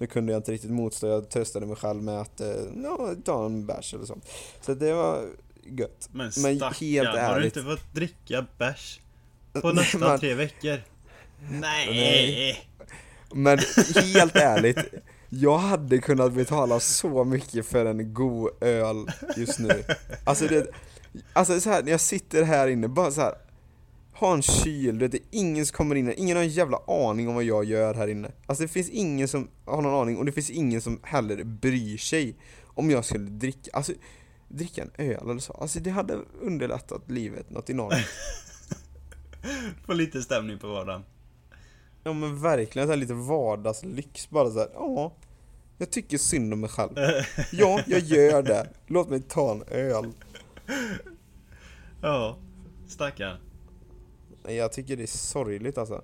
Nu 0.02 0.08
kunde 0.08 0.32
jag 0.34 0.40
inte 0.40 0.52
riktigt 0.52 0.72
motstå, 0.72 1.08
jag 1.08 1.30
tröstade 1.30 1.66
mig 1.66 1.76
själv 1.76 2.04
med 2.04 2.22
att 2.22 2.42
eh, 2.42 2.48
no, 2.74 3.16
ta 3.26 3.46
en 3.46 3.66
bärs 3.66 3.94
eller 3.94 4.06
sånt. 4.06 4.26
Så 4.62 4.74
det 4.74 4.94
var 4.94 5.26
gött. 5.64 6.10
Men 6.12 6.32
Men 6.38 6.52
helt 6.74 7.08
har 7.08 7.14
du 7.14 7.20
ärligt. 7.20 7.58
inte 7.58 7.70
fått 7.70 7.94
dricka 7.94 8.46
bärs? 8.58 9.00
På 9.54 9.72
nästan 9.72 10.00
man- 10.02 10.20
tre 10.20 10.34
veckor? 10.34 10.82
Nej! 11.52 11.88
Nej. 11.88 12.68
Men 13.34 13.60
helt 13.96 14.36
ärligt, 14.36 14.78
jag 15.30 15.58
hade 15.58 15.98
kunnat 15.98 16.34
betala 16.34 16.80
så 16.80 17.24
mycket 17.24 17.66
för 17.66 17.86
en 17.86 18.14
god 18.14 18.50
öl 18.64 19.06
just 19.38 19.60
nu. 19.60 19.84
Alltså 20.24 20.48
det, 20.48 20.68
alltså 21.34 21.60
så 21.60 21.70
här, 21.70 21.84
när 21.84 21.92
jag 21.92 22.02
sitter 22.02 22.44
här 22.44 22.68
inne, 22.68 22.88
bara 22.88 23.12
så 23.12 23.22
här. 23.22 23.34
Ha 24.22 24.34
en 24.34 24.42
kyl, 24.42 25.00
det 25.00 25.14
är 25.14 25.22
ingen 25.32 25.66
som 25.66 25.76
kommer 25.78 25.96
in 25.96 26.06
här, 26.08 26.20
ingen 26.20 26.38
har 26.38 26.44
en 26.44 26.50
jävla 26.50 26.78
aning 26.88 27.28
om 27.28 27.36
vad 27.36 27.44
jag 27.44 27.66
gör 27.66 27.94
här 27.94 28.08
inne. 28.08 28.32
Alltså 28.46 28.64
det 28.64 28.68
finns 28.68 28.90
ingen 28.90 29.28
som 29.28 29.48
har 29.66 29.82
någon 29.82 30.02
aning 30.02 30.18
och 30.18 30.26
det 30.26 30.32
finns 30.32 30.50
ingen 30.50 30.82
som 30.82 31.00
heller 31.04 31.44
bryr 31.44 31.98
sig 31.98 32.36
om 32.64 32.90
jag 32.92 33.06
skulle 33.06 33.30
dricka, 33.30 33.72
alltså 33.74 33.94
dricka 34.48 34.82
en 34.82 34.92
öl 34.98 35.30
eller 35.30 35.40
så. 35.40 35.54
Alltså 35.54 35.80
det 35.80 35.90
hade 35.90 36.20
underlättat 36.42 37.12
livet 37.12 37.50
något 37.50 37.70
enormt. 37.70 37.94
Få 39.86 39.94
lite 39.94 40.22
stämning 40.22 40.60
på 40.60 40.68
vardagen. 40.68 41.04
Ja 42.04 42.14
men 42.14 42.42
verkligen 42.42 42.88
så 42.88 42.92
här 42.92 43.00
lite 43.00 43.14
vardagslyx 43.14 44.30
bara 44.30 44.52
så 44.52 44.60
här. 44.60 44.70
ja 44.74 45.14
Jag 45.78 45.92
tycker 45.92 46.18
synd 46.18 46.54
om 46.54 46.60
mig 46.60 46.70
själv 46.70 46.92
Ja, 47.52 47.82
jag 47.88 48.00
gör 48.00 48.44
det 48.44 48.70
Låt 48.88 49.10
mig 49.10 49.22
ta 49.22 49.52
en 49.52 49.64
öl 49.68 50.06
Ja, 52.02 52.38
stackarn. 52.88 53.38
Jag 54.48 54.72
tycker 54.72 54.98
det 54.98 55.04
är 55.04 55.08
sorgligt 55.08 55.78
alltså. 55.78 56.02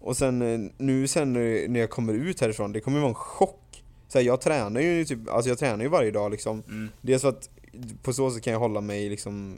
Och 0.00 0.16
sen 0.16 0.42
eh, 0.42 0.70
nu 0.78 1.08
sen 1.08 1.36
eh, 1.36 1.68
när 1.70 1.80
jag 1.80 1.90
kommer 1.90 2.12
ut 2.14 2.40
härifrån, 2.40 2.72
det 2.72 2.80
kommer 2.80 2.98
vara 2.98 3.08
en 3.08 3.14
chock. 3.14 3.84
Så 4.08 4.18
här, 4.18 4.24
Jag 4.26 4.40
tränar 4.40 4.80
ju 4.80 5.04
typ, 5.04 5.28
alltså 5.28 5.48
jag 5.48 5.58
tränar 5.58 5.84
ju 5.84 5.88
varje 5.90 6.10
dag 6.10 6.30
liksom. 6.30 6.62
Mm. 6.68 6.88
Dels 7.00 7.22
för 7.22 7.28
att 7.28 7.50
på 8.02 8.12
så 8.12 8.30
sätt 8.30 8.42
kan 8.42 8.52
jag 8.52 8.60
hålla 8.60 8.80
mig 8.80 9.08
liksom 9.08 9.56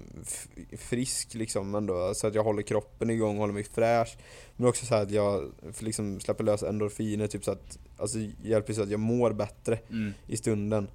frisk 0.78 1.34
liksom 1.34 1.74
ändå, 1.74 2.14
så 2.14 2.26
att 2.26 2.34
jag 2.34 2.44
håller 2.44 2.62
kroppen 2.62 3.10
igång, 3.10 3.38
håller 3.38 3.54
mig 3.54 3.64
fräsch. 3.64 4.16
Men 4.56 4.68
också 4.68 4.86
så 4.86 4.94
här 4.94 5.02
att 5.02 5.10
jag 5.10 5.52
liksom 5.78 6.20
släpper 6.20 6.44
lös 6.44 6.62
endorfiner, 6.62 7.26
typ 7.26 7.44
så 7.44 7.50
att, 7.50 7.78
alltså 7.98 8.18
hjälper 8.42 8.72
så 8.72 8.82
att 8.82 8.90
jag 8.90 9.00
mår 9.00 9.32
bättre 9.32 9.78
Mm. 9.90 10.12
i 10.26 10.36
stunden 10.36 10.88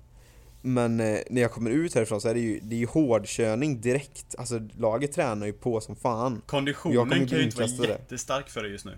Men 0.61 0.99
eh, 0.99 1.19
när 1.29 1.41
jag 1.41 1.51
kommer 1.51 1.69
ut 1.69 1.95
härifrån 1.95 2.21
så 2.21 2.29
är 2.29 2.33
det 2.33 2.39
ju, 2.39 2.59
det 2.59 2.75
är 2.75 2.79
ju 2.79 2.85
hårdkörning 2.85 3.81
direkt. 3.81 4.35
Alltså 4.37 4.59
laget 4.77 5.11
tränar 5.11 5.45
ju 5.45 5.53
på 5.53 5.81
som 5.81 5.95
fan. 5.95 6.41
Konditionen 6.45 7.27
kan 7.27 7.37
ju 7.37 7.43
inte 7.43 7.57
vara 7.57 7.89
jättestark 7.89 8.49
för 8.49 8.63
dig 8.63 8.71
just 8.71 8.85
nu. 8.85 8.97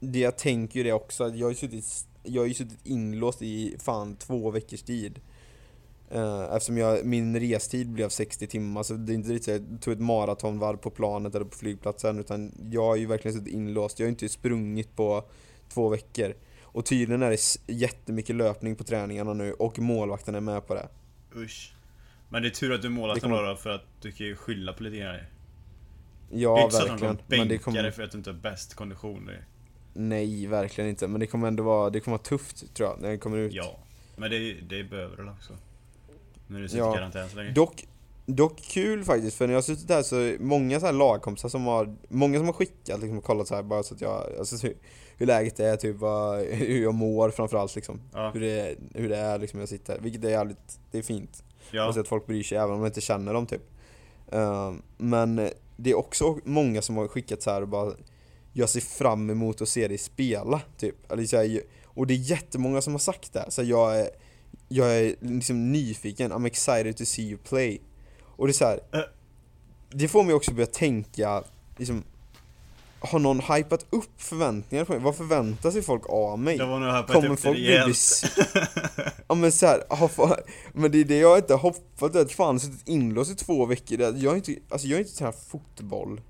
Det 0.00 0.18
jag 0.18 0.38
tänker 0.38 0.78
ju 0.78 0.84
det 0.84 0.92
också, 0.92 1.28
jag 1.28 1.46
har 1.46 1.50
ju 1.50 1.56
suttit, 1.56 2.06
jag 2.22 2.42
har 2.42 2.46
ju 2.46 2.54
suttit 2.54 2.86
inlåst 2.86 3.42
i 3.42 3.76
fan 3.78 4.16
två 4.16 4.50
veckors 4.50 4.82
tid. 4.82 5.20
Eh, 6.10 6.54
Eftersom 6.54 6.78
jag, 6.78 7.06
min 7.06 7.40
restid 7.40 7.88
blev 7.88 8.08
60 8.08 8.46
timmar 8.46 8.82
så 8.82 8.94
det 8.94 9.12
är 9.12 9.14
inte 9.14 9.30
riktigt 9.30 9.44
så 9.44 9.50
jag 9.50 9.80
tog 9.80 9.92
ett 9.92 10.00
maratonvarv 10.00 10.76
på 10.76 10.90
planet 10.90 11.34
eller 11.34 11.44
på 11.44 11.56
flygplatsen 11.56 12.18
utan 12.18 12.52
jag 12.70 12.86
har 12.86 12.96
ju 12.96 13.06
verkligen 13.06 13.38
suttit 13.38 13.54
inlåst, 13.54 13.98
jag 13.98 14.06
har 14.06 14.10
inte 14.10 14.28
sprungit 14.28 14.96
på 14.96 15.24
två 15.68 15.88
veckor 15.88 16.34
Och 16.72 16.86
tydligen 16.86 17.22
är 17.22 17.30
det 17.30 17.72
jättemycket 17.74 18.36
löpning 18.36 18.76
på 18.76 18.84
träningarna 18.84 19.32
nu 19.34 19.52
och 19.52 19.78
målvakten 19.78 20.34
är 20.34 20.40
med 20.40 20.66
på 20.66 20.74
det 20.74 20.88
Usch. 21.36 21.74
Men 22.28 22.42
det 22.42 22.48
är 22.48 22.50
tur 22.50 22.72
att 22.72 22.82
du 22.82 22.88
målat 22.88 23.14
Det 23.14 23.20
kommer- 23.20 23.42
då 23.42 23.56
för 23.56 23.70
att 23.70 23.84
du 24.02 24.12
kan 24.12 24.26
ju 24.26 24.36
skylla 24.36 24.72
på 24.72 24.82
lite 24.82 24.96
grejer. 24.96 25.28
Ja 26.30 26.54
det 26.54 26.60
är 26.60 26.64
inte 26.64 26.76
så 26.76 26.82
att 26.82 26.90
verkligen, 26.90 27.16
de 27.16 27.22
det 27.36 27.36
bänkar 27.48 27.56
kommer 27.64 27.82
dig 27.82 27.92
för 27.92 28.02
att 28.02 28.10
du 28.12 28.18
inte 28.18 28.30
har 28.30 28.38
bäst 28.38 28.74
kondition. 28.74 29.26
Det- 29.26 29.44
Nej, 29.94 30.46
verkligen 30.46 30.90
inte. 30.90 31.08
Men 31.08 31.20
det 31.20 31.26
kommer 31.26 31.48
ändå 31.48 31.62
vara, 31.62 31.90
det 31.90 32.00
kommer 32.00 32.16
vara 32.16 32.22
tufft 32.24 32.74
tror 32.74 32.88
jag, 32.88 33.00
när 33.00 33.08
det 33.10 33.18
kommer 33.18 33.36
ut. 33.38 33.52
Ja. 33.52 33.78
Men 34.16 34.30
det, 34.30 34.52
det 34.54 34.84
behöver 34.84 35.16
du 35.16 35.30
också. 35.30 35.52
När 36.46 36.60
du 36.60 36.68
sitter 36.68 36.82
Ja. 36.84 36.94
karantän 36.94 37.28
så 37.28 37.36
länge. 37.36 37.50
Dock, 37.52 37.86
dock 38.26 38.56
kul 38.62 39.04
faktiskt, 39.04 39.36
för 39.36 39.46
när 39.46 39.54
jag 39.54 39.56
har 39.58 39.62
suttit 39.62 39.88
här 39.90 40.02
så 40.02 40.36
många 40.40 40.80
så 40.80 40.86
här 40.86 40.92
lagkompisar 40.92 41.48
som 41.48 41.64
har, 41.66 41.96
många 42.08 42.38
som 42.38 42.46
har 42.46 42.52
skickat 42.52 43.00
liksom 43.00 43.18
och 43.18 43.24
kollat 43.24 43.48
så 43.48 43.54
här 43.54 43.62
bara 43.62 43.82
så 43.82 43.94
att 43.94 44.00
jag, 44.00 44.32
alltså 44.38 44.56
hur, 45.20 45.26
läget 45.26 45.60
är, 45.60 45.76
typ 45.76 45.96
vad, 45.96 46.40
hur 46.40 46.82
jag 46.82 46.94
mår 46.94 47.30
framförallt 47.30 47.74
liksom. 47.74 48.00
Ja. 48.12 48.30
Hur 48.34 48.40
det, 48.40 48.76
hur 48.94 49.08
det 49.08 49.16
är 49.16 49.38
liksom 49.38 49.56
när 49.56 49.62
jag 49.62 49.68
sitter 49.68 49.92
här, 49.92 50.00
vilket 50.00 50.24
är 50.24 50.30
jävligt, 50.30 50.78
det 50.90 50.98
är 50.98 51.02
fint. 51.02 51.44
Ja. 51.70 51.88
Och 51.88 51.94
så 51.94 52.00
att 52.00 52.08
folk 52.08 52.26
bryr 52.26 52.42
sig 52.42 52.58
även 52.58 52.70
om 52.70 52.78
man 52.78 52.86
inte 52.86 53.00
känner 53.00 53.34
dem 53.34 53.46
typ. 53.46 53.62
Ehm, 54.32 54.82
men 54.98 55.48
det 55.76 55.90
är 55.90 55.94
också 55.98 56.38
många 56.44 56.82
som 56.82 56.96
har 56.96 57.08
skickat 57.08 57.42
så 57.42 57.50
här 57.50 57.62
och 57.62 57.68
bara 57.68 57.92
Jag 58.52 58.68
ser 58.68 58.80
fram 58.80 59.30
emot 59.30 59.60
att 59.60 59.68
se 59.68 59.88
dig 59.88 59.98
spela, 59.98 60.60
typ. 60.76 61.12
Eller 61.12 61.24
så 61.24 61.36
här, 61.36 61.60
och 61.84 62.06
det 62.06 62.14
är 62.14 62.18
jättemånga 62.18 62.80
som 62.80 62.92
har 62.92 62.98
sagt 62.98 63.32
det. 63.32 63.44
Så 63.48 63.62
jag 63.62 64.00
är, 64.00 64.10
jag 64.68 64.98
är 64.98 65.14
liksom 65.20 65.72
nyfiken, 65.72 66.32
I'm 66.32 66.46
excited 66.46 66.96
to 66.96 67.04
see 67.04 67.22
you 67.22 67.38
play. 67.38 67.80
Och 68.22 68.46
det 68.46 68.50
är 68.50 68.54
så 68.54 68.64
här, 68.64 68.80
Äh. 68.92 69.00
Det 69.92 70.08
får 70.08 70.24
mig 70.24 70.34
också 70.34 70.54
börja 70.54 70.66
tänka, 70.66 71.44
liksom 71.76 72.04
Har 73.02 73.18
någon 73.18 73.40
hypat 73.40 73.86
upp 73.90 74.22
förväntningar 74.22 74.84
på 74.84 74.92
mig? 74.92 75.00
Vad 75.00 75.16
förväntar 75.16 75.70
sig 75.70 75.82
folk 75.82 76.02
av 76.08 76.38
mig? 76.38 76.58
Det 76.58 76.66
var 76.66 76.78
nog 76.78 76.90
här 76.90 77.02
på 77.02 77.12
Kommer 77.12 77.34
ett 77.34 77.40
folk 77.40 77.56
bli 77.56 77.68
rejält. 77.68 77.88
bes- 77.96 79.12
Ja 79.28 79.34
men 79.34 79.52
såhär, 79.52 79.82
men 80.72 80.90
det 80.92 80.98
är 81.00 81.04
det 81.04 81.18
jag 81.18 81.38
inte 81.38 81.54
har 81.54 81.60
hoppat, 81.60 82.16
att 82.16 82.32
fan 82.32 82.60
suttit 82.60 82.88
inlåst 82.88 83.30
i 83.30 83.34
två 83.34 83.66
veckor, 83.66 83.96
Det- 83.96 84.18
jag 84.18 84.30
har 84.30 84.36
inte, 84.36 84.54
alltså 84.68 84.86
jag 84.88 84.96
har 84.96 85.00
inte 85.00 85.16
tränat 85.16 85.44
fotboll 85.48 86.20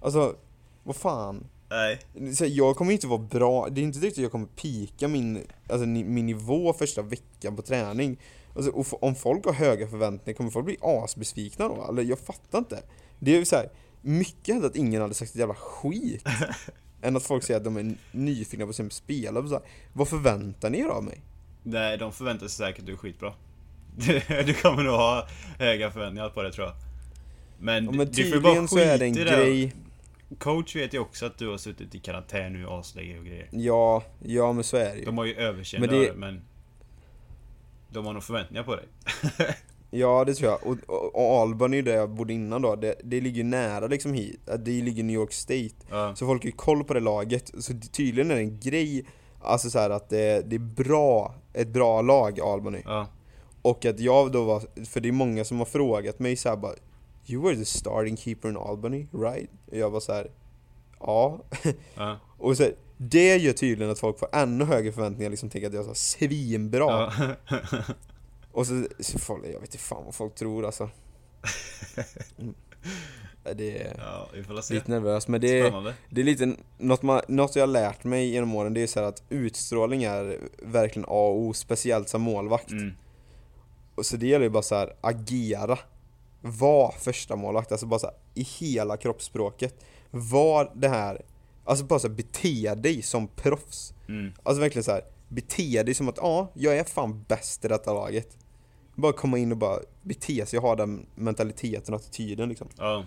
Alltså, 0.00 0.34
vad 0.82 0.96
fan 0.96 1.46
Nej. 1.70 1.98
så 2.36 2.44
här, 2.44 2.50
Jag 2.54 2.76
kommer 2.76 2.92
inte 2.92 3.06
vara 3.06 3.18
bra, 3.18 3.68
det 3.68 3.80
är 3.80 3.82
inte 3.82 3.98
riktigt 3.98 4.12
att 4.18 4.22
jag 4.22 4.32
kommer 4.32 4.46
pika 4.46 5.08
min, 5.08 5.46
alltså, 5.68 5.86
min 5.86 6.26
nivå 6.26 6.72
första 6.72 7.02
veckan 7.02 7.56
på 7.56 7.62
träning 7.62 8.16
alltså, 8.56 8.70
och 8.70 9.02
Om 9.02 9.14
folk 9.14 9.44
har 9.46 9.52
höga 9.52 9.88
förväntningar, 9.88 10.36
kommer 10.36 10.50
folk 10.50 10.64
bli 10.66 10.76
asbesvikna 10.80 11.68
då? 11.68 11.86
Eller 11.88 12.02
jag 12.02 12.18
fattar 12.18 12.58
inte 12.58 12.82
Det 13.18 13.34
är 13.34 13.38
ju 13.38 13.44
såhär, 13.44 13.70
mycket 14.02 14.54
hellre 14.54 14.66
att 14.66 14.76
ingen 14.76 15.02
hade 15.02 15.14
sagt 15.14 15.30
ett 15.30 15.36
jävla 15.36 15.54
skit 15.54 16.24
Än 17.02 17.16
att 17.16 17.22
folk 17.22 17.44
säger 17.44 17.58
att 17.58 17.64
de 17.64 17.76
är 17.76 17.94
nyfikna 18.12 18.64
på 18.64 18.70
att 18.70 18.76
se 18.76 18.82
mig 18.82 18.92
spela, 18.92 19.42
så 19.48 19.54
här, 19.54 19.62
Vad 19.92 20.08
förväntar 20.08 20.70
ni 20.70 20.78
er 20.78 20.86
av 20.86 21.04
mig? 21.04 21.20
Nej, 21.62 21.98
de 21.98 22.12
förväntar 22.12 22.48
sig 22.48 22.56
säkert 22.66 22.80
att 22.80 22.86
du 22.86 22.92
är 22.92 22.96
skitbra. 22.96 23.32
Du 24.46 24.54
kommer 24.54 24.82
nog 24.82 24.94
ha 24.94 25.28
höga 25.58 25.90
förväntningar 25.90 26.28
på 26.28 26.42
det 26.42 26.52
tror 26.52 26.66
jag. 26.66 26.74
Men, 27.58 27.84
Ja, 27.84 27.90
men 27.92 28.10
du 28.12 28.30
får 28.30 28.40
bara 28.40 28.52
tydligen 28.52 28.68
så 28.68 28.78
är 28.78 28.98
det 28.98 29.06
en 29.06 29.14
skita 29.14 29.20
i 29.20 29.24
det. 29.24 29.44
grej 29.44 29.74
Coach 30.38 30.76
vet 30.76 30.94
ju 30.94 30.98
också 30.98 31.26
att 31.26 31.38
du 31.38 31.48
har 31.48 31.58
suttit 31.58 31.94
i 31.94 31.98
karantän 31.98 32.52
nu 32.52 32.66
aslänge 32.68 33.18
och 33.18 33.24
grejer. 33.24 33.48
Ja, 33.50 34.02
ja 34.24 34.52
men 34.52 34.64
så 34.64 34.76
är 34.76 34.92
det 34.92 34.98
ju 34.98 35.04
De 35.04 35.18
har 35.18 35.24
ju 35.24 35.34
överseende 35.34 35.88
Men 35.88 36.00
det... 36.00 36.12
men 36.16 36.42
De 37.88 38.06
har 38.06 38.12
nog 38.12 38.22
förväntningar 38.22 38.62
på 38.62 38.76
dig. 38.76 38.84
Ja 39.90 40.24
det 40.24 40.34
tror 40.34 40.50
jag, 40.50 40.66
och, 40.66 40.76
och, 40.86 41.14
och 41.14 41.40
Albany 41.40 41.82
där 41.82 41.94
jag 41.94 42.10
bodde 42.10 42.32
innan 42.32 42.62
då, 42.62 42.76
det, 42.76 42.94
det 43.04 43.20
ligger 43.20 43.44
nära 43.44 43.86
liksom 43.86 44.14
hit, 44.14 44.40
det 44.58 44.70
ligger 44.70 45.00
i 45.00 45.02
New 45.02 45.16
York 45.16 45.32
State 45.32 45.74
Ja. 45.90 46.14
Så 46.16 46.26
folk 46.26 46.42
har 46.42 46.46
ju 46.46 46.56
koll 46.56 46.84
på 46.84 46.94
det 46.94 47.00
laget, 47.00 47.50
så 47.58 47.72
tydligen 47.92 48.30
är 48.30 48.34
det 48.34 48.40
en 48.40 48.60
grej 48.60 49.04
Alltså 49.42 49.70
så 49.70 49.78
att 49.78 50.08
det, 50.08 50.50
det 50.50 50.56
är 50.56 50.84
bra, 50.84 51.34
ett 51.52 51.68
bra 51.68 52.02
lag 52.02 52.40
Albany 52.40 52.82
Ja. 52.84 53.06
Och 53.62 53.84
att 53.84 54.00
jag 54.00 54.32
då 54.32 54.44
var, 54.44 54.84
för 54.84 55.00
det 55.00 55.08
är 55.08 55.12
många 55.12 55.44
som 55.44 55.58
har 55.58 55.64
frågat 55.66 56.18
mig 56.18 56.36
så 56.36 56.48
här 56.48 56.56
bara 56.56 56.72
You 57.26 57.42
were 57.42 57.56
the 57.56 57.64
starting 57.64 58.16
keeper 58.16 58.48
in 58.48 58.56
Albany, 58.56 59.06
right? 59.12 59.50
Och 59.70 59.76
jag 59.76 59.90
var 59.90 60.00
så 60.00 60.12
här. 60.12 60.30
Ja 61.00 61.40
Ja. 61.94 62.18
Och 62.38 62.56
så 62.56 62.62
här, 62.62 62.74
det 62.96 63.36
gör 63.36 63.52
tydligen 63.52 63.92
att 63.92 63.98
folk 63.98 64.18
får 64.18 64.28
ännu 64.32 64.64
högre 64.64 64.92
förväntningar, 64.92 65.30
liksom 65.30 65.50
tänker 65.50 65.68
att 65.68 65.74
jag 65.74 65.88
är 65.88 65.94
svinbra 65.94 66.78
Ja. 66.78 67.12
Och 68.52 68.66
så, 68.66 68.86
så 69.00 69.18
folk, 69.18 69.44
jag 69.46 69.60
vet 69.60 69.74
inte 69.74 69.78
fan 69.78 70.04
vad 70.04 70.14
folk 70.14 70.34
tror 70.34 70.66
alltså. 70.66 70.90
Mm. 72.38 72.54
Det 73.56 73.82
är 73.82 73.96
ja, 73.98 74.28
lite 74.70 74.90
nervös, 74.90 75.28
men 75.28 75.40
det 75.40 75.60
är, 75.60 75.94
det 76.10 76.20
är 76.20 76.24
lite, 76.24 76.56
något, 76.78 77.02
man, 77.02 77.20
något 77.28 77.56
jag 77.56 77.62
har 77.62 77.66
lärt 77.66 78.04
mig 78.04 78.28
genom 78.28 78.54
åren, 78.54 78.74
det 78.74 78.82
är 78.82 78.86
så 78.86 79.00
här 79.00 79.06
att 79.06 79.22
utstrålning 79.28 80.04
är 80.04 80.38
verkligen 80.62 81.04
A 81.04 81.28
och 81.28 81.38
O, 81.38 81.52
speciellt 81.52 82.08
som 82.08 82.22
målvakt. 82.22 82.70
Mm. 82.70 82.92
och 83.94 84.06
Så 84.06 84.16
det 84.16 84.26
gäller 84.26 84.44
ju 84.44 84.50
bara 84.50 84.62
så 84.62 84.74
här, 84.74 84.94
agera. 85.00 85.78
Var 86.40 86.94
första 86.98 87.36
målvakt, 87.36 87.72
alltså 87.72 87.86
bara 87.86 88.00
så 88.00 88.06
här, 88.06 88.16
i 88.34 88.42
hela 88.42 88.96
kroppsspråket. 88.96 89.84
Var 90.10 90.72
det 90.74 90.88
här, 90.88 91.22
alltså 91.64 91.84
bara 91.84 91.98
så 91.98 92.08
här, 92.08 92.14
bete 92.14 92.74
dig 92.74 93.02
som 93.02 93.28
proffs. 93.28 93.94
Mm. 94.08 94.32
Alltså 94.42 94.60
verkligen 94.60 94.84
så 94.84 94.90
här, 94.90 95.04
bete 95.28 95.82
dig 95.82 95.94
som 95.94 96.08
att 96.08 96.16
ja, 96.16 96.52
jag 96.54 96.78
är 96.78 96.84
fan 96.84 97.24
bäst 97.28 97.64
i 97.64 97.68
detta 97.68 97.92
laget 97.92 98.36
Bara 99.00 99.12
komma 99.12 99.38
in 99.38 99.52
och 99.52 99.58
bara 99.58 99.78
bete 100.02 100.46
sig 100.46 100.58
och 100.58 100.62
ha 100.62 100.76
den 100.76 101.06
mentaliteten 101.14 101.94
och 101.94 102.00
attityden 102.00 102.48
liksom 102.48 102.68
Ja. 102.78 103.04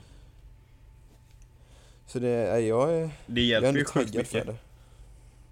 Så 2.06 2.20
det 2.20 2.30
är, 2.30 2.60
jag 2.60 2.94
är, 2.94 3.10
Det 3.26 3.42
jag 3.42 3.58
är 3.58 3.64
hjälper 3.64 3.80
ju 3.80 3.86
sjukt 3.86 4.12
för 4.12 4.18
mycket. 4.18 4.46
det 4.46 4.56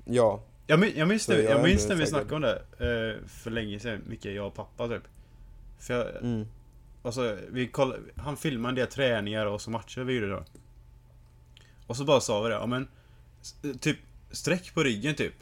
Ja, 0.06 0.44
Jag, 0.68 0.80
min- 0.80 0.94
jag 0.96 1.08
minns, 1.08 1.28
när, 1.28 1.36
jag 1.36 1.52
jag 1.52 1.64
minns 1.64 1.88
när 1.88 1.96
vi 1.96 2.06
snackade 2.06 2.36
om 2.36 2.42
det 2.42 2.56
eh, 2.80 3.28
för 3.28 3.52
länge 3.52 3.80
sedan, 3.80 4.02
mycket 4.08 4.34
jag 4.36 4.48
och 4.48 4.54
pappa 4.56 4.88
typ. 4.88 5.04
För 5.80 5.94
jag, 5.94 6.16
mm. 6.24 6.48
alltså, 7.04 7.38
vi 7.50 7.68
koll, 7.68 7.96
han 8.16 8.38
filmade 8.38 8.72
en 8.72 8.76
del 8.76 8.88
träningar 8.88 9.46
och 9.46 9.62
så 9.62 9.70
matcher 9.72 10.02
vi 10.02 10.14
gjorde 10.14 10.30
då. 10.30 10.44
Och 11.88 11.98
så 11.98 12.04
bara 12.04 12.22
sa 12.22 12.42
vi 12.42 12.50
det, 12.50 12.56
ja 12.56 12.66
men 12.66 12.88
Typ 13.80 13.98
sträck 14.32 14.74
på 14.74 14.84
ryggen 14.84 15.16
typ. 15.16 15.34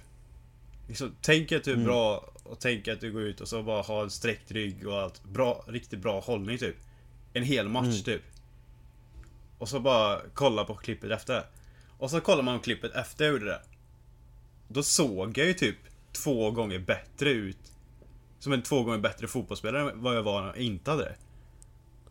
Liksom, 0.90 1.16
tänk 1.22 1.52
att 1.52 1.64
du 1.64 1.72
är 1.72 1.76
Mm. 1.76 1.86
bra 1.88 2.34
och 2.44 2.60
tänk 2.60 2.88
att 2.88 3.02
du 3.02 3.12
går 3.12 3.22
ut 3.22 3.42
och 3.42 3.48
så 3.48 3.64
bara 3.64 3.82
har 3.84 4.04
en 4.04 4.10
sträckt 4.10 4.52
rygg 4.52 4.88
och 4.88 4.98
allt. 5.02 5.24
Bra, 5.24 5.64
riktigt 5.68 6.00
bra 6.00 6.20
hållning 6.20 6.58
typ. 6.58 6.76
En 7.34 7.44
hel 7.44 7.70
match 7.70 7.86
Mm. 7.86 8.04
typ. 8.04 8.22
Och 9.58 9.70
så 9.70 9.80
bara 9.80 10.22
kolla 10.34 10.66
på 10.66 10.76
klippet 10.76 11.12
efter. 11.12 11.44
Och 11.98 12.10
så 12.12 12.22
kollar 12.22 12.44
man 12.44 12.58
på 12.58 12.64
klippet 12.64 12.96
efter 12.96 13.26
jag 13.26 13.32
gjorde 13.32 13.46
det. 13.46 13.62
Då 14.68 14.84
såg 14.84 15.38
jag 15.38 15.48
ju 15.48 15.54
typ 15.54 15.78
två 16.12 16.52
gånger 16.52 16.80
bättre 16.80 17.30
ut. 17.30 17.72
Som 18.40 18.54
en 18.54 18.62
två 18.64 18.84
gånger 18.84 18.98
bättre 19.00 19.28
fotbollsspelare 19.28 19.92
än 19.92 20.02
vad 20.02 20.16
jag 20.16 20.24
var 20.24 20.42
när 20.42 20.48
jag 20.48 20.58
inte 20.58 20.92
hade 20.92 21.04
det. 21.04 21.16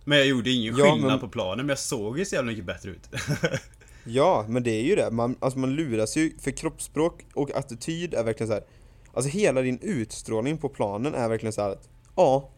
Men 0.05 0.19
jag 0.19 0.27
gjorde 0.27 0.51
ingen 0.51 0.77
Ja, 0.77 0.85
skillnad 0.85 1.11
men- 1.11 1.21
på 1.21 1.29
planen, 1.29 1.57
men 1.59 1.69
jag 1.69 1.79
såg 1.79 2.19
ju 2.19 2.25
så 2.25 2.35
jävla 2.35 2.51
mycket 2.51 2.65
bättre 2.65 2.91
ut. 2.91 3.09
Ja, 4.09 4.45
men 4.49 4.63
det 4.63 4.71
är 4.71 4.83
ju 4.83 4.97
det. 4.97 5.11
Man, 5.11 5.37
alltså 5.41 5.59
man 5.59 5.71
luras 5.75 6.17
ju, 6.17 6.39
för 6.39 6.51
kroppsspråk 6.51 7.27
och 7.35 7.51
attityd 7.57 8.15
är 8.15 8.25
verkligen 8.25 8.49
så 8.49 8.55
här. 8.55 8.65
Alltså 9.13 9.31
hela 9.31 9.63
din 9.63 9.79
utstrålning 9.83 10.59
på 10.59 10.69
planen 10.69 11.15
är 11.15 11.29
verkligen 11.29 11.53
så 11.53 11.63
här 11.63 11.71
att, 11.71 11.89
ja, 12.17 12.51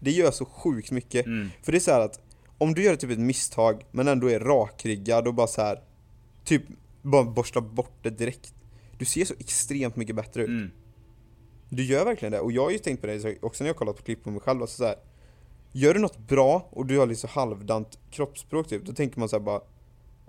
det 0.00 0.10
gör 0.10 0.30
så 0.30 0.44
sjukt 0.44 0.90
mycket. 0.90 1.26
Mm. 1.26 1.48
För 1.62 1.72
det 1.72 1.78
är 1.78 1.80
så 1.80 1.90
här 1.90 2.00
att, 2.00 2.20
om 2.58 2.74
du 2.74 2.82
gör 2.82 2.96
typ 2.96 3.10
ett 3.10 3.18
misstag, 3.18 3.84
men 3.90 4.08
ändå 4.08 4.30
är 4.30 4.40
rakryggad 4.40 5.28
och 5.28 5.34
bara 5.34 5.46
så 5.46 5.62
här, 5.62 5.80
typ 6.44 6.62
bara 7.02 7.24
borstar 7.24 7.60
bort 7.60 7.92
det 8.02 8.10
direkt. 8.10 8.54
Du 8.98 9.04
ser 9.04 9.24
så 9.24 9.34
extremt 9.38 9.96
mycket 9.96 10.16
bättre 10.16 10.42
ut. 10.42 10.48
Mm. 10.48 10.70
Du 11.68 11.84
gör 11.84 12.04
verkligen 12.04 12.32
det, 12.32 12.40
och 12.40 12.52
jag 12.52 12.62
har 12.62 12.70
ju 12.70 12.78
tänkt 12.78 13.00
på 13.00 13.06
det 13.06 13.20
så- 13.20 13.34
också 13.42 13.64
när 13.64 13.68
jag 13.68 13.76
kollat 13.76 13.96
på 13.96 14.02
klipp 14.02 14.24
på 14.24 14.30
mig 14.30 14.40
själv, 14.40 14.62
alltså 14.62 14.76
så 14.76 14.84
här, 14.84 14.96
Gör 15.74 15.94
du 15.94 16.00
något 16.00 16.18
bra 16.18 16.68
och 16.70 16.86
du 16.86 16.98
har 16.98 17.14
så 17.14 17.26
halvdant 17.26 17.98
kroppsspråk 18.10 18.68
typ, 18.68 18.84
då 18.86 18.92
tänker 18.92 19.18
man 19.18 19.28
så 19.28 19.36
här 19.36 19.44
bara 19.44 19.60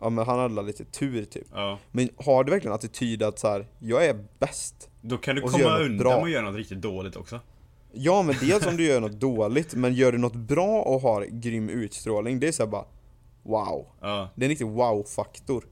Ja 0.04 0.10
men 0.10 0.26
han 0.26 0.40
hade 0.40 0.62
lite 0.62 0.86
tur 0.86 1.26
typ. 1.26 1.48
Ja. 1.54 1.80
Men 1.92 2.10
har 2.18 2.44
du 2.44 2.52
verkligen 2.52 2.76
attityd 2.76 3.24
att 3.24 3.40
så 3.40 3.48
här, 3.48 3.68
jag 3.80 4.06
är 4.06 4.26
bäst? 4.40 4.90
Då 5.02 5.18
kan 5.18 5.36
du 5.36 5.42
Och 5.42 5.52
komma 5.52 5.78
undan 5.78 5.98
bra. 5.98 6.24
att 6.24 6.30
göra 6.32 6.46
något 6.46 6.56
riktigt 6.56 6.82
dåligt 6.82 7.16
också. 7.16 7.40
Ja 7.92 8.22
men 8.22 8.36
dels 8.42 8.66
om 8.66 8.78
du 8.78 8.86
gör 8.88 9.02
något 9.02 9.20
dåligt, 9.20 9.76
men 9.76 9.94
gör 9.94 10.12
du 10.12 10.18
något 10.18 10.36
bra 10.36 10.82
och 10.82 11.02
har 11.02 11.26
grym 11.26 11.70
utstrålning, 11.70 12.40
det 12.40 12.48
är 12.48 12.52
så 12.52 12.64
här 12.64 12.70
bara 12.70 12.86
Wow! 13.44 13.88
Ja, 14.02 14.30
Det 14.36 14.42
är 14.42 14.46
en 14.46 14.50
riktig 14.50 14.68
wow-faktor. 14.68 15.64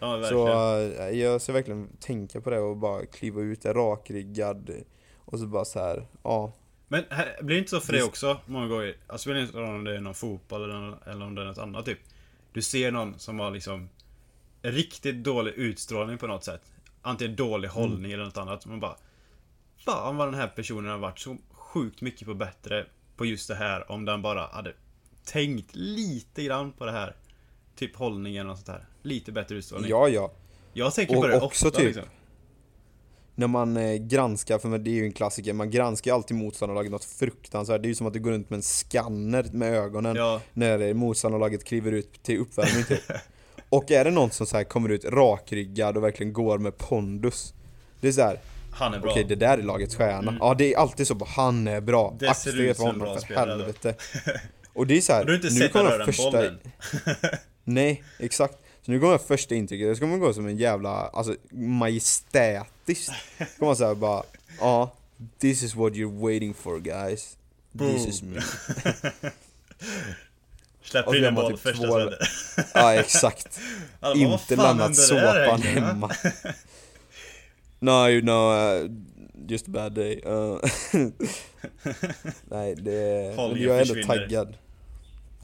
ja. 0.00 0.22
Så 0.28 0.48
eh, 0.48 1.08
jag 1.18 1.40
ska 1.42 1.52
verkligen 1.52 1.88
tänka 2.00 2.40
på 2.40 2.50
det 2.50 2.58
och 2.60 2.76
bara 2.76 3.06
kliva 3.06 3.40
ut 3.40 3.62
där 3.62 3.74
rakryggad 3.74 4.70
och 5.18 5.38
så 5.38 5.46
bara 5.46 5.64
så 5.64 5.78
här, 5.78 6.06
ja. 6.22 6.52
Men 6.88 7.04
här, 7.10 7.36
blir 7.42 7.54
det 7.56 7.58
inte 7.58 7.70
så 7.70 7.80
för 7.80 7.92
dig 7.92 8.02
också 8.02 8.36
många 8.46 8.66
gånger? 8.68 8.96
Alltså 9.06 9.22
spelar 9.22 9.40
inte 9.40 9.58
roll 9.58 9.74
om 9.74 9.84
det 9.84 9.96
är 9.96 10.00
någon 10.00 10.14
fotboll 10.14 10.62
eller, 10.64 11.10
eller 11.10 11.26
om 11.26 11.34
det 11.34 11.42
är 11.42 11.46
något 11.46 11.58
annat 11.58 11.84
typ. 11.84 11.98
Du 12.52 12.62
ser 12.62 12.90
någon 12.92 13.18
som 13.18 13.38
har 13.38 13.50
liksom 13.50 13.88
riktigt 14.62 15.16
dålig 15.24 15.52
utstrålning 15.52 16.18
på 16.18 16.26
något 16.26 16.44
sätt. 16.44 16.62
Antingen 17.02 17.36
dålig 17.36 17.68
Mm. 17.68 17.80
hållning 17.82 18.12
eller 18.12 18.24
något 18.24 18.36
annat. 18.36 18.66
Man 18.66 18.80
bara 18.80 18.96
Fan 19.84 20.16
vad 20.16 20.26
den 20.28 20.34
här 20.34 20.48
personen 20.48 20.90
har 20.90 20.98
varit 20.98 21.18
så 21.18 21.36
sjukt 21.50 22.00
mycket 22.00 22.26
på 22.26 22.34
bättre 22.34 22.86
på 23.16 23.24
just 23.26 23.48
det 23.48 23.54
här 23.54 23.92
om 23.92 24.04
den 24.04 24.22
bara 24.22 24.46
hade 24.46 24.72
tänkt 25.24 25.70
lite 25.74 26.42
grann 26.44 26.72
på 26.72 26.84
det 26.86 26.92
här. 26.92 27.16
Typ 27.76 27.96
hållningen 27.96 28.50
och 28.50 28.56
sånt 28.56 28.66
där. 28.66 28.86
Lite 29.02 29.32
bättre 29.32 29.54
utstrålning. 29.56 29.90
Ja, 29.90 30.08
ja. 30.08 30.32
Jag 30.72 30.94
tänker 30.94 31.16
Och 31.16 31.22
på 31.22 31.28
det 31.28 31.40
också 31.40 31.66
ofta 31.66 31.78
typ- 31.78 31.86
liksom. 31.86 32.04
När 33.38 33.46
man 33.46 33.76
eh, 33.76 33.94
granskar, 33.94 34.58
för 34.58 34.78
det 34.78 34.90
är 34.90 34.94
ju 34.94 35.04
en 35.04 35.12
klassiker, 35.12 35.52
man 35.52 35.70
granskar 35.70 36.10
ju 36.10 36.14
alltid 36.14 36.36
motståndarlaget 36.36 36.92
något 36.92 37.04
fruktansvärt. 37.04 37.82
Det 37.82 37.86
är 37.86 37.88
ju 37.88 37.94
som 37.94 38.06
att 38.06 38.12
du 38.12 38.20
går 38.20 38.30
runt 38.30 38.50
med 38.50 38.56
en 38.56 38.62
scanner 38.62 39.46
med 39.52 39.74
ögonen 39.74 40.16
Ja, 40.16 40.40
när 40.52 40.94
motståndarlaget 40.94 41.64
kliver 41.64 41.92
ut 41.92 42.22
till 42.22 42.38
uppvärmning 42.38 42.84
typ. 42.84 43.02
Och 43.68 43.90
är 43.90 44.04
det 44.04 44.10
någon 44.10 44.30
som 44.30 44.46
så 44.46 44.64
kommer 44.64 44.88
ut 44.88 45.04
rakryggad 45.04 45.96
och 45.96 46.04
verkligen 46.04 46.32
går 46.32 46.58
med 46.58 46.78
pondus. 46.78 47.54
Det 48.00 48.08
är 48.08 48.12
så 48.12 48.22
här, 48.22 48.40
han 48.72 48.94
är 48.94 48.98
bra. 48.98 49.10
okej 49.10 49.24
det 49.24 49.34
där 49.34 49.58
är 49.58 49.62
lagets 49.62 49.96
stjärna. 49.96 50.18
Mm. 50.18 50.36
Ja 50.40 50.54
det 50.54 50.74
är 50.74 50.78
alltid 50.78 51.06
så, 51.06 51.14
bara, 51.14 51.30
han 51.30 51.68
är 51.68 51.80
bra. 51.80 52.16
Det 52.18 52.34
ser 52.34 52.50
Akta 52.50 52.62
ut 52.62 52.76
som 52.76 52.84
för 52.84 52.90
en 52.90 53.00
honom 53.00 53.06
bra 53.06 53.14
för 53.14 53.20
spelare 53.20 53.50
helvete. 53.50 53.94
Och 54.72 54.86
det 54.86 54.96
är 54.96 55.00
så 55.00 55.12
här, 55.12 55.24
du 55.24 55.30
har 55.30 55.36
inte 55.36 55.50
nu 55.54 55.60
sett 55.60 55.72
kommer 55.72 55.84
han 55.84 55.92
jag 55.92 56.00
röra 56.00 56.06
en 56.06 56.12
första... 56.12 56.30
boll 56.30 56.44
än. 56.44 57.38
Nej, 57.64 58.04
exakt. 58.18 58.58
Så 58.88 58.92
nu 58.92 59.00
kommer 59.00 59.18
första 59.18 59.54
intrycket, 59.54 59.88
det 59.88 59.96
ska 59.96 60.06
man 60.06 60.20
gå 60.20 60.32
som 60.32 60.46
en 60.46 60.56
jävla, 60.56 60.90
alltså 60.90 61.34
majestätiskt. 61.50 63.12
Kommer 63.38 63.66
man 63.66 63.76
säga 63.76 63.94
bara, 63.94 64.22
ja, 64.60 64.94
this 65.38 65.62
is 65.62 65.74
what 65.74 65.92
you're 65.92 66.20
waiting 66.22 66.54
for 66.54 66.78
guys. 66.78 67.36
This 67.78 68.06
is 68.06 68.22
me. 68.22 68.40
Släpper 70.82 71.16
in 71.16 71.24
en 71.24 71.34
boll 71.34 71.50
typ 71.52 71.60
första 71.60 71.86
två-. 71.86 72.10
Ja, 72.74 72.94
exakt. 72.94 73.60
"Vad 74.00 74.16
Inte 74.16 74.56
lämnat 74.56 74.96
såpan 74.96 75.36
egentligen, 75.36 75.82
va?" 75.82 75.88
hemma. 75.88 76.10
No, 77.78 78.08
you 78.08 78.20
know, 78.20 78.52
uh, 78.52 78.90
just 79.48 79.68
a 79.68 79.70
bad 79.70 79.92
day. 79.92 80.22
Uh, 80.26 80.58
nej, 82.50 82.74
det, 82.74 82.94
jag 83.56 83.78
är 83.78 83.80
ändå 83.90 84.06
taggad. 84.06 84.56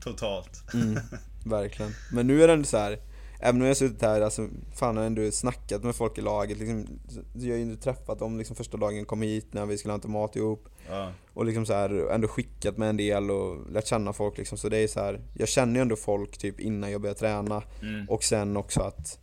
Totalt. 0.01 0.75
Mm, 0.75 1.01
verkligen. 1.45 1.95
Men 2.13 2.27
nu 2.27 2.43
är 2.43 2.47
det 2.47 2.53
ändå 2.53 2.67
så 2.67 2.77
här. 2.79 2.99
Även 3.47 3.61
om 3.61 3.67
jag 3.67 3.71
har 3.71 3.75
suttit 3.75 4.03
här, 4.03 4.21
alltså, 4.21 4.49
fan 4.75 4.97
har 4.97 5.05
ändå 5.05 5.31
snackat 5.31 5.83
med 5.83 5.95
folk 5.95 6.19
i 6.19 6.21
laget 6.21 6.59
liksom, 6.59 6.87
Jag 7.35 7.51
har 7.51 7.57
ju 7.57 7.63
inte 7.63 7.83
träffat 7.83 8.19
dem 8.19 8.39
liksom 8.39 8.57
första 8.57 8.77
dagen 8.77 9.05
kom 9.05 9.23
hit 9.23 9.55
när 9.55 9.67
vi 9.67 9.79
skulle 9.79 9.93
hämta 9.93 10.09
mat 10.09 10.37
ihop 10.37 10.69
Ja. 10.89 11.13
Och 11.35 11.45
liksom 11.45 11.67
så 11.67 11.73
här, 11.73 12.11
ändå 12.11 12.29
skickat 12.29 12.77
med 12.77 12.89
en 12.89 12.97
del 12.97 13.31
och 13.31 13.71
lärt 13.71 13.87
känna 13.87 14.13
folk 14.13 14.39
liksom 14.39 14.59
Så 14.59 14.69
det 14.69 14.79
är 14.79 14.89
så 14.89 15.01
här, 15.01 15.21
jag 15.35 15.49
känner 15.49 15.75
ju 15.75 15.81
ändå 15.81 15.97
folk 15.97 16.39
typ 16.39 16.61
innan 16.61 16.91
jag 16.91 17.01
börjar 17.01 17.15
träna 17.15 17.63
Mm. 17.83 18.09
Och 18.09 18.25
sen 18.25 18.57
också 18.57 18.81
att 18.81 19.19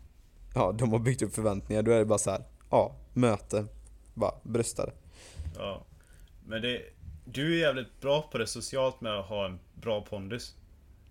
Ja, 0.55 0.72
de 0.72 0.91
har 0.91 0.99
byggt 0.99 1.22
upp 1.22 1.36
förväntningar, 1.36 1.82
då 1.82 1.91
är 1.91 1.99
det 1.99 2.05
bara 2.05 2.19
så 2.19 2.32
här, 2.32 2.43
Ja, 2.69 2.95
möte 3.13 3.65
Bara 4.13 4.34
brösta 4.43 4.86
det 4.86 4.93
ja. 5.55 5.86
Men 6.45 6.61
det... 6.61 6.82
Du 7.26 7.55
är 7.55 7.59
jävligt 7.59 8.01
bra 8.01 8.30
på 8.32 8.38
det 8.38 8.47
socialt 8.47 9.01
med 9.01 9.19
att 9.19 9.26
ha 9.26 9.45
en 9.45 9.59
bra 9.74 10.01
pondus. 10.01 10.55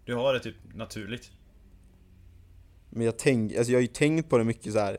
Du 0.04 0.14
har 0.14 0.34
det 0.34 0.40
typ 0.40 0.56
naturligt. 0.74 1.30
Men 2.90 3.06
jag 3.06 3.18
tänk, 3.18 3.56
alltså 3.56 3.72
jag 3.72 3.78
har 3.78 3.82
ju 3.82 3.86
tänkt 3.86 4.28
på 4.30 4.38
det 4.38 4.44
mycket 4.44 4.72
så 4.72 4.78
här 4.78 4.98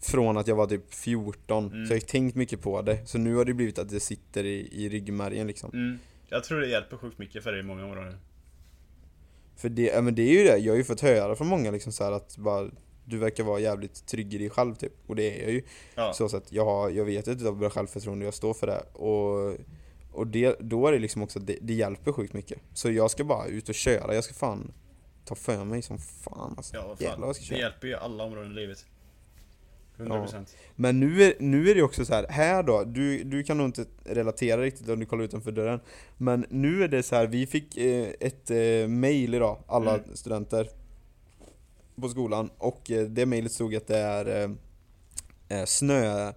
Från 0.00 0.36
att 0.36 0.46
jag 0.46 0.56
var 0.56 0.66
typ 0.66 0.94
14, 0.94 1.66
Mm. 1.66 1.86
så 1.86 1.92
jag 1.92 2.00
har 2.00 2.06
tänkt 2.06 2.34
mycket 2.36 2.60
på 2.62 2.82
det. 2.82 3.06
Så 3.06 3.18
nu 3.18 3.34
har 3.34 3.44
det 3.44 3.54
blivit 3.54 3.78
att 3.78 3.88
det 3.88 4.00
sitter 4.00 4.44
i, 4.44 4.68
i 4.72 4.88
ryggmärgen 4.88 5.46
liksom. 5.46 5.70
Mm. 5.72 5.98
Jag 6.28 6.44
tror 6.44 6.60
det 6.60 6.66
hjälper 6.68 6.96
sjukt 6.96 7.18
mycket 7.18 7.42
för 7.42 7.52
dig 7.52 7.60
i 7.60 7.62
många 7.64 7.84
områden. 7.84 8.16
För 9.56 9.68
det, 9.68 9.82
ja, 9.82 10.00
men 10.02 10.14
det 10.14 10.22
är 10.22 10.32
ju 10.32 10.44
det, 10.44 10.58
jag 10.58 10.72
har 10.72 10.76
ju 10.76 10.84
fått 10.84 11.00
höra 11.00 11.36
från 11.36 11.46
många 11.46 11.70
liksom 11.70 11.92
så 11.92 12.04
här 12.04 12.12
att 12.12 12.36
bara 12.36 12.70
Du 13.04 13.18
verkar 13.18 13.44
vara 13.44 13.60
jävligt 13.60 14.06
trygg 14.06 14.34
i 14.34 14.38
dig 14.38 14.50
själv 14.50 14.74
typ. 14.74 14.92
Och 15.06 15.16
det 15.16 15.38
är 15.40 15.42
jag 15.42 15.52
ju. 15.52 15.62
Ja. 15.94 16.12
Så 16.12 16.36
att 16.36 16.52
jag, 16.52 16.64
har, 16.64 16.90
jag 16.90 17.04
vet 17.04 17.28
att 17.28 17.40
jag 17.40 17.46
har 17.52 17.58
bra 17.58 17.70
självförtroende, 17.70 18.24
jag 18.24 18.34
står 18.34 18.54
för 18.54 18.66
det. 18.66 18.80
Och 18.92 19.56
Och 20.12 20.26
det, 20.26 20.56
då 20.60 20.86
är 20.86 20.92
det 20.92 20.98
liksom 20.98 21.22
också, 21.22 21.38
det, 21.38 21.58
det 21.62 21.72
hjälper 21.74 22.12
sjukt 22.12 22.32
mycket. 22.34 22.58
Så 22.74 22.90
jag 22.90 23.10
ska 23.10 23.24
bara 23.24 23.46
ut 23.46 23.68
och 23.68 23.74
köra, 23.74 24.14
jag 24.14 24.24
ska 24.24 24.34
fan 24.34 24.72
Ta 25.26 25.34
för 25.34 25.64
mig 25.64 25.82
som 25.82 25.98
fan 25.98 26.54
alltså 26.56 26.76
Ja, 26.76 26.86
vad 26.88 27.00
Jävlar 27.00 27.10
fan. 27.12 27.20
vad 27.20 27.28
jag 27.28 27.36
ska 27.36 27.54
Det 27.54 27.60
hjälper 27.60 27.86
ju 27.88 27.94
alla 27.94 28.24
områden 28.24 28.52
i 28.52 28.54
livet. 28.54 28.84
100%. 29.96 30.46
Men 30.74 31.00
nu 31.00 31.22
är, 31.22 31.34
nu 31.40 31.70
är 31.70 31.74
det 31.74 31.82
också 31.82 32.04
så 32.04 32.14
här, 32.14 32.26
här 32.28 32.62
då, 32.62 32.84
du, 32.84 33.24
du 33.24 33.42
kan 33.42 33.56
nog 33.58 33.66
inte 33.66 33.84
relatera 34.04 34.60
riktigt 34.62 34.88
om 34.88 35.00
du 35.00 35.06
kollar 35.06 35.24
utanför 35.24 35.52
dörren 35.52 35.80
Men 36.16 36.46
nu 36.50 36.84
är 36.84 36.88
det 36.88 37.02
så 37.02 37.16
här, 37.16 37.26
vi 37.26 37.46
fick 37.46 37.76
eh, 37.76 38.08
ett 38.20 38.50
eh, 38.50 38.88
mail 38.88 39.34
idag, 39.34 39.58
alla 39.66 39.94
Mm. 39.94 40.16
studenter 40.16 40.68
På 42.00 42.08
skolan, 42.08 42.50
och 42.58 42.90
eh, 42.90 43.06
det 43.06 43.26
mailet 43.26 43.52
stod 43.52 43.74
att 43.74 43.86
det 43.86 43.98
är 43.98 44.42
eh, 44.44 44.50
eh, 45.58 45.64
snö... 45.64 46.32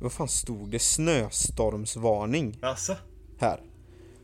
Vad 0.00 0.12
fan 0.12 0.28
stod 0.28 0.70
det? 0.70 0.78
Snöstormsvarning 0.78 2.58
Alltså? 2.62 2.96
här 3.38 3.60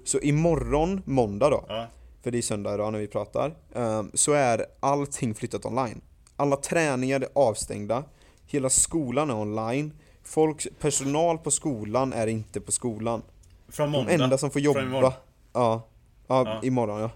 Så 0.04 0.18
imorgon, 0.18 1.02
måndag 1.06 1.50
då, 1.50 1.64
Ja. 1.68 1.88
För 2.24 2.30
det 2.30 2.38
är 2.38 2.42
söndag 2.42 2.74
idag 2.74 2.92
när 2.92 2.98
vi 2.98 3.06
pratar, 3.06 3.54
ehm, 3.74 4.10
så 4.14 4.32
är 4.32 4.66
allting 4.80 5.34
flyttat 5.34 5.64
online. 5.66 6.00
Alla 6.36 6.56
träningar 6.56 7.20
är 7.20 7.28
avstängda, 7.34 8.04
hela 8.46 8.70
skolan 8.70 9.30
är 9.30 9.34
online, 9.34 9.92
Folks, 10.22 10.68
personal 10.80 11.38
på 11.38 11.50
skolan 11.50 12.12
är 12.12 12.26
inte 12.26 12.60
på 12.60 12.72
skolan. 12.72 13.22
Från 13.68 13.92
De 13.92 13.98
måndag? 13.98 14.24
enda 14.24 14.38
som 14.38 14.50
får 14.50 14.60
Från 14.60 14.82
imorgon? 14.84 15.02
jobba, 15.02 15.14
ja, 15.52 15.88
ja, 16.26 16.42
Ja. 16.46 16.60
imorgon 16.62 17.00
ja. 17.00 17.10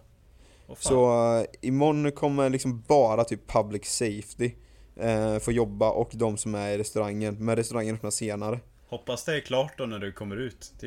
Så 0.79 1.11
uh, 1.39 1.45
imorgon 1.61 2.13
kommer 2.13 2.51
liksom 2.51 2.83
bara 2.89 3.25
typ 3.25 3.47
public 3.53 3.85
safety 3.85 4.51
uh, 5.05 5.39
få 5.39 5.53
jobba 5.53 5.91
och 5.91 6.11
de 6.13 6.37
som 6.37 6.55
är 6.55 6.69
i 6.71 6.79
restaurangen, 6.79 7.37
men 7.45 7.57
restaurangen 7.57 7.95
öppnar 7.95 8.11
senare. 8.11 8.61
Hoppas 8.89 9.25
det 9.25 9.37
är 9.37 9.41
klart 9.41 9.79
då 9.79 9.87
när 9.87 9.99
du 9.99 10.13
kommer 10.13 10.37
ut. 10.37 10.73
Det 10.81 10.87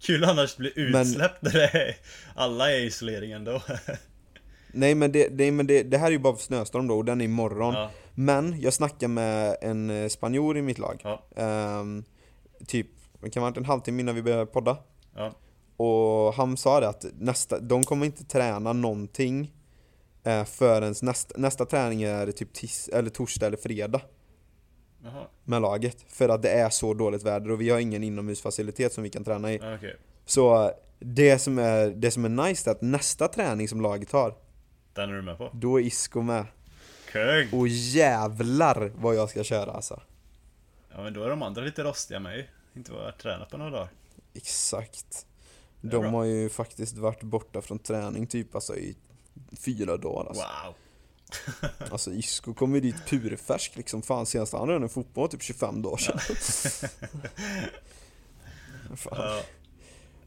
kul 0.00 0.24
annars 0.24 0.56
bli 0.56 0.72
Men- 0.76 1.02
utsläppt 1.02 1.42
när 1.42 1.52
det 1.52 1.68
är, 1.68 1.96
alla 2.34 2.72
är 2.72 2.76
i 2.78 2.84
isolering 2.84 3.32
ändå. 3.32 3.62
Nej 4.72 4.94
men, 4.94 5.12
det, 5.12 5.28
det, 5.28 5.50
men 5.52 5.66
det, 5.66 5.82
det 5.82 5.98
här 5.98 6.06
är 6.06 6.10
ju 6.10 6.18
bara 6.18 6.36
för 6.36 6.42
snöstorm 6.42 6.86
då 6.86 6.96
och 6.96 7.04
den 7.04 7.20
är 7.20 7.24
imorgon. 7.24 7.74
Ja. 7.74 7.90
Men 8.14 8.60
jag 8.60 8.72
snackade 8.72 9.08
med 9.08 9.56
en 9.62 9.90
eh, 9.90 10.08
spanjor 10.08 10.56
i 10.58 10.62
mitt 10.62 10.78
lag. 10.78 11.00
Ja. 11.04 11.22
Ehm, 11.36 12.04
typ, 12.66 12.86
det 13.22 13.30
kan 13.30 13.42
varit 13.42 13.56
en 13.56 13.64
halvtimme 13.64 14.00
innan 14.02 14.14
vi 14.14 14.22
började 14.22 14.46
podda. 14.46 14.78
Ja. 15.16 15.34
Och 15.76 16.34
han 16.34 16.56
sa 16.56 16.80
det 16.80 16.88
att 16.88 17.04
nästa, 17.18 17.60
de 17.60 17.84
kommer 17.84 18.06
inte 18.06 18.24
träna 18.24 18.72
någonting 18.72 19.52
eh, 20.24 20.44
förrän 20.44 20.94
nästa, 21.02 21.34
nästa 21.38 21.64
träning 21.64 22.02
är 22.02 22.32
typ 22.32 22.52
tis, 22.52 22.88
eller 22.88 23.10
torsdag 23.10 23.46
eller 23.46 23.56
fredag. 23.56 24.00
Jaha, 25.06 25.26
med 25.44 25.62
laget. 25.62 26.04
För 26.08 26.28
att 26.28 26.42
det 26.42 26.50
är 26.50 26.70
så 26.70 26.94
dåligt 26.94 27.22
väder 27.22 27.50
och 27.50 27.60
vi 27.60 27.70
har 27.70 27.78
ingen 27.78 28.04
inomhusfacilitet 28.04 28.92
som 28.92 29.02
vi 29.04 29.10
kan 29.10 29.24
träna 29.24 29.52
i. 29.52 29.58
ja, 29.62 29.74
okej. 29.74 29.96
Så 30.26 30.72
det 30.98 31.38
som 31.38 31.58
är, 31.58 31.86
det 31.90 32.10
som 32.10 32.24
är 32.24 32.28
nice 32.28 32.70
är 32.70 32.74
att 32.74 32.82
nästa 32.82 33.28
träning 33.28 33.68
som 33.68 33.80
laget 33.80 34.12
har, 34.12 34.34
Den 34.92 35.10
är 35.10 35.14
du 35.14 35.22
med 35.22 35.38
på? 35.38 35.50
då 35.52 35.80
är 35.80 35.84
Isco 35.84 36.22
med. 36.22 36.44
Kung! 37.12 37.60
Och 37.60 37.68
jävlar 37.68 38.92
vad 38.96 39.14
jag 39.14 39.30
ska 39.30 39.44
köra 39.44 39.70
alltså. 39.72 40.00
Ja 40.94 41.02
men 41.02 41.12
då 41.14 41.22
är 41.24 41.30
de 41.30 41.42
andra 41.42 41.62
lite 41.62 41.84
rostiga 41.84 42.20
med 42.20 42.36
ju. 42.36 42.44
Inte 42.74 42.92
varit 42.92 43.18
tränat 43.18 43.50
på 43.50 43.56
några 43.56 43.70
dagar. 43.70 43.88
Exakt. 44.34 45.26
De 45.80 45.88
bra. 46.00 46.10
har 46.10 46.24
ju 46.24 46.48
faktiskt 46.48 46.96
varit 46.96 47.22
borta 47.22 47.62
från 47.62 47.78
träning 47.78 48.26
typ 48.26 48.54
alltså 48.54 48.76
i 48.76 48.96
fyra 49.64 49.96
dagar 49.96 50.28
alltså. 50.28 50.44
Wow! 50.64 50.74
Alltså 51.90 52.12
Isco 52.12 52.54
kom 52.54 52.74
ju 52.74 52.80
dit 52.80 53.06
purfärsk 53.06 53.76
liksom. 53.76 54.02
Fan 54.02 54.26
senast 54.26 54.52
han 54.52 54.68
rörde 54.68 54.84
en 54.84 54.88
fotboll 54.88 55.28
typ 55.28 55.42
25 55.42 55.82
dagar 55.82 55.96
sedan. 55.96 56.90
Ja. 59.10 59.40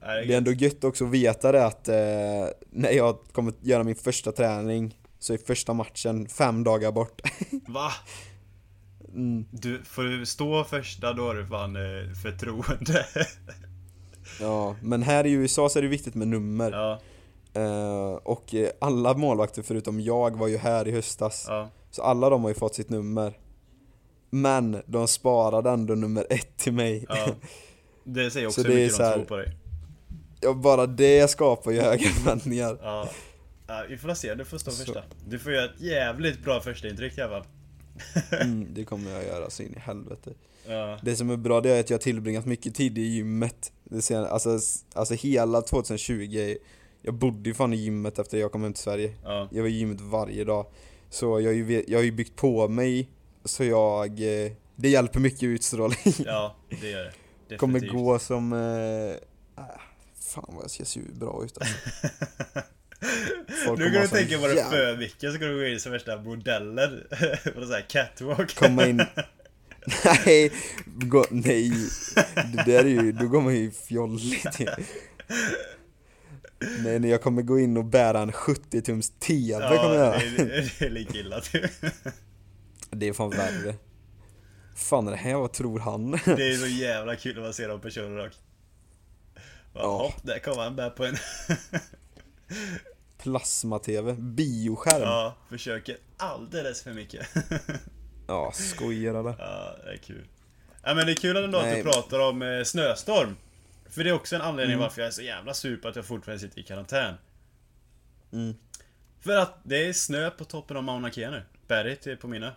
Det 0.01 0.33
är 0.33 0.37
ändå 0.37 0.51
gött 0.51 0.83
också 0.83 1.05
att 1.05 1.11
veta 1.11 1.51
det 1.51 1.65
att 1.65 1.87
eh, 1.87 1.95
när 2.69 2.91
jag 2.91 3.17
kommer 3.31 3.53
göra 3.61 3.83
min 3.83 3.95
första 3.95 4.31
träning 4.31 4.97
så 5.19 5.33
är 5.33 5.37
första 5.37 5.73
matchen 5.73 6.27
fem 6.27 6.63
dagar 6.63 6.91
bort. 6.91 7.21
Va? 7.67 7.91
Mm, 9.13 9.45
Du, 9.51 9.83
får 9.83 10.03
du 10.03 10.25
stå 10.25 10.63
första 10.63 11.13
då 11.13 11.29
är 11.29 11.35
du 11.35 11.47
fan 11.47 11.75
eh, 11.75 12.13
förtroende. 12.23 13.05
ja, 14.39 14.75
men 14.81 15.03
här 15.03 15.25
i 15.25 15.31
USA 15.31 15.69
så 15.69 15.79
är 15.79 15.83
det 15.83 15.89
viktigt 15.89 16.15
med 16.15 16.27
nummer. 16.27 16.71
ja, 16.71 17.01
och 18.23 18.55
eh, 18.55 18.69
alla 18.79 19.13
målvakter 19.13 19.61
förutom 19.61 20.01
jag 20.01 20.37
var 20.37 20.47
ju 20.47 20.57
här 20.57 20.87
i 20.87 20.91
höstas. 20.91 21.45
ja. 21.47 21.69
Så 21.91 22.01
alla 22.03 22.29
de 22.29 22.41
har 22.41 22.49
ju 22.49 22.55
fått 22.55 22.75
sitt 22.75 22.89
nummer. 22.89 23.37
Men 24.29 24.81
de 24.85 25.07
sparade 25.07 25.69
ändå 25.69 25.95
nummer 25.95 26.25
ett 26.29 26.57
till 26.57 26.73
mig. 26.73 27.05
ja. 27.09 27.27
Det 28.03 28.31
säger 28.31 28.47
också 28.47 28.61
Så 28.61 28.67
hur 28.67 28.75
mycket 28.75 28.95
så 28.95 29.03
de 29.03 29.13
tror 29.13 29.25
på 29.25 29.35
dig. 29.35 29.55
Ja, 30.41 30.53
bara 30.53 30.85
det 30.87 31.29
skapar 31.29 31.71
ju 31.71 31.81
höga 31.81 32.09
förväntningar. 32.09 32.77
Ja. 32.81 33.09
ja. 33.67 33.83
Vi 33.89 33.97
får 33.97 34.13
se, 34.13 34.35
du 34.35 34.45
får 34.45 34.57
stå 34.57 34.71
Så. 34.71 34.85
första. 34.85 35.03
Du 35.27 35.39
får 35.39 35.51
göra 35.53 35.65
ett 35.65 35.81
jävligt 35.81 36.43
bra 36.43 36.61
första 36.61 36.87
intryck 36.87 37.17
i 37.17 37.21
alla 37.21 37.37
fall. 37.37 37.47
Mm, 38.41 38.67
det 38.73 38.83
kommer 38.83 39.11
jag 39.11 39.23
göra 39.25 39.49
så 39.49 39.63
in 39.63 39.73
i 39.75 39.79
helvete. 39.79 40.31
Ja. 40.67 40.97
Det 41.03 41.15
som 41.15 41.29
är 41.29 41.37
bra 41.37 41.61
det 41.61 41.69
är 41.71 41.79
att 41.79 41.89
jag 41.89 41.97
har 41.97 42.01
tillbringat 42.01 42.45
mycket 42.45 42.75
tid 42.75 42.97
i 42.97 43.01
gymmet. 43.01 43.71
Det 43.83 44.01
sen, 44.01 44.25
alltså, 44.25 44.59
alltså 44.93 45.13
hela 45.13 45.61
2020, 45.61 46.55
jag 47.01 47.13
bodde 47.13 47.49
ju 47.49 47.53
fan 47.53 47.73
i 47.73 47.77
gymmet 47.77 48.19
efter 48.19 48.37
jag 48.37 48.51
kom 48.51 48.63
hem 48.63 48.73
till 48.73 48.83
Sverige. 48.83 49.13
Ja. 49.23 49.49
Jag 49.51 49.61
var 49.61 49.69
i 49.69 49.71
gymmet 49.71 50.01
varje 50.01 50.43
dag. 50.43 50.65
Så 51.09 51.25
jag 51.41 51.49
har 51.49 51.53
ju, 51.53 51.83
jag 51.87 51.97
har 51.99 52.03
ju 52.03 52.11
byggt 52.11 52.35
på 52.35 52.67
mig, 52.67 53.09
så 53.45 53.63
jag, 53.63 54.09
eh, 54.09 54.51
det 54.75 54.89
hjälper 54.89 55.19
mycket 55.19 55.43
utstrålning. 55.43 56.13
ja, 56.25 56.55
det 56.81 56.89
gör 56.89 57.03
det. 57.47 57.57
kommer 57.57 57.73
Definitivt. 57.73 58.03
gå 58.03 58.19
som, 58.19 58.53
äh, 58.53 59.15
fan 60.19 60.45
vad 60.47 60.63
jag 60.63 60.71
ser 60.71 60.85
så 60.85 60.99
bra 61.13 61.41
ut 61.45 61.57
alltså. 61.57 61.75
Folk 63.65 63.79
Nu 63.79 63.85
kommer 63.85 63.91
kan 63.91 64.01
du 64.01 64.07
tänka 64.07 64.37
vad 64.37 64.49
det 64.49 64.55
jävla- 64.55 64.71
för 64.71 64.97
mycket 64.97 65.19
så 65.29 65.35
ska 65.35 65.45
du 65.45 65.59
gå 65.59 65.65
in 65.65 65.79
som 65.79 65.91
värsta 65.91 66.17
modeller 66.17 67.07
på 67.55 67.61
sån 67.61 67.71
här 67.71 67.85
catwalk. 67.89 68.55
komma 68.55 68.87
in 68.87 69.01
Nej, 70.25 70.51
gå, 70.85 71.25
nej, 71.31 71.71
det 72.55 72.63
där 72.65 72.79
är 72.85 72.87
ju, 73.03 73.11
då 73.11 73.27
går 73.27 73.41
man 73.41 73.55
ju 73.55 73.71
fjolligt. 73.71 74.59
Nej, 76.83 76.99
nej, 76.99 77.09
jag 77.11 77.21
kommer 77.21 77.41
gå 77.41 77.59
in 77.59 77.77
och 77.77 77.85
bära 77.85 78.19
en 78.19 78.31
70 78.31 78.81
tums 78.81 79.09
TV 79.19 79.77
kommer 79.77 79.95
jag 79.95 80.15
Ja, 80.15 80.19
det, 80.37 80.41
är- 80.41 80.73
det 80.79 80.85
är 80.85 80.89
lika 80.89 81.17
illa 81.17 81.41
typ. 81.41 81.71
Det 82.89 83.07
är 83.07 83.13
fan 83.13 83.29
värre. 83.29 83.75
Fan 84.75 85.07
är 85.07 85.11
det 85.11 85.17
här, 85.17 85.35
vad 85.35 85.53
tror 85.53 85.79
han? 85.79 86.11
Det 86.11 86.51
är 86.51 86.57
så 86.57 86.67
jävla 86.67 87.15
kul 87.15 87.35
när 87.35 87.41
man 87.41 87.53
ser 87.53 87.67
de 87.69 87.81
personerna 87.81 88.23
dock. 88.23 88.33
Ja. 89.35 89.41
Ja. 89.73 90.13
Där 90.23 90.39
kommer 90.39 90.63
han 90.63 90.75
med 90.75 90.95
på 90.95 91.05
en. 91.05 91.15
Plasma-TV, 93.17 94.13
bioskärm. 94.13 95.01
Ja, 95.01 95.35
Ja, 95.39 95.47
försöker 95.49 95.97
alldeles 96.17 96.81
för 96.83 96.93
mycket. 96.93 97.27
skojar 98.53 99.15
eller? 99.15 99.35
Ja, 99.39 99.75
det 99.85 99.91
är 99.93 99.97
kul. 99.97 100.25
Ja 100.83 100.93
men 100.93 101.05
det 101.05 101.11
är 101.11 101.15
kul 101.15 101.37
ändå 101.37 101.57
att 101.57 101.65
Nej. 101.65 101.83
du 101.83 101.91
pratar 101.91 102.19
om 102.19 102.41
eh, 102.41 102.63
snöstorm. 102.63 103.35
För 103.89 104.03
det 104.03 104.09
är 104.09 104.13
också 104.13 104.35
en 104.35 104.41
anledning 104.41 104.73
Mm. 104.73 104.83
varför 104.83 105.01
jag 105.01 105.07
är 105.07 105.11
så 105.11 105.21
jävla 105.21 105.53
sur 105.53 105.77
på 105.77 105.87
att 105.87 105.95
jag 105.95 106.05
fortfarande 106.05 106.39
sitter 106.39 106.59
i 106.59 106.63
karantän. 106.63 107.15
Mm. 108.31 108.55
För 109.21 109.37
att 109.37 109.59
det 109.63 109.87
är 109.87 109.93
snö 109.93 110.29
på 110.29 110.45
toppen 110.45 110.77
av 110.77 110.83
Mauna 110.83 111.11
Kea 111.11 111.31
nu. 111.31 111.43
Berget 111.67 112.07
är 112.07 112.15
på 112.15 112.27
mina. 112.27 112.55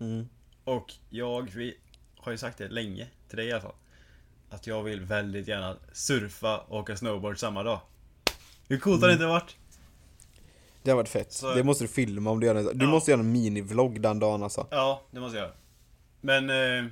Mm. 0.00 0.28
Och 0.64 0.92
jag 1.10 1.50
vi 1.54 1.76
har 2.16 2.32
ju 2.32 2.38
sagt 2.38 2.58
det 2.58 2.68
länge, 2.68 3.06
till 3.28 3.36
dig 3.36 3.46
i 3.46 3.52
alla 3.52 3.60
fall. 3.62 3.74
Att 4.50 4.66
jag 4.66 4.82
vill 4.82 5.00
väldigt 5.00 5.48
gärna 5.48 5.76
surfa 5.92 6.58
och 6.58 6.78
åka 6.78 6.96
snowboard 6.96 7.38
samma 7.38 7.62
dag. 7.62 7.80
Hur 8.68 8.78
coolt 8.78 9.00
har 9.00 9.08
det 9.08 9.12
inte 9.14 9.26
varit? 9.26 9.56
Det 10.82 10.90
har 10.90 10.96
varit 10.96 11.08
fett. 11.08 11.32
Så- 11.32 11.54
Det 11.54 11.62
måste 11.64 11.84
du 11.84 11.88
filma 11.88 12.30
om 12.30 12.40
du 12.40 12.46
gör 12.46 12.54
det. 12.54 12.72
Du 12.72 12.84
Ja. 12.84 12.90
måste 12.90 13.10
göra 13.10 13.20
en 13.20 13.32
minivlogg 13.32 14.00
den 14.00 14.18
dagen 14.18 14.42
alltså. 14.42 14.66
Ja, 14.70 15.02
det 15.10 15.20
måste 15.20 15.38
jag 15.38 15.44
göra. 15.46 15.54
Men 16.20 16.50
eh, 16.50 16.90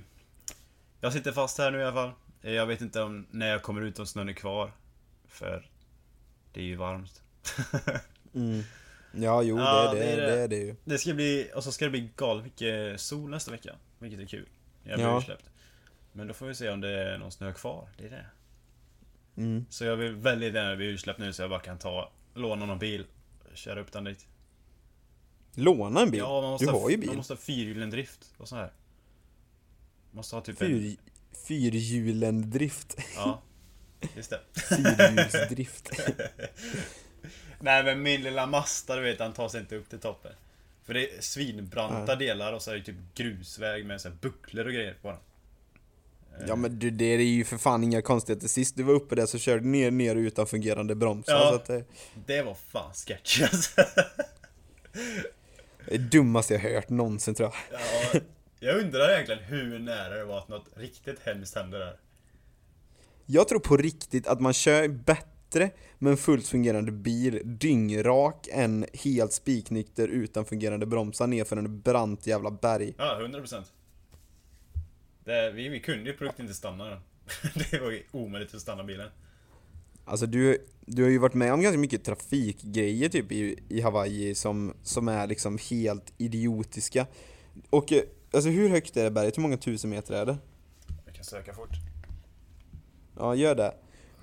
jag 1.00 1.12
sitter 1.12 1.32
fast 1.32 1.58
här 1.58 1.70
nu 1.70 1.78
i 1.78 1.82
alla 1.84 1.92
fall. 1.92 2.10
Eh, 2.44 2.52
Jag 2.52 2.66
vet 2.66 2.80
inte 2.80 3.02
om 3.02 3.26
när 3.30 3.48
jag 3.50 3.62
kommer 3.62 3.80
ut 3.80 3.98
om 3.98 4.06
snön 4.06 4.28
är 4.28 4.32
kvar. 4.32 4.72
För 5.28 5.66
det 6.52 6.60
är 6.60 6.64
ju 6.64 6.76
varmt. 6.76 7.22
Mm. 8.34 8.62
Ja, 9.12 9.42
jo, 9.42 9.58
Ja, 9.58 9.92
det, 9.94 10.04
är 10.04 10.16
det, 10.16 10.22
det 10.26 10.26
är 10.26 10.30
det. 10.30 10.36
det. 10.36 10.42
är 10.42 10.48
det 10.48 10.56
ju. 10.56 10.76
Det 10.84 10.98
ska 10.98 11.14
bli, 11.14 11.50
och 11.54 11.64
så 11.64 11.72
ska 11.72 11.84
det 11.84 11.90
bli 11.90 12.10
galet 12.16 12.44
mycket 12.44 13.00
sol 13.00 13.30
nästa 13.30 13.50
vecka. 13.50 13.74
Vilket 13.98 14.20
är 14.20 14.26
kul. 14.26 14.48
Jag 14.84 14.96
blir 14.98 15.06
Ja. 15.06 15.18
utsläppt. 15.18 15.50
Men 16.12 16.26
då 16.28 16.34
får 16.34 16.46
vi 16.46 16.54
se 16.54 16.70
om 16.70 16.80
det 16.80 16.88
är 16.88 17.18
någon 17.18 17.32
snö 17.32 17.52
kvar. 17.52 17.88
Det 17.98 18.06
är 18.06 18.10
det. 18.10 18.26
Mm. 19.42 19.66
Så 19.70 19.84
jag 19.84 19.96
vill 19.96 20.12
väldigt 20.14 20.54
gärna 20.54 20.76
bli 20.76 20.86
utsläppt 20.86 21.18
nu 21.18 21.32
så 21.32 21.42
jag 21.42 21.50
bara 21.50 21.60
kan 21.60 21.78
ta, 21.78 22.12
låna 22.34 22.66
någon 22.66 22.78
bil. 22.78 23.06
Köra 23.54 23.80
upp 23.80 23.92
den 23.92 24.04
dit. 24.04 24.26
Låna 25.54 26.00
en 26.00 26.10
bil? 26.10 26.18
Ja, 26.20 26.40
man 26.40 26.50
måste 26.50 26.66
du 26.66 26.70
ha, 26.72 26.80
har 26.80 26.90
ju 26.90 26.96
bil. 26.96 27.06
Man 27.08 27.16
måste 27.16 27.32
ha 27.32 27.38
fyrhjulendrift 27.38 28.34
och 28.36 28.48
så 28.48 28.56
här. 28.56 28.72
Måste 30.10 30.36
ha 30.36 30.40
typ 30.40 30.62
en... 30.62 30.96
Fyr, 31.34 31.70
fyrhjulendrift. 31.70 32.96
Ja. 33.16 33.42
Just 34.16 34.30
det. 34.30 34.40
Fyrhjulsdrift. 34.60 35.90
Nej 37.60 37.84
men 37.84 38.02
min 38.02 38.22
lilla 38.22 38.46
Mazda 38.46 38.96
du 38.96 39.02
vet, 39.02 39.20
han 39.20 39.32
tar 39.32 39.48
sig 39.48 39.60
inte 39.60 39.76
upp 39.76 39.88
till 39.90 39.98
toppen. 39.98 40.32
För 40.84 40.94
det 40.94 41.10
är 41.16 41.20
svinbranta 41.20 42.12
Ja. 42.12 42.16
delar 42.16 42.52
och 42.52 42.62
så 42.62 42.70
är 42.70 42.74
det 42.74 42.82
typ 42.84 42.96
grusväg 43.14 43.86
med 43.86 44.00
så 44.00 44.10
bucklor 44.10 44.66
och 44.66 44.72
grejer 44.72 44.94
på 45.02 45.08
den. 45.10 45.18
ja 46.48 46.56
men 46.56 46.78
du, 46.78 46.90
det 46.90 47.04
är 47.04 47.18
ju 47.18 47.44
för 47.44 47.56
fan 47.58 47.84
inga 47.84 48.02
konstigheter. 48.02 48.48
Sist 48.48 48.76
du 48.76 48.82
var 48.82 48.94
uppe 48.94 49.14
där 49.14 49.26
så 49.26 49.38
körde 49.38 49.60
du 49.60 49.66
ner, 49.68 49.90
ner 49.90 50.16
utan 50.16 50.46
fungerande 50.46 50.94
bromsar. 50.94 51.32
Ja. 51.34 51.48
Så 51.48 51.54
att 51.54 51.66
det 51.66 51.84
Det 52.26 52.42
var 52.42 52.54
fan 52.54 52.92
sketchy 52.94 53.42
alltså. 53.44 53.80
är 55.86 55.98
det 55.98 55.98
dummaste 55.98 56.54
jag 56.54 56.60
hört 56.60 56.88
någonsin 56.88 57.34
tror 57.34 57.52
jag. 57.70 57.80
ja, 58.12 58.20
Jag 58.64 58.80
undrar 58.80 59.12
egentligen 59.12 59.44
hur 59.44 59.78
nära 59.78 60.14
det 60.14 60.24
var 60.24 60.38
att 60.38 60.48
något 60.48 60.68
riktigt 60.76 61.20
hemskt 61.20 61.54
hände 61.54 61.78
där. 61.78 61.96
Jag 63.26 63.48
tror 63.48 63.60
på 63.60 63.76
riktigt 63.76 64.26
att 64.26 64.40
man 64.40 64.52
kör 64.52 64.88
bättre 64.88 65.70
med 65.98 66.10
en 66.10 66.16
fullt 66.16 66.48
fungerande 66.48 66.92
bil 66.92 67.40
dyngrak 67.44 68.48
än 68.52 68.86
helt 68.92 69.32
spiknykter 69.32 70.08
utan 70.08 70.44
fungerande 70.44 70.86
bromsar 70.86 71.26
nerför 71.26 71.56
en 71.56 71.80
brant 71.80 72.26
jävla 72.26 72.50
berg. 72.50 72.94
Ja, 72.98 73.18
100%. 73.20 73.62
Det, 75.24 75.50
vi, 75.50 75.68
vi 75.68 75.80
kunde 75.80 76.10
ju 76.10 76.16
riktigt 76.16 76.38
inte 76.38 76.54
stanna 76.54 76.84
den. 76.84 77.00
Det 77.70 77.78
var 77.78 77.90
ju 77.90 78.02
omöjligt 78.10 78.54
att 78.54 78.60
stanna 78.60 78.84
bilen. 78.84 79.08
Alltså 80.04 80.26
du, 80.26 80.66
du 80.80 81.02
har 81.02 81.10
ju 81.10 81.18
varit 81.18 81.34
med 81.34 81.52
om 81.52 81.62
ganska 81.62 81.78
mycket 81.78 82.04
trafikgrejer 82.04 83.08
typ 83.08 83.32
i, 83.32 83.58
i 83.68 83.80
Hawaii 83.80 84.34
som, 84.34 84.74
som 84.82 85.08
är 85.08 85.26
liksom 85.26 85.58
helt 85.70 86.12
idiotiska. 86.18 87.06
Och 87.70 87.92
eh, 87.92 88.02
alltså 88.34 88.50
hur 88.50 88.68
högt 88.68 88.96
är 88.96 89.04
det 89.04 89.10
berget? 89.10 89.36
Hur 89.38 89.42
många 89.42 89.56
tusen 89.56 89.90
meter 89.90 90.14
är 90.14 90.26
det? 90.26 90.36
Jag 91.06 91.14
kan 91.14 91.24
söka 91.24 91.54
fort. 91.54 91.70
Ja, 93.18 93.34
gör 93.34 93.54
det. 93.54 93.74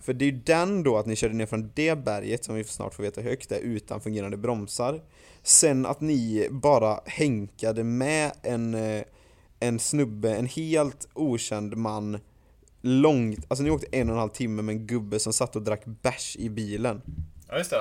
För 0.02 0.14
det 0.14 0.26
är 0.26 0.32
ju 0.32 0.38
den 0.46 0.84
då 0.84 0.98
att 0.98 1.06
ni 1.06 1.16
körde 1.16 1.34
ner 1.34 1.46
från 1.46 1.72
det 1.76 1.96
berget 2.06 2.44
som 2.46 2.56
vi 2.56 2.64
snart 2.64 2.94
får 2.94 3.04
veta 3.04 3.22
hur 3.22 3.30
högt 3.30 3.50
det 3.50 3.56
är 3.56 3.62
utan 3.62 4.02
fungerande 4.02 4.38
bromsar. 4.38 5.02
Sen 5.44 5.86
att 5.86 6.02
ni 6.02 6.48
bara 6.52 7.00
hänkade 7.06 7.84
med 7.84 8.32
en, 8.42 8.74
eh, 8.76 9.04
en 9.60 9.80
snubbe, 9.80 10.36
en 10.36 10.46
helt 10.46 11.08
okänd 11.14 11.78
man 11.78 12.20
långt, 12.82 13.46
alltså 13.48 13.64
ni 13.64 13.70
åkte 13.70 13.88
en 13.92 14.10
och 14.10 14.14
en 14.16 14.20
halv 14.20 14.30
timme 14.30 14.62
med 14.62 14.74
en 14.76 14.88
gubbe 14.88 15.20
som 15.20 15.34
satt 15.34 15.56
och 15.56 15.62
drack 15.62 15.82
bärs 15.86 16.36
i 16.36 16.50
bilen. 16.50 17.02
Ja, 17.50 17.58
just 17.58 17.70
det. 17.70 17.78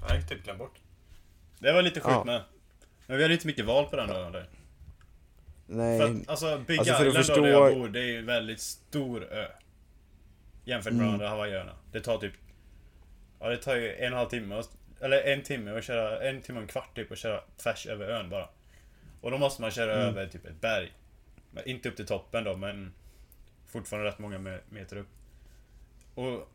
Jag 0.00 0.14
har 0.14 0.22
typ 0.22 0.44
glömt 0.44 0.58
bort. 0.58 0.78
Det 1.58 1.72
var 1.72 1.82
lite 1.82 2.00
sjukt 2.00 2.12
Ja. 2.16 2.24
med. 2.24 2.42
Men 3.06 3.16
vi 3.16 3.22
hade 3.22 3.34
inte 3.34 3.46
mycket 3.46 3.66
val 3.66 3.84
på 3.86 3.96
den 3.96 4.08
dagen. 4.08 4.32
Nej, 5.66 5.98
För 6.00 6.06
att, 6.10 6.28
alltså 6.28 6.58
Big 6.66 6.78
Alltså, 6.78 6.94
Island 6.94 7.16
förstå- 7.16 7.40
där 7.40 7.48
jag 7.50 7.74
bor, 7.78 7.88
det 7.88 8.00
är 8.00 8.04
ju 8.04 8.18
en 8.18 8.26
väldigt 8.26 8.60
stor 8.60 9.24
ö. 9.32 9.46
Jämfört 10.64 10.92
med 10.92 11.02
Mm. 11.02 11.14
andra 11.14 11.28
Hawaiiöarna. 11.28 11.72
Det 11.92 12.00
tar 12.00 12.18
typ... 12.18 12.32
Ja, 13.40 13.48
det 13.48 13.56
tar 13.56 13.76
ju 13.76 13.88
en 13.92 13.98
och 14.00 14.06
en 14.06 14.12
halv 14.12 14.28
timme, 14.28 14.62
eller 15.00 15.22
en 15.22 15.42
timme 15.42 15.72
och 15.72 15.82
köra, 15.82 16.28
en 16.28 16.42
timme 16.42 16.58
och 16.58 16.62
en 16.62 16.68
kvart 16.68 16.94
typ 16.94 17.10
och 17.10 17.16
köra 17.16 17.40
tvärs 17.56 17.86
över 17.86 18.08
ön 18.08 18.30
bara. 18.30 18.48
Och 19.20 19.30
då 19.30 19.38
måste 19.38 19.62
man 19.62 19.70
köra 19.70 19.94
Mm. 19.94 20.06
över 20.08 20.26
typ 20.26 20.46
ett 20.46 20.60
berg. 20.60 20.92
Men 21.50 21.68
Inte 21.68 21.88
upp 21.88 21.96
till 21.96 22.06
toppen 22.06 22.44
då, 22.44 22.56
men 22.56 22.92
fortfarande 23.66 24.08
rätt 24.10 24.18
många 24.18 24.38
me- 24.38 24.60
meter 24.68 24.96
upp. 24.96 25.08
Och 26.14 26.48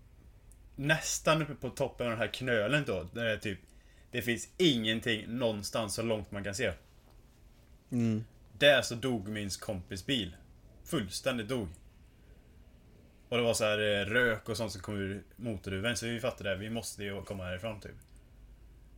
nästan 0.76 1.42
uppe 1.42 1.54
på 1.56 1.70
toppen 1.70 2.06
av 2.08 2.12
den 2.12 2.20
här 2.20 2.28
knölen 2.34 2.84
då, 2.88 3.08
där 3.14 3.26
det 3.26 3.32
är 3.32 3.38
typ 3.38 3.60
Det 4.12 4.22
finns 4.22 4.50
ingenting 4.58 5.38
någonstans 5.38 5.96
så 5.96 6.02
långt 6.02 6.32
man 6.32 6.44
kan 6.44 6.56
se. 6.56 6.72
Mm. 7.92 8.24
Där 8.62 8.82
så 8.82 8.96
dog 8.96 9.28
min 9.28 9.50
kompis 9.50 10.06
bil. 10.06 10.36
Fullständigt 10.84 11.48
dog. 11.48 11.68
Och 13.30 13.38
det 13.38 13.44
var 13.44 13.54
så 13.54 13.64
här 13.64 13.78
eh, 13.78 14.06
rök 14.06 14.50
och 14.50 14.58
sånt 14.58 14.72
som 14.72 14.82
kom 14.82 14.96
ur 14.96 15.24
motorhuven 15.36 15.98
så 15.98 16.06
vi 16.06 16.20
fattade 16.20 16.50
det, 16.50 16.56
vi 16.56 16.70
måste 16.70 17.04
ju 17.04 17.22
komma 17.22 17.44
härifrån 17.44 17.80
typ. 17.80 17.96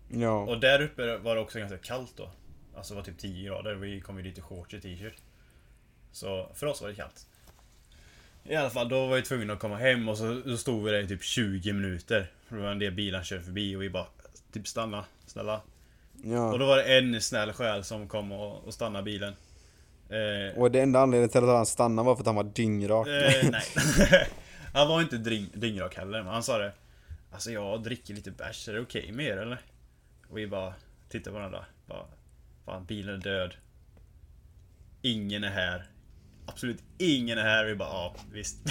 Ja. 0.10 0.40
Och 0.40 0.60
där 0.60 0.82
uppe 0.82 1.18
var 1.18 1.36
det 1.36 1.42
också 1.42 1.60
ganska 1.60 1.78
kallt 1.78 2.14
då. 2.18 2.32
Alltså 2.76 2.94
det 2.94 2.98
var 2.98 3.06
typ 3.06 3.18
10 3.18 3.48
grader, 3.48 3.76
vi 3.76 4.02
kom 4.02 4.18
ju 4.18 4.24
dit 4.24 4.38
i 4.38 4.42
shorts 4.42 4.74
och 4.74 4.82
t-shirt. 4.82 5.18
Så 6.12 6.50
för 6.54 6.68
oss 6.68 6.82
var 6.82 6.90
det 6.90 6.96
kallt. 6.96 7.28
I 8.44 8.56
alla 8.56 8.70
fall, 8.70 8.90
då 8.90 9.08
var 9.08 9.16
vi 9.16 9.22
tvungna 9.22 9.54
att 9.54 9.60
komma 9.60 9.78
hem 9.78 10.10
och 10.10 10.18
så 10.18 10.42
då 10.46 10.58
stod 10.58 10.84
vi 10.84 10.92
där 10.92 11.00
i 11.00 11.08
typ 11.08 11.24
20 11.24 11.74
minuter. 11.74 12.32
Det 12.50 12.56
var 12.56 12.72
en 12.72 12.80
del 12.80 12.94
bilar 12.94 13.24
körde 13.24 13.44
förbi 13.44 13.76
och 13.76 13.82
vi 13.82 13.90
bara 13.90 14.08
Typ 14.52 14.68
stanna, 14.68 15.06
snälla. 15.26 15.56
Och 15.56 15.62
ja. 16.24 16.58
då 16.58 16.66
var 16.66 16.78
det 16.78 16.98
en 16.98 17.22
snäll 17.22 17.54
själ 17.54 17.84
som 17.84 18.08
kom 18.08 18.32
och, 18.32 18.64
och 18.64 18.74
stannade 18.74 19.04
bilen. 19.04 19.34
Eh, 20.14 20.58
Och 20.60 20.72
det 20.72 20.82
enda 20.82 21.00
anledningen 21.00 21.30
till 21.30 21.44
att 21.44 21.50
han 21.56 21.66
stannade 21.66 22.06
var 22.06 22.16
för 22.16 22.22
att 22.22 22.26
han 22.28 22.36
var 22.36 22.44
dyngrak. 22.44 23.08
Eh, 23.08 23.50
nej. 23.52 23.64
han 24.74 24.88
var 24.88 25.02
inte 25.02 25.18
dring, 25.18 25.50
dyngrak 25.54 25.96
heller, 25.98 26.24
men 26.24 26.34
han 26.34 26.44
sa 26.44 26.58
det. 26.58 26.72
Alltså 27.32 27.52
jag 27.52 27.84
dricker 27.84 28.14
lite 28.14 28.32
bärs, 28.32 28.68
är 28.70 28.74
det 28.74 28.80
okej 28.82 29.12
med 29.12 29.26
er 29.26 29.38
eller? 29.38 29.62
Och 30.30 30.38
vi 30.38 30.48
bara 30.48 30.74
tittade 31.10 31.34
på 31.34 31.38
varandra. 31.38 31.66
Bara, 31.86 32.06
Fan, 32.66 32.86
bilen 32.86 33.16
är 33.16 33.20
död. 33.20 33.54
Ingen 35.02 35.44
är 35.44 35.50
här. 35.50 35.86
Absolut 36.46 36.78
ingen 36.98 37.38
är 37.38 37.44
här. 37.44 37.66
Vi 37.66 37.76
bara, 37.76 37.90
ja 37.90 38.16
visst. 38.34 38.58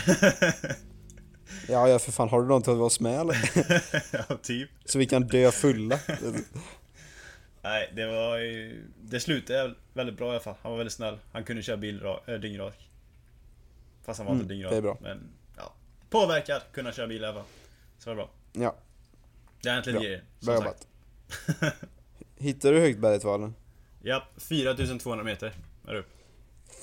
Ja, 1.69 1.89
ja 1.89 1.99
för 1.99 2.13
fan, 2.13 2.29
har 2.29 2.41
du 2.43 2.49
någonting 2.49 2.73
att 2.73 2.79
vara 2.79 2.91
med 3.01 3.21
eller? 3.21 3.37
ja, 4.13 4.37
typ. 4.43 4.71
Så 4.85 4.99
vi 4.99 5.07
kan 5.07 5.27
dö 5.27 5.51
fulla. 5.51 5.99
Nej, 7.63 7.93
det 7.97 8.07
var 8.07 8.39
ju... 8.39 8.85
Det 9.03 9.21
slutade 9.21 9.75
väldigt 9.93 10.17
bra 10.17 10.27
i 10.27 10.31
alla 10.31 10.41
fall. 10.41 10.55
Han 10.63 10.71
var 10.73 10.79
väldigt 10.79 10.93
snäll. 10.95 11.19
Han 11.33 11.45
kunde 11.45 11.63
köra 11.63 11.77
bil 11.77 12.03
äh, 12.27 12.35
dyngrak. 12.35 12.89
Fast 14.05 14.19
han 14.19 14.27
var 14.27 14.33
Mm, 14.33 14.43
inte 14.43 14.55
dyngrak. 14.55 14.71
det 14.71 14.77
är 14.77 14.83
bra. 14.83 14.99
Men, 15.01 15.29
ja. 15.57 15.75
Påverkad, 16.11 16.63
kunna 16.73 16.93
köra 16.93 17.07
bil 17.07 17.23
i 17.23 17.25
alla 17.27 17.35
fall. 17.35 17.45
Så 17.99 18.11
det 18.11 18.17
var 18.17 18.25
bra. 18.25 18.31
Ja, 18.63 18.77
Det 19.63 19.69
är 19.69 19.73
egentligen 19.73 19.99
Bra. 19.99 20.05
grejer. 20.05 20.23
bra 20.41 20.55
jobbat. 20.55 20.87
Hittar 22.37 22.73
du 22.73 22.81
högt 22.81 22.99
berget 22.99 23.25
Valen? 23.25 23.55
Ja, 24.03 24.27
4200 24.37 25.25
meter 25.25 25.53
är 25.89 25.93
det 25.93 25.99
upp. 25.99 26.09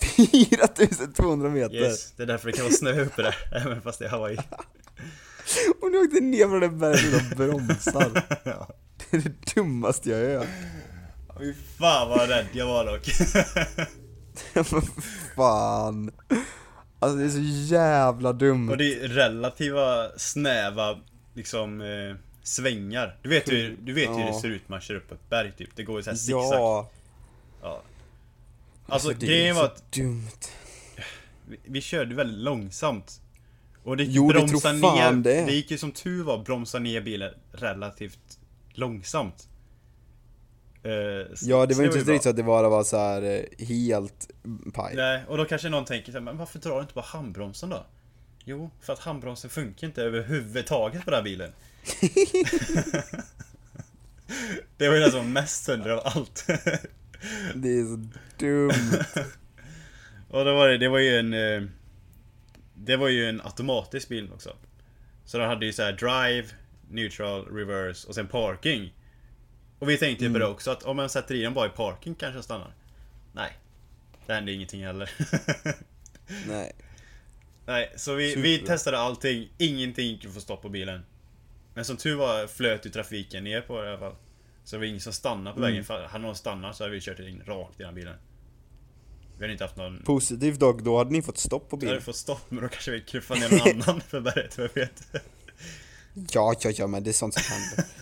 4200 0.02 1.50
meter! 1.50 1.76
Yes, 1.76 2.12
det 2.12 2.24
är 2.24 2.28
därför 2.28 2.48
det 2.48 2.54
kan 2.54 2.66
vara 2.66 2.74
snö 2.74 3.02
uppe 3.02 3.22
där. 3.22 3.36
Även 3.66 3.82
fast 3.82 4.00
det 4.00 4.06
är 4.06 4.10
Hawaii. 4.10 4.38
Och 5.82 5.92
nu 5.92 5.98
åkte 5.98 6.20
ner 6.20 6.48
från 6.48 6.60
det 6.60 6.70
berget 6.70 7.32
och 7.32 7.38
bromsar. 7.38 8.24
ja. 8.44 8.68
Det 9.12 9.18
är 9.18 9.22
det 9.22 9.56
dummaste 9.56 10.10
jag 10.10 10.20
gör. 10.22 10.48
Fy 11.40 11.54
fan 11.54 12.10
vad 12.10 12.30
rädd 12.30 12.46
jag 12.54 12.66
var 12.68 12.86
dock. 12.86 13.08
Men 14.72 14.82
fan. 15.36 16.12
Alltså 17.00 17.18
det 17.18 17.26
är 17.26 17.30
så 17.30 17.74
jävla 17.74 18.34
dumt. 18.34 18.70
Och 18.70 18.78
det 18.78 18.94
är 18.94 19.08
relativa 19.08 20.10
snäva 20.18 21.00
liksom 21.34 21.82
eh, 21.82 22.16
svängar. 22.44 23.18
Du 23.22 23.30
vet 23.30 23.52
ju, 23.52 23.76
du 23.82 23.94
vet 23.94 24.04
ju 24.10 24.14
hur 24.14 24.20
det 24.24 24.28
Ja. 24.28 24.42
ser 24.42 24.50
ut 24.50 24.62
när 24.70 24.74
man 24.76 24.82
kör 24.82 24.96
upp 24.96 25.12
ett 25.12 25.30
berg 25.30 25.52
typ. 25.58 25.70
Det 25.76 25.84
går 25.84 25.98
ju 26.00 26.04
såhär 26.04 26.18
zigzag. 26.18 26.54
Ja. 26.54 26.90
Ja. 27.62 27.82
Alltså 28.88 29.10
det 29.10 29.26
grejen 29.26 29.56
är 29.56 29.60
var 29.60 29.66
att 29.66 29.92
dumt. 29.92 30.28
vi, 31.48 31.58
vi 31.64 31.82
körde 31.82 32.16
väldigt 32.16 32.40
långsamt. 32.44 33.22
Och 33.84 33.98
det 33.98 34.04
gick 34.04 34.16
Jo, 34.16 34.28
det 34.32 34.34
bromsa 34.34 34.80
fan 34.80 34.96
ner, 34.96 35.12
det. 35.34 35.46
det 35.46 35.52
gick 35.52 35.72
ju 35.72 35.78
som 35.78 35.92
tur 35.92 36.24
var 36.24 36.38
bromsa 36.44 36.80
ner 36.80 37.02
bilen 37.02 37.34
relativt 37.52 38.39
långsamt. 38.74 39.48
Eh, 40.84 40.92
Ja, 41.42 41.66
det 41.66 41.76
var 41.76 41.84
inte 41.84 41.98
riktigt 41.98 42.24
så 42.24 42.30
att 42.30 42.36
det 42.36 42.44
bara 42.44 42.70
var 42.70 42.84
så 42.84 42.98
här 42.98 43.22
eh, 43.22 43.66
helt 43.68 44.30
paj. 44.74 44.96
Nej, 44.96 45.24
och 45.28 45.38
då 45.38 45.46
kanske 45.46 45.70
någon 45.70 45.86
tänker 45.86 46.12
så 46.12 46.18
här, 46.18 46.26
men 46.26 46.38
varför 46.38 46.60
drar 46.60 46.76
du 46.76 46.82
inte 46.82 46.94
på 46.94 47.02
handbromsen 47.02 47.70
då? 47.70 47.86
Jo, 48.46 48.70
för 48.82 48.94
att 48.94 49.00
handbromsen 49.00 49.50
funkar 49.50 49.88
inte 49.88 50.04
överhuvudtaget 50.04 51.06
på 51.06 51.12
den 51.12 51.18
här 51.18 51.24
bilen. 51.24 51.52
det 54.78 54.88
var 54.88 54.96
ju 54.96 55.02
det 55.02 55.12
som 55.12 55.20
var 55.20 55.28
mest 55.28 55.64
sönder 55.64 55.90
av 55.90 56.02
allt. 56.06 56.46
Det 57.56 57.70
är 57.70 57.84
så 57.84 58.10
dumt. 58.38 59.04
och 60.30 60.46
då 60.46 60.56
var 60.56 60.68
det, 60.68 60.78
det 60.78 60.90
var 60.90 61.00
ju 61.00 61.18
en... 61.18 61.34
eh, 61.34 61.70
Det 62.76 62.98
var 62.98 63.08
ju 63.08 63.30
en 63.30 63.42
automatisk 63.42 64.10
bil 64.10 64.30
också. 64.34 64.56
Så 65.26 65.38
den 65.38 65.50
hade 65.50 65.66
ju 65.66 65.74
så 65.74 65.84
här 65.84 65.92
drive, 65.92 66.48
neutral, 66.90 67.46
reverse 67.46 68.08
och 68.08 68.16
sen 68.16 68.28
parking. 68.28 68.94
Och 69.80 69.90
vi 69.90 69.98
tänkte 69.98 70.26
ju 70.26 70.34
på 70.34 70.40
det 70.40 70.46
också 70.48 70.72
att 70.72 70.84
om 70.84 70.96
man 70.98 71.10
sätter 71.10 71.36
i 71.36 71.42
den 71.42 71.54
bara 71.54 71.66
i 71.66 71.70
parking 71.70 72.16
kanske 72.16 72.36
den 72.36 72.44
stannar. 72.44 72.74
Nej. 73.34 73.58
Det 74.26 74.34
hände 74.34 74.52
ingenting 74.52 74.86
heller. 74.86 75.10
Nej. 76.48 76.72
Nej, 77.66 77.94
så 77.96 78.14
vi, 78.14 78.30
Super. 78.30 78.42
vi 78.42 78.58
testade 78.58 79.00
allting. 79.00 79.50
Ingenting 79.58 80.22
att 80.28 80.34
få 80.34 80.40
stopp 80.42 80.62
på 80.62 80.70
bilen. 80.70 81.02
Men 81.74 81.86
som 81.86 81.98
tur 81.98 82.16
var 82.16 82.48
flöt 82.48 82.86
ju 82.86 82.90
trafiken 82.90 83.44
ner 83.44 83.62
på 83.62 83.82
det 83.82 83.86
i 83.88 83.90
alla 83.90 84.00
fall. 84.00 84.16
Så 84.64 84.76
det 84.76 84.80
var 84.80 84.86
ingen 84.86 85.02
som 85.02 85.14
stannade 85.14 85.54
på 85.54 85.60
Mm. 85.60 85.72
vägen. 85.72 85.86
För 85.86 86.04
hade 86.04 86.24
någon 86.24 86.36
stannat 86.36 86.76
så 86.76 86.84
hade 86.84 86.94
vi 86.96 87.02
kört 87.02 87.20
in 87.20 87.42
rakt 87.46 87.80
i 87.80 87.84
den 87.84 87.96
bilen. 87.96 88.16
Vi 89.38 89.44
hade 89.44 89.52
inte 89.52 89.64
haft 89.64 89.76
någon... 89.76 90.04
Positivt 90.04 90.60
dock, 90.60 90.82
då 90.82 90.98
hade 90.98 91.12
ni 91.12 91.22
fått 91.22 91.38
stopp 91.38 91.70
på 91.70 91.78
Vi 91.78 91.86
hade 91.86 91.96
bilen. 91.96 92.06
fått 92.06 92.16
stopp 92.16 92.52
men 92.52 92.64
då 92.64 92.70
kanske 92.70 92.92
vi 92.92 93.02
knuffar 93.02 93.36
ner 93.36 93.50
någon 93.50 93.82
annan 93.90 94.02
för 94.02 94.22
berget, 94.22 94.60
vem 94.60 94.70
vet? 94.76 95.04
Ja, 96.32 96.56
ja, 96.62 96.70
ja, 96.70 96.88
men 96.88 97.04
det 97.04 97.10
är 97.10 97.14
sånt 97.14 97.34
som 97.34 97.44
händer. 97.54 97.86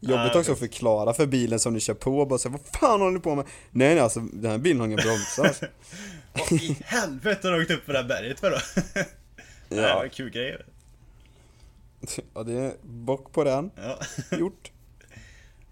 Jobbigt 0.00 0.36
också 0.36 0.52
att 0.52 0.58
förklara 0.58 1.14
för 1.14 1.26
bilen 1.26 1.58
som 1.58 1.74
ni 1.74 1.80
kör 1.80 1.94
på, 1.94 2.26
bara 2.26 2.38
säga 2.38 2.52
vad 2.52 2.80
fan 2.80 3.00
håller 3.00 3.14
ni 3.14 3.20
på 3.20 3.34
med? 3.34 3.44
Nej, 3.70 3.94
nej, 3.94 3.98
alltså 3.98 4.20
den 4.20 4.50
här 4.50 4.58
bilen 4.58 4.80
har 4.80 4.86
inga 4.86 4.96
bromsar. 4.96 5.44
Alltså. 5.44 5.66
Vad 6.32 6.52
i 6.52 6.76
helvete 6.84 7.48
har 7.48 7.54
du 7.54 7.62
åkt 7.62 7.70
upp 7.70 7.84
för 7.84 7.92
det 7.92 7.98
här 7.98 8.08
berget 8.08 8.40
för 8.40 8.50
då? 8.50 8.56
ja. 9.68 9.76
Det 9.76 9.94
var 9.94 10.08
kul 10.08 10.30
grej. 10.30 10.58
ja, 12.34 12.42
det 12.42 12.52
är 12.52 12.72
bock 12.82 13.32
på 13.32 13.44
den. 13.44 13.70
Ja. 13.76 13.98
Gjort. 14.38 14.70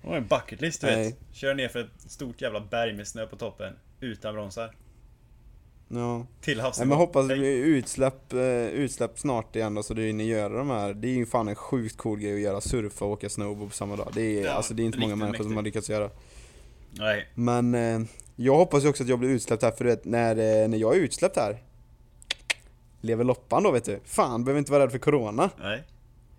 Det 0.02 0.08
var 0.08 0.16
en 0.16 0.26
bucket 0.26 0.60
list 0.60 0.80
du 0.80 0.86
Nej. 0.86 1.04
vet. 1.04 1.36
Köra 1.36 1.54
ner 1.54 1.68
för 1.68 1.80
ett 1.80 2.10
stort 2.10 2.40
jävla 2.40 2.60
berg 2.60 2.92
med 2.92 3.08
snö 3.08 3.26
på 3.26 3.36
toppen. 3.36 3.74
Utan 4.00 4.34
bromsar. 4.34 4.74
Ja. 5.92 6.26
Till 6.40 6.60
havsnivå. 6.60 6.88
men 6.88 6.98
hoppas 6.98 7.28
det 7.28 7.36
blir 7.36 7.64
utsläpp, 7.64 8.32
eh, 8.32 8.40
utsläpp 8.66 9.18
snart 9.18 9.56
igen 9.56 9.74
då, 9.74 9.82
så 9.82 9.94
det 9.94 10.02
hinner 10.02 10.24
göra 10.24 10.58
de 10.58 10.70
här. 10.70 10.94
Det 10.94 11.08
är 11.08 11.12
ju 11.12 11.26
fan 11.26 11.48
en 11.48 11.54
sjukt 11.54 11.96
cool 11.96 12.20
grej 12.20 12.34
att 12.34 12.40
göra, 12.40 12.60
surfa 12.60 13.04
och 13.04 13.10
åka 13.10 13.28
snowboard 13.28 13.68
på 13.68 13.74
samma 13.74 13.96
dag. 13.96 14.08
Det 14.14 14.22
är, 14.22 14.44
Ja, 14.44 14.50
alltså, 14.50 14.74
det 14.74 14.82
är 14.82 14.84
inte 14.84 14.98
många 14.98 15.16
människor 15.16 15.36
som 15.44 15.44
mäktigt. 15.44 15.56
har 15.56 15.62
lyckats 15.62 15.90
göra. 15.90 16.10
Nej. 16.90 17.28
Men 17.34 17.74
eh, 17.74 18.00
jag 18.36 18.56
hoppas 18.56 18.84
ju 18.84 18.88
också 18.88 19.02
att 19.02 19.08
jag 19.08 19.18
blir 19.18 19.28
utsläppt 19.30 19.62
här, 19.62 19.70
för 19.70 19.84
du 19.84 19.90
vet, 19.90 20.04
när, 20.04 20.30
eh, 20.62 20.68
när 20.68 20.78
jag 20.78 20.96
är 20.96 21.00
utsläppt 21.00 21.36
här 21.36 21.62
Lever 23.00 23.24
loppan 23.24 23.62
då 23.62 23.70
vet 23.70 23.84
du. 23.84 24.00
Fan, 24.04 24.44
behöver 24.44 24.58
inte 24.58 24.72
vara 24.72 24.82
rädd 24.82 24.90
för 24.92 24.98
corona. 24.98 25.50
Nej. 25.60 25.82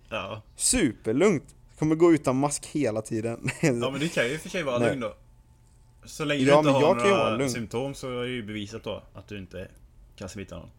Ja. 0.08 0.42
Superlugnt. 0.56 1.44
Kommer 1.78 1.94
gå 1.94 2.12
utan 2.12 2.36
mask 2.36 2.66
hela 2.66 3.02
tiden. 3.02 3.50
Ja 3.60 3.90
men 3.90 4.00
du 4.00 4.08
kan 4.08 4.24
ju 4.26 4.32
i 4.32 4.36
och 4.36 4.40
för 4.40 4.48
sig 4.48 4.62
vara 4.62 4.78
Nej. 4.78 4.88
lugn 4.88 5.00
då. 5.00 5.14
Så 6.04 6.24
länge 6.24 6.42
Ja, 6.42 6.62
du 6.62 6.68
inte 6.68 6.70
har 6.70 7.30
några 7.30 7.48
symptom 7.48 7.94
så 7.94 8.20
är 8.20 8.22
det 8.22 8.28
ju 8.28 8.42
bevisat 8.42 8.84
då 8.84 9.02
att 9.14 9.28
du 9.28 9.38
inte 9.38 9.68
kan 10.16 10.28
smitta 10.28 10.56
någon. 10.58 10.70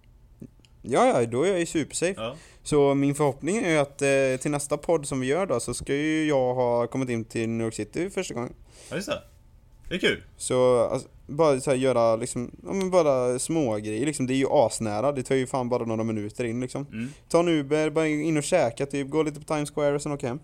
ja, 0.82 1.08
ja, 1.22 1.26
då 1.26 1.44
är 1.44 1.50
jag 1.50 1.60
ju 1.60 1.66
supersafe. 1.66 2.14
Ja. 2.18 2.36
Så 2.64 2.94
min 2.94 3.16
förhoppning 3.16 3.58
är 3.58 3.72
ju 3.72 3.78
att 3.78 4.02
eh, 4.02 4.42
till 4.42 4.52
nästa 4.52 4.78
podd 4.78 5.08
som 5.08 5.20
vi 5.20 5.28
gör 5.28 5.46
då 5.46 5.60
så 5.60 5.74
ska 5.74 5.96
ju 5.96 6.28
jag 6.28 6.54
ha 6.54 6.88
kommit 6.88 7.10
in 7.10 7.26
till 7.26 7.50
New 7.50 7.66
York 7.66 7.74
City 7.74 8.10
första 8.10 8.34
gången. 8.34 8.54
ja, 8.90 8.96
just 8.96 9.08
det. 9.08 9.22
Det 9.90 9.96
är 9.96 10.00
kul. 10.00 10.24
Så 10.38 10.80
alltså, 10.80 11.08
bara 11.28 11.60
så 11.60 11.70
här, 11.70 11.78
göra 11.78 12.16
liksom, 12.16 12.52
ja 12.66 12.74
men 12.74 12.92
bara 12.92 13.40
små 13.40 13.76
grejer 13.76 14.06
liksom. 14.06 14.28
Det 14.28 14.34
är 14.34 14.36
ju 14.36 14.48
asnära, 14.50 15.12
det 15.12 15.24
tar 15.24 15.36
ju 15.36 15.48
fan 15.48 15.70
bara 15.70 15.86
några 15.86 16.04
minuter 16.04 16.44
in 16.44 16.62
liksom. 16.62 16.86
Mm. 16.92 17.10
Ta 17.30 17.40
en 17.40 17.48
Uber, 17.48 17.90
bara 17.90 18.08
in 18.08 18.38
och 18.38 18.44
käka 18.44 18.86
typ, 18.86 19.10
gå 19.10 19.24
lite 19.24 19.40
på 19.40 19.46
Times 19.46 19.72
Square 19.72 19.96
och 19.96 20.02
sen 20.02 20.12
åka 20.12 20.28
hem. 20.28 20.40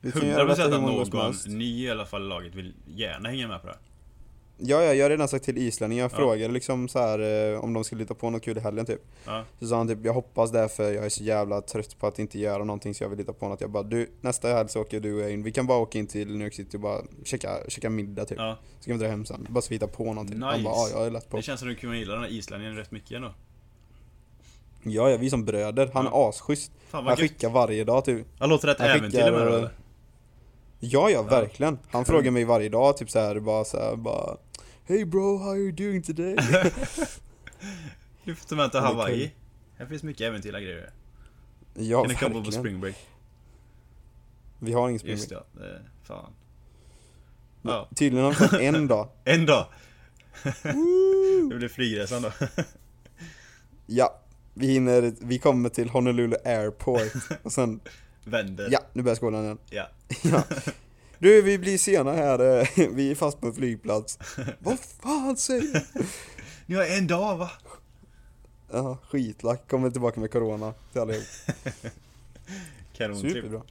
Vi 0.00 0.12
kan 0.12 0.28
göra 0.28 0.44
100% 0.44 0.48
detta 0.48 0.62
hur 0.80 1.02
att 1.02 1.12
någon 1.12 1.58
ny 1.58 1.84
i 1.86 1.90
alla 1.90 2.06
fall 2.06 2.22
i 2.22 2.28
laget 2.28 2.54
vill 2.54 2.74
gärna 2.86 3.28
hänga 3.28 3.48
med 3.48 3.60
på 3.60 3.66
det. 3.66 3.72
här. 3.72 3.82
Ja, 4.60 4.82
ja, 4.82 4.94
jag 4.94 5.04
har 5.04 5.10
redan 5.10 5.28
sagt 5.28 5.44
till 5.44 5.58
islänningar, 5.58 6.02
jag 6.04 6.12
Ja. 6.12 6.16
frågade 6.16 6.52
liksom 6.54 6.88
så 6.88 6.98
här 6.98 7.52
eh, 7.52 7.64
om 7.64 7.72
de 7.72 7.84
skulle 7.84 8.02
hitta 8.02 8.14
på 8.14 8.30
något 8.30 8.42
kul 8.44 8.56
i 8.56 8.60
helgen 8.60 8.86
typ. 8.86 9.00
Ja. 9.26 9.44
Så 9.60 9.66
sa 9.66 9.76
han 9.76 9.88
typ, 9.88 9.98
jag 10.04 10.12
hoppas 10.12 10.52
det 10.52 10.68
för 10.68 10.92
jag 10.92 11.04
är 11.04 11.08
så 11.08 11.22
jävla 11.24 11.60
trött 11.60 11.98
på 11.98 12.06
att 12.06 12.18
inte 12.18 12.38
göra 12.38 12.64
någonting 12.64 12.94
så 12.94 13.04
jag 13.04 13.08
vill 13.08 13.18
hitta 13.18 13.32
på 13.32 13.48
något. 13.48 13.60
Jag 13.60 13.70
bara, 13.70 13.82
du, 13.82 14.10
nästa 14.20 14.48
helg 14.48 14.68
så 14.68 14.80
åker 14.80 15.00
du 15.00 15.14
och 15.14 15.20
jag 15.20 15.32
in, 15.32 15.42
vi 15.42 15.52
kan 15.52 15.66
bara 15.66 15.78
åka 15.78 15.98
in 15.98 16.06
till 16.06 16.28
New 16.28 16.42
York 16.46 16.54
City 16.54 16.76
och 16.76 16.80
bara 16.80 17.00
käka, 17.24 17.58
käka 17.68 17.90
middag 17.90 18.24
typ. 18.24 18.38
ja. 18.38 18.58
Så 18.80 18.90
kan 18.90 18.98
vi 18.98 19.04
dra 19.04 19.10
hem 19.10 19.24
sen, 19.24 19.46
bara 19.50 19.62
så 19.62 19.68
vi 19.68 19.74
hittar 19.74 19.86
på 19.86 20.04
någonting. 20.04 20.42
Han 20.42 20.52
Nice. 20.52 20.64
bara, 20.64 20.74
ja 20.74 20.88
jag 20.98 21.06
är 21.06 21.10
lätt 21.10 21.28
på. 21.30 21.36
Det 21.36 21.42
känns 21.42 21.60
som 21.60 21.68
du 21.68 21.74
kommer 21.76 21.94
gilla 21.94 22.12
den 22.14 22.22
här 22.22 22.30
islänningen 22.30 22.76
rätt 22.76 22.90
mycket 22.90 23.10
ändå. 23.12 23.34
Ja, 24.82 25.10
ja, 25.10 25.16
vi 25.16 25.30
som 25.30 25.44
bröder. 25.44 25.90
Han 25.94 26.04
Ja. 26.04 26.24
är 26.24 26.28
asschysst. 26.28 26.72
Fan 26.88 27.06
Han 27.06 27.16
skickar 27.16 27.48
varje 27.50 27.84
dag 27.84 28.04
typ. 28.04 28.26
Han 28.38 28.48
låter 28.48 28.68
rätt 28.68 28.78
Han 28.78 28.88
äventyrlig 28.88 29.32
med 29.32 29.40
det 29.40 29.48
eh, 29.48 29.54
eller? 29.56 29.70
Ja, 30.80 31.10
ja, 31.10 31.22
verkligen. 31.22 31.78
Han 31.88 32.04
frågar 32.04 32.30
mig 32.30 32.44
varje 32.44 32.68
dag, 32.68 32.96
typ 32.96 33.10
så 33.10 33.18
här, 33.18 33.40
bara 33.40 33.64
så 33.64 33.76
här, 33.78 33.96
bara 33.96 34.36
Hey 34.84 35.04
bro, 35.04 35.38
how 35.38 35.50
are 35.50 35.58
you 35.58 35.72
doing 35.72 36.02
today? 36.02 36.36
Du 38.24 38.34
får 38.34 38.48
ta 38.48 38.54
med 38.56 38.70
till 38.70 38.80
Hawaii. 38.80 39.26
kan- 39.28 39.36
Här 39.78 39.86
finns 39.86 40.02
mycket 40.02 40.20
äventyrliga 40.26 40.60
grejer. 40.60 40.90
ja, 41.74 42.00
kan 42.02 42.08
ni 42.10 42.16
komma 42.16 42.44
på 42.44 42.52
spring 42.52 42.80
break? 42.80 42.96
Vi 44.58 44.72
har 44.72 44.88
ingen 44.88 44.98
spring 44.98 45.12
Just 45.16 45.28
break. 45.28 45.44
ja, 45.54 45.60
det, 45.62 45.82
fan. 46.02 46.32
Men 47.62 47.74
Ja. 47.74 47.88
Tydligen 47.96 48.24
har 48.24 48.30
vi 48.32 48.36
fått 48.36 48.52
en 48.60 48.86
dag. 48.88 49.08
En 49.24 49.46
dag! 49.46 49.66
det 51.50 51.56
blir 51.56 51.68
flygresan 51.68 52.22
då. 52.22 52.30
Ja, 53.86 54.20
vi 54.54 54.66
hinner, 54.66 55.12
vi 55.20 55.38
kommer 55.38 55.68
till 55.68 55.88
Honolulu 55.88 56.36
Airport 56.44 57.12
och 57.42 57.52
sen, 57.52 57.80
Vänder. 58.28 58.68
ja, 58.70 58.78
nu 58.92 59.02
börjar 59.02 59.16
skolan 59.16 59.44
igen. 59.44 59.58
Ja. 59.70 59.88
Ja. 60.22 60.42
Du, 61.18 61.42
vi 61.42 61.58
blir 61.58 61.78
sena 61.78 62.12
här, 62.12 62.38
vi 62.94 63.10
är 63.10 63.14
fast 63.14 63.40
på 63.40 63.46
en 63.46 63.52
flygplats. 63.54 64.18
Vad 64.58 64.78
fan 64.78 65.36
säger 65.36 65.62
du? 65.94 66.06
Ni 66.66 66.74
har 66.74 66.84
en 66.84 67.06
dag 67.06 67.36
va? 67.36 67.50
Ja, 68.72 68.98
skitlack, 69.10 69.68
kommer 69.70 69.90
tillbaka 69.90 70.20
med 70.20 70.30
corona 70.32 70.74
till 70.92 71.00
allihop. 71.00 71.24
Kanontripp. 72.96 73.32
Superbra. 73.32 73.62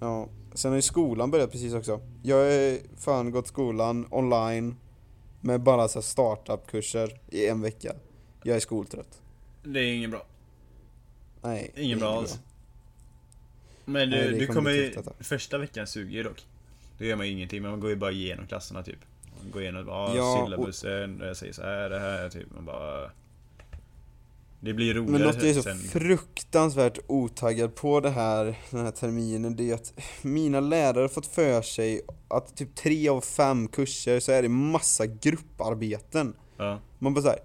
Ja, 0.00 0.28
sen 0.54 0.70
har 0.70 0.76
ju 0.76 0.82
skolan 0.82 1.30
börjat 1.30 1.52
precis 1.52 1.74
också. 1.74 2.00
Jag 2.22 2.36
har 2.36 2.78
fan 2.96 3.30
gått 3.30 3.46
skolan 3.46 4.06
online 4.10 4.76
med 5.40 5.60
bara 5.60 5.88
så 5.88 6.02
startup-kurser 6.02 7.20
i 7.28 7.46
en 7.46 7.60
vecka. 7.60 7.94
Jag 8.42 8.56
är 8.56 8.60
skoltrött. 8.60 9.22
Det 9.64 9.80
är 9.80 9.92
ingen 9.94 10.10
bra. 10.10 10.26
Nej. 11.42 11.72
Ingen 11.76 11.98
bra 11.98 12.18
alls. 12.18 12.38
Men 13.88 14.10
Nej, 14.10 14.24
du, 14.24 14.32
det 14.32 14.38
du 14.38 14.46
kommer 14.46 14.70
ju... 14.70 14.94
Första 15.20 15.58
veckan 15.58 15.86
suger 15.86 16.16
ju 16.16 16.22
dock. 16.22 16.46
Då 16.98 17.04
gör 17.04 17.16
man 17.16 17.26
ju 17.26 17.32
ingenting, 17.32 17.62
men 17.62 17.70
man 17.70 17.80
går 17.80 17.90
ju 17.90 17.96
bara 17.96 18.10
igenom 18.12 18.46
klasserna 18.46 18.82
typ. 18.82 18.98
Man 19.42 19.50
går 19.50 19.62
igenom, 19.62 19.84
ja, 19.88 20.16
Ja, 20.16 20.38
och- 20.40 20.44
syllabusen, 20.46 21.20
jag 21.24 21.36
säger 21.36 21.52
så 21.52 21.62
här, 21.62 21.90
det 21.90 21.98
här, 21.98 22.28
typ. 22.28 22.46
Man 22.54 22.64
bara... 22.64 23.10
Det 24.60 24.72
blir 24.74 24.94
roligare 24.94 25.12
Men 25.12 25.22
något 25.22 25.42
jag 25.42 25.50
är 25.50 25.54
så 25.54 25.62
sen. 25.62 25.78
fruktansvärt 25.78 26.98
otaggad 27.06 27.74
på 27.74 28.00
det 28.00 28.10
här, 28.10 28.44
den 28.70 28.84
här 28.84 28.90
terminen, 28.90 29.56
det 29.56 29.70
är 29.70 29.74
att 29.74 29.92
mina 30.22 30.60
lärare 30.60 31.00
har 31.00 31.08
fått 31.08 31.26
för 31.26 31.62
sig 31.62 32.00
att 32.28 32.56
typ 32.56 32.74
tre 32.74 33.08
av 33.08 33.20
fem 33.20 33.68
kurser 33.68 34.20
så 34.20 34.32
är 34.32 34.42
det 34.42 34.48
massa 34.48 35.06
grupparbeten. 35.06 36.34
Ja. 36.56 36.80
Man 36.98 37.14
bara 37.14 37.22
såhär, 37.22 37.38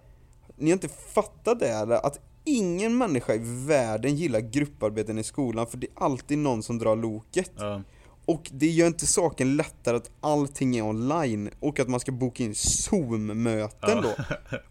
ni 0.56 0.70
har 0.70 0.74
inte 0.74 0.90
fattat 0.90 1.60
det 1.60 1.70
eller? 1.70 1.96
Att 2.06 2.20
ingen 2.44 2.98
människa 2.98 3.34
i 3.34 3.42
världen 3.68 4.16
gillar 4.16 4.40
grupparbeten 4.40 5.18
i 5.18 5.24
skolan 5.24 5.68
för 5.68 5.78
det 5.78 5.88
är 5.88 6.04
alltid 6.04 6.38
någon 6.38 6.64
som 6.64 6.78
drar 6.78 6.96
loket. 6.96 7.52
Ja. 7.58 7.82
Och 8.26 8.50
det 8.54 8.68
gör 8.68 8.88
inte 8.88 9.08
saken 9.08 9.56
lättare 9.56 9.98
att 9.98 10.12
allting 10.22 10.78
är 10.78 10.82
online 10.82 11.50
och 11.60 11.80
att 11.80 11.88
man 11.88 12.00
ska 12.00 12.12
boka 12.12 12.44
in 12.44 12.56
zoom-möten 12.56 14.02
då. 14.02 14.16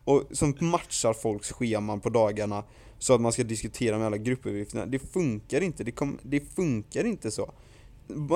Och 0.05 0.23
som 0.33 0.55
matchar 0.61 1.13
folks 1.13 1.53
scheman 1.53 2.01
på 2.01 2.11
dagarna 2.11 2.65
så 2.99 3.15
att 3.15 3.21
man 3.21 3.33
ska 3.33 3.45
diskutera 3.45 3.99
med 3.99 4.07
alla 4.07 4.17
gruppuppgifterna. 4.17 4.87
Det 4.87 4.99
funkar 4.99 5.61
inte, 5.61 5.85
det, 5.85 5.93
kom, 5.93 6.19
det 6.23 6.55
funkar 6.55 7.05
inte 7.05 7.31
så. 7.31 7.53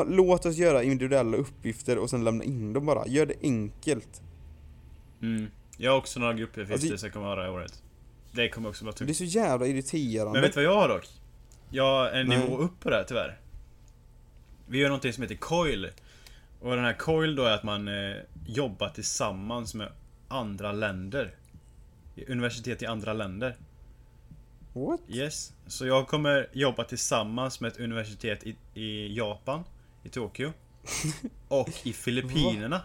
Låt 0.07 0.47
oss 0.47 0.57
göra 0.57 0.83
individuella 0.83 1.37
uppgifter 1.37 1.99
och 1.99 2.11
sen 2.11 2.25
lämna 2.25 2.45
in 2.45 2.73
dem 2.73 2.87
bara. 2.87 3.07
Gör 3.07 3.27
det 3.27 3.35
enkelt. 3.43 4.21
Mm. 5.23 5.47
Jag 5.77 5.91
har 5.91 5.99
också 5.99 6.21
några 6.21 6.35
gruppuppgifter 6.35 6.75
Alltså- 6.75 6.99
som 6.99 7.11
kommer 7.11 7.27
vara 7.27 7.37
det 7.37 7.47
här 7.47 7.53
året. 7.53 7.83
Det 8.37 8.49
kommer 8.49 8.69
också 8.69 8.85
vara 8.85 8.93
Det 8.99 9.05
är 9.05 9.07
tungt. 9.07 9.17
så 9.17 9.25
jävla 9.25 9.67
irriterande. 9.67 10.33
Men 10.33 10.43
vet 10.43 10.55
du 10.55 10.65
vad 10.67 10.75
jag 10.75 10.81
har 10.81 10.89
dock? 10.89 11.07
Jag 11.71 11.85
har 11.85 12.11
en 12.11 12.27
Nej. 12.27 12.39
nivå 12.39 12.57
upp 12.59 12.81
på 12.81 12.91
det 12.91 12.97
här 12.97 13.05
tyvärr. 13.09 13.39
Vi 14.67 14.79
gör 14.79 14.89
någonting 14.89 15.13
som 15.13 15.23
heter 15.23 15.35
COIL. 15.37 15.91
Och 16.61 16.77
den 16.77 16.85
här 16.85 16.93
COIL 16.93 17.37
då 17.37 17.43
är 17.45 17.51
att 17.55 17.63
man 17.63 17.89
eh, 17.89 18.17
jobbar 18.47 18.89
tillsammans 18.89 19.75
med 19.75 19.89
andra 20.29 20.73
länder. 20.73 21.35
Universitet 22.29 22.83
i 22.83 22.87
andra 22.87 23.13
länder. 23.13 23.57
What? 24.73 25.01
Yes. 25.09 25.53
Så 25.67 25.87
jag 25.87 26.09
kommer 26.09 26.49
jobba 26.53 26.85
tillsammans 26.85 27.61
med 27.61 27.73
ett 27.73 27.81
universitet 27.81 28.45
i, 28.47 28.57
i 28.75 29.17
Japan, 29.17 29.65
i 30.03 30.09
Tokyo. 30.09 30.53
Och 31.49 31.69
i 31.85 31.93
Filippinerna. 31.93 32.83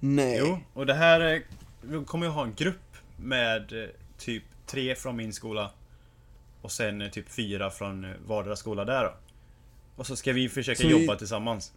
Nej. 0.00 0.38
Jo, 0.40 0.58
och 0.74 0.86
det 0.86 0.94
här 0.94 1.20
är- 1.20 1.42
vi 1.82 2.04
kommer 2.04 2.26
jag 2.26 2.32
ha 2.32 2.42
en 2.44 2.54
grupp 2.54 2.96
med 3.16 3.72
eh, 3.82 3.88
typ 4.18 4.42
tre 4.66 4.94
från 4.94 5.16
min 5.16 5.32
skola 5.32 5.70
och 6.62 6.72
sen 6.72 7.02
eh, 7.02 7.10
typ 7.10 7.28
fyra 7.28 7.70
från 7.70 8.04
eh, 8.04 8.10
vardera 8.26 8.56
skola 8.56 8.84
där 8.84 9.04
då. 9.04 9.14
Och 9.96 10.06
så 10.06 10.16
ska 10.16 10.32
vi 10.32 10.48
försöka 10.48 10.82
Så 10.82 10.88
jobba 10.88 11.16
tillsammans. 11.16 11.72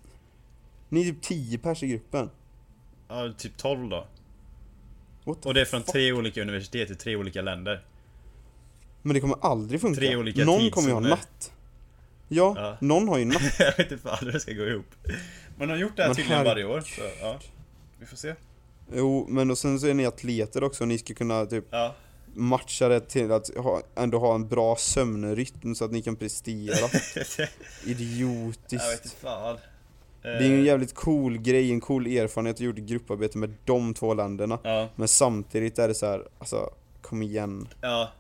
Ni 0.90 1.02
är 1.02 1.06
typ 1.12 1.22
10 1.22 1.58
pers 1.58 1.84
i 1.84 1.88
gruppen. 1.88 2.30
Ja, 3.08 3.34
typ 3.38 3.58
12 3.58 3.90
då. 3.90 4.08
Och 5.24 5.54
det 5.54 5.62
är 5.62 5.66
från 5.66 5.84
fuck? 5.84 5.92
tre 5.92 6.12
olika 6.14 6.42
universitet 6.42 6.90
i 6.92 6.96
tre 6.96 7.16
olika 7.16 7.42
länder. 7.42 7.86
Men 9.02 9.14
det 9.14 9.20
kommer 9.20 9.38
aldrig 9.42 9.82
funka. 9.82 10.00
Tre 10.00 10.16
olika 10.16 10.46
Någon 10.46 10.72
kommer 10.72 10.88
ju 10.88 10.94
ha 10.94 11.00
tidszoner. 11.02 11.10
natt. 11.10 11.52
Ja, 12.28 12.54
Ja. 12.58 12.78
någon 12.82 13.08
har 13.08 13.18
ju 13.18 13.26
natt. 13.34 13.60
jag 13.60 13.78
vet 13.78 13.92
inte 13.92 13.98
fan 13.98 14.18
hur 14.22 14.32
det 14.32 14.40
ska 14.40 14.54
gå 14.54 14.64
ihop. 14.68 14.86
Man 15.58 15.70
har 15.70 15.78
gjort 15.78 15.96
det 15.96 16.02
här 16.02 16.10
Men 16.10 16.16
tydligen 16.16 16.44
varje 16.46 16.66
år, 16.66 16.82
så 16.82 17.02
ja. 17.22 17.40
Vi 18.00 18.06
får 18.06 18.18
se. 18.18 18.36
Jo, 18.94 19.26
men 19.30 19.52
och 19.52 19.58
sen 19.58 19.80
så 19.80 19.88
är 19.88 19.94
ni 19.94 20.06
atleter 20.06 20.64
också, 20.64 20.86
ni 20.86 20.98
ska 20.98 21.14
kunna 21.14 21.46
typ 21.46 21.66
Ja. 21.70 21.96
Matcha 22.34 22.88
det 22.88 23.00
till 23.00 23.32
att 23.32 23.56
ha, 23.58 23.82
ändå 23.96 24.20
ha 24.20 24.36
en 24.36 24.48
bra 24.48 24.76
sömnrytm 24.76 25.76
så 25.76 25.86
att 25.86 25.92
ni 25.92 26.02
kan 26.02 26.16
prestera. 26.16 26.76
jag 27.16 27.38
vet 27.38 27.50
Idiotiskt. 27.86 29.06
inte 29.06 29.16
fan. 29.16 29.58
Det 30.22 30.30
är 30.30 30.42
en 30.42 30.60
Eh, 30.60 30.66
jävligt 30.66 30.94
cool 30.96 31.38
grej, 31.38 31.72
en 31.72 31.80
cool 31.82 32.08
erfarenhet 32.08 32.56
att 32.56 32.60
gjort 32.60 32.76
grupparbete 32.76 33.38
med 33.38 33.54
de 33.66 33.94
två 33.94 34.14
länderna. 34.14 34.60
Ja, 34.64 34.90
Men 34.96 35.08
samtidigt 35.08 35.80
är 35.80 35.88
det 35.88 35.94
så 35.96 36.06
här, 36.06 36.28
alltså 36.40 36.70
kom 37.02 37.22
igen. 37.22 37.68
ja. 37.82 38.12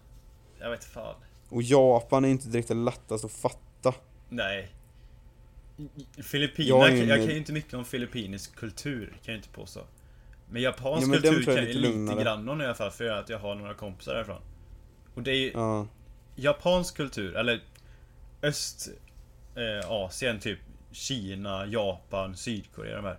Jag 0.59 0.70
vet 0.70 0.80
inte 0.80 0.93
fan. 0.93 1.16
Och 1.49 1.62
Japan 1.62 2.26
är 2.26 2.30
inte 2.30 2.47
direkt 2.47 2.68
det 2.68 2.74
lättaste 2.74 3.28
att 3.28 3.34
fatta. 3.34 3.93
Nej. 4.30 4.72
Filippinerna, 6.24 6.88
Jag 6.89 6.97
jag, 6.97 7.07
jag 7.07 7.18
kan 7.18 7.28
ju 7.30 7.38
inte 7.38 7.53
mycket 7.53 7.74
om 7.74 7.86
Filippinisk 7.86 8.55
kultur, 8.55 9.07
kan 9.26 9.34
jag 9.34 9.39
inte 9.39 9.49
påstå. 9.49 9.80
Men 10.52 10.62
japansk 10.62 11.04
Ja, 11.04 11.08
men 11.08 11.22
kultur 11.22 11.43
kan 11.43 11.56
jag 11.56 11.64
lite 11.66 11.80
lite 11.80 12.24
grann 12.24 12.49
om 12.49 12.62
i 12.62 12.66
alla 12.66 12.74
fall, 12.74 12.91
för 12.91 13.10
att 13.10 13.30
jag 13.30 13.39
har 13.39 13.56
några 13.56 13.74
kompisar 13.74 14.14
därifrån. 14.14 14.41
Och 15.16 15.24
det 15.24 15.32
är 15.32 15.36
ju 15.36 15.52
Ja. 15.52 15.88
japansk 16.36 16.97
kultur, 16.97 17.36
eller 17.36 17.62
Östasien, 18.41 20.36
eh, 20.36 20.41
typ 20.41 20.60
Kina, 20.91 21.66
Japan, 21.66 22.36
Sydkorea, 22.38 22.95
de 22.95 23.06
här. 23.06 23.18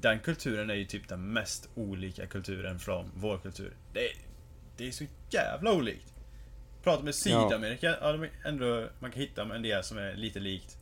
Den 0.00 0.18
kulturen 0.18 0.70
är 0.70 0.74
ju 0.74 0.84
typ 0.84 1.08
den 1.08 1.32
mest 1.32 1.68
olika 1.74 2.26
kulturen 2.26 2.78
från 2.78 3.10
vår 3.14 3.38
kultur. 3.38 3.72
Det 3.92 4.06
är, 4.08 4.16
det 4.76 4.88
är 4.88 4.90
så 4.90 5.04
jävla 5.30 5.72
olikt. 5.72 6.14
Pratar 6.82 7.04
med 7.04 7.14
Sydamerika, 7.14 7.96
ja. 8.00 8.12
de 8.12 8.22
är 8.22 8.30
ändå, 8.44 8.86
man 8.98 9.10
kan 9.12 9.20
hitta 9.22 9.54
en 9.54 9.62
del 9.62 9.84
som 9.84 9.98
är 9.98 10.14
lite 10.14 10.40
likt. 10.40 10.78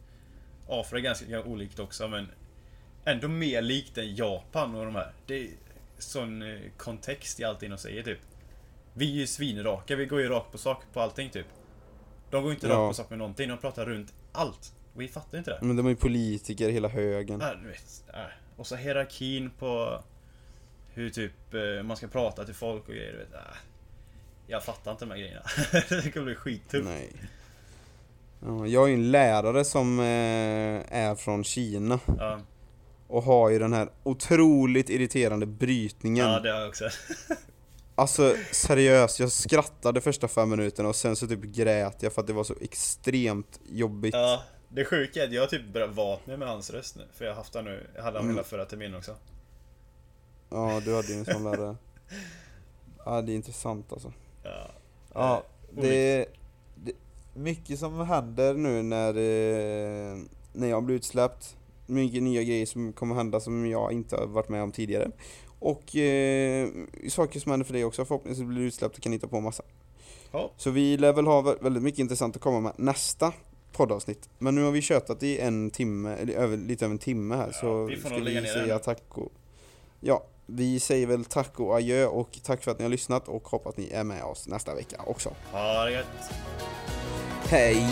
Afrika 0.69 0.99
är 0.99 1.03
ganska 1.03 1.43
olikt 1.43 1.79
också, 1.79 2.09
men 2.09 2.29
ändå 3.05 3.29
mer 3.29 3.63
likt 3.63 3.99
än 3.99 4.15
Japan 4.15 4.75
och 4.75 4.85
de 4.85 4.95
här. 4.95 5.13
Det 5.27 5.35
är 5.35 5.49
sån 6.03 6.43
eh, 6.43 6.59
kontext 6.77 7.41
i 7.41 7.45
allting 7.45 7.71
de 7.71 7.79
säger 7.79 8.03
typ. 8.03 8.19
Vi 8.95 9.13
är 9.13 9.17
ju 9.21 9.27
svinraka, 9.27 9.97
vi 9.97 10.07
går 10.07 10.21
ju 10.21 10.29
rakt 10.29 10.53
på 10.53 10.59
sak 10.59 10.83
på 10.93 11.01
allting 11.01 11.31
typ. 11.31 11.47
De 12.31 12.43
går 12.43 12.53
inte 12.53 12.67
Ja. 12.67 12.75
rakt 12.75 12.91
på 12.91 12.95
sak 13.03 13.11
med 13.11 13.19
någonting, 13.19 13.49
de 13.49 13.59
pratar 13.59 13.87
runt 13.87 14.15
allt. 14.33 14.73
Vi 14.95 15.09
fattar 15.09 15.39
inte 15.39 15.51
det. 15.51 15.59
Men 15.67 15.77
de 15.77 15.87
är 15.87 15.91
ju 15.91 15.97
politiker 15.97 16.69
hela 16.71 16.89
högen. 16.89 17.39
Du 17.63 17.69
vet. 17.69 18.05
äh. 18.15 18.21
Och 18.57 18.67
så 18.67 18.77
hierarkin 18.77 19.51
på 19.59 20.03
hur 20.95 21.11
typ 21.11 21.55
eh, 21.55 21.83
man 21.83 21.97
ska 21.97 22.09
prata 22.09 22.45
till 22.45 22.55
folk 22.55 22.89
och 22.89 22.95
grejer. 22.95 23.13
Du 23.13 23.19
vet. 23.19 23.33
Äh. 23.35 23.41
Jag 24.47 24.65
fattar 24.65 24.91
inte 24.91 25.05
de 25.05 25.11
här 25.11 25.19
grejerna. 25.19 25.43
det 26.03 26.11
kommer 26.13 26.25
bli 26.27 26.35
skittufft. 26.35 26.85
Nej. 26.85 27.13
Ja, 28.47 28.67
jag 28.67 28.85
är 28.85 28.89
ju 28.89 28.95
en 28.95 29.11
lärare 29.11 29.65
som 29.65 30.01
eh, 30.01 30.07
är 30.99 31.15
från 31.15 31.45
Kina 31.45 32.01
Ja, 32.19 32.41
och 33.11 33.23
har 33.23 33.51
ju 33.51 33.59
den 33.59 33.73
här 33.73 33.89
otroligt 34.03 34.91
irriterande 34.91 35.47
brytningen. 35.47 36.27
ja, 36.27 36.41
det 36.41 36.51
har 36.51 36.61
jag 36.61 36.69
också. 36.69 36.89
Alltså 37.95 38.35
seriöst, 38.53 39.21
jag 39.21 39.33
skrattade 39.33 40.01
första 40.01 40.29
fem 40.29 40.51
minuterna 40.51 40.89
och 40.89 40.97
sen 40.97 41.17
så 41.17 41.27
typ 41.27 41.41
grät 41.43 42.03
jag 42.03 42.13
för 42.13 42.21
att 42.21 42.27
det 42.27 42.33
var 42.33 42.45
så 42.45 42.55
extremt 42.61 43.61
jobbigt. 43.69 44.15
Ja, 44.15 44.43
det 44.69 44.85
sjuka 44.85 45.23
är 45.23 45.27
att 45.27 45.33
jag 45.33 45.43
har 45.43 45.47
typ 45.47 45.73
börjat 45.73 45.91
vant 45.95 46.27
mig 46.27 46.37
med 46.37 46.49
hans 46.49 46.71
röst 46.71 46.97
nu. 46.97 47.03
För 47.13 47.25
jag 47.25 47.35
haft 47.35 47.55
han 47.55 47.65
nu, 47.65 47.87
jag 47.97 48.03
hade 48.03 48.19
han 48.19 48.25
Mm. 48.25 48.37
hela 48.37 48.49
förra 48.49 48.65
terminen 48.65 48.97
också. 48.99 49.17
Ja, 50.51 50.81
du 50.85 50.95
hade 50.97 51.09
ju 51.09 51.15
en 51.19 51.25
sån 51.25 51.45
lärare. 51.45 51.77
Ja, 53.05 53.23
det 53.23 53.33
är 53.33 53.37
intressant 53.37 53.93
alltså. 53.93 54.13
Ja. 54.45 54.71
Ja, 55.15 55.45
Eh, 55.77 55.83
det, 55.83 56.27
det 56.75 56.93
mycket 57.35 57.79
som 57.79 58.01
händer 58.01 58.55
nu 58.55 58.83
när, 58.83 59.09
eh, 59.09 60.19
när 60.53 60.69
jag 60.69 60.83
blir 60.85 60.97
utsläppt. 60.97 61.57
Mycket 61.91 62.23
nya 62.23 62.43
grejer 62.43 62.67
som 62.67 62.93
kommer 62.93 63.15
hända 63.15 63.41
som 63.41 63.71
jag 63.71 63.93
inte 63.93 64.17
har 64.17 64.27
varit 64.27 64.49
med 64.49 64.63
om 64.63 64.73
tidigare. 64.73 65.11
Och 65.59 65.97
eh, 65.97 66.69
saker 67.09 67.41
som 67.41 67.51
händer 67.51 67.65
för 67.65 67.73
dig 67.73 67.85
också. 67.85 68.05
Förhoppningsvis 68.05 68.47
blir 68.47 68.61
du 68.61 68.67
utsläppt 68.67 68.97
och 68.97 69.03
kan 69.03 69.13
hitta 69.13 69.29
på 69.29 69.41
massa. 69.41 69.63
Ja. 70.33 70.51
Så 70.57 70.71
vi 70.71 70.97
lär 70.97 71.13
väl 71.13 71.27
ha 71.27 71.43
vä- 71.43 71.63
väldigt 71.63 71.83
mycket 71.83 71.99
intressant 71.99 72.37
att 72.37 72.43
komma 72.43 72.61
med 72.61 72.73
nästa 72.77 73.33
poddavsnitt. 73.73 74.29
Men 74.39 74.55
nu 74.55 74.63
har 74.63 74.71
vi 74.71 74.83
tjötat 74.83 75.23
i 75.23 75.39
en 75.39 75.71
timme, 75.71 76.15
eller 76.15 76.35
över, 76.35 76.57
lite 76.57 76.85
över 76.85 76.93
en 76.93 76.99
timme 76.99 77.37
här. 77.37 77.47
Ja, 77.47 77.53
så 77.53 77.85
vi 77.85 77.97
ska 77.97 78.15
vi 78.19 78.47
säga 78.47 78.79
tack 78.79 79.19
och... 79.19 79.33
Ja, 80.01 80.27
vi 80.47 80.81
säger 80.81 81.07
väl 81.07 81.25
tack 81.25 81.61
och 81.61 81.77
adjö 81.77 82.07
och 82.07 82.39
tack 82.43 82.63
för 82.65 82.71
att 82.71 82.79
ni 82.79 82.85
har 82.85 82.91
lyssnat 82.91 83.29
och 83.29 83.49
hoppas 83.49 83.71
att 83.71 83.77
ni 83.77 83.89
är 83.93 84.05
med 84.05 84.25
oss 84.25 84.49
nästa 84.49 84.75
vecka 84.75 85.03
också. 85.07 85.35
Ha 85.53 85.85
det 85.85 85.93
gött! 85.93 86.07
Hej! 87.45 87.87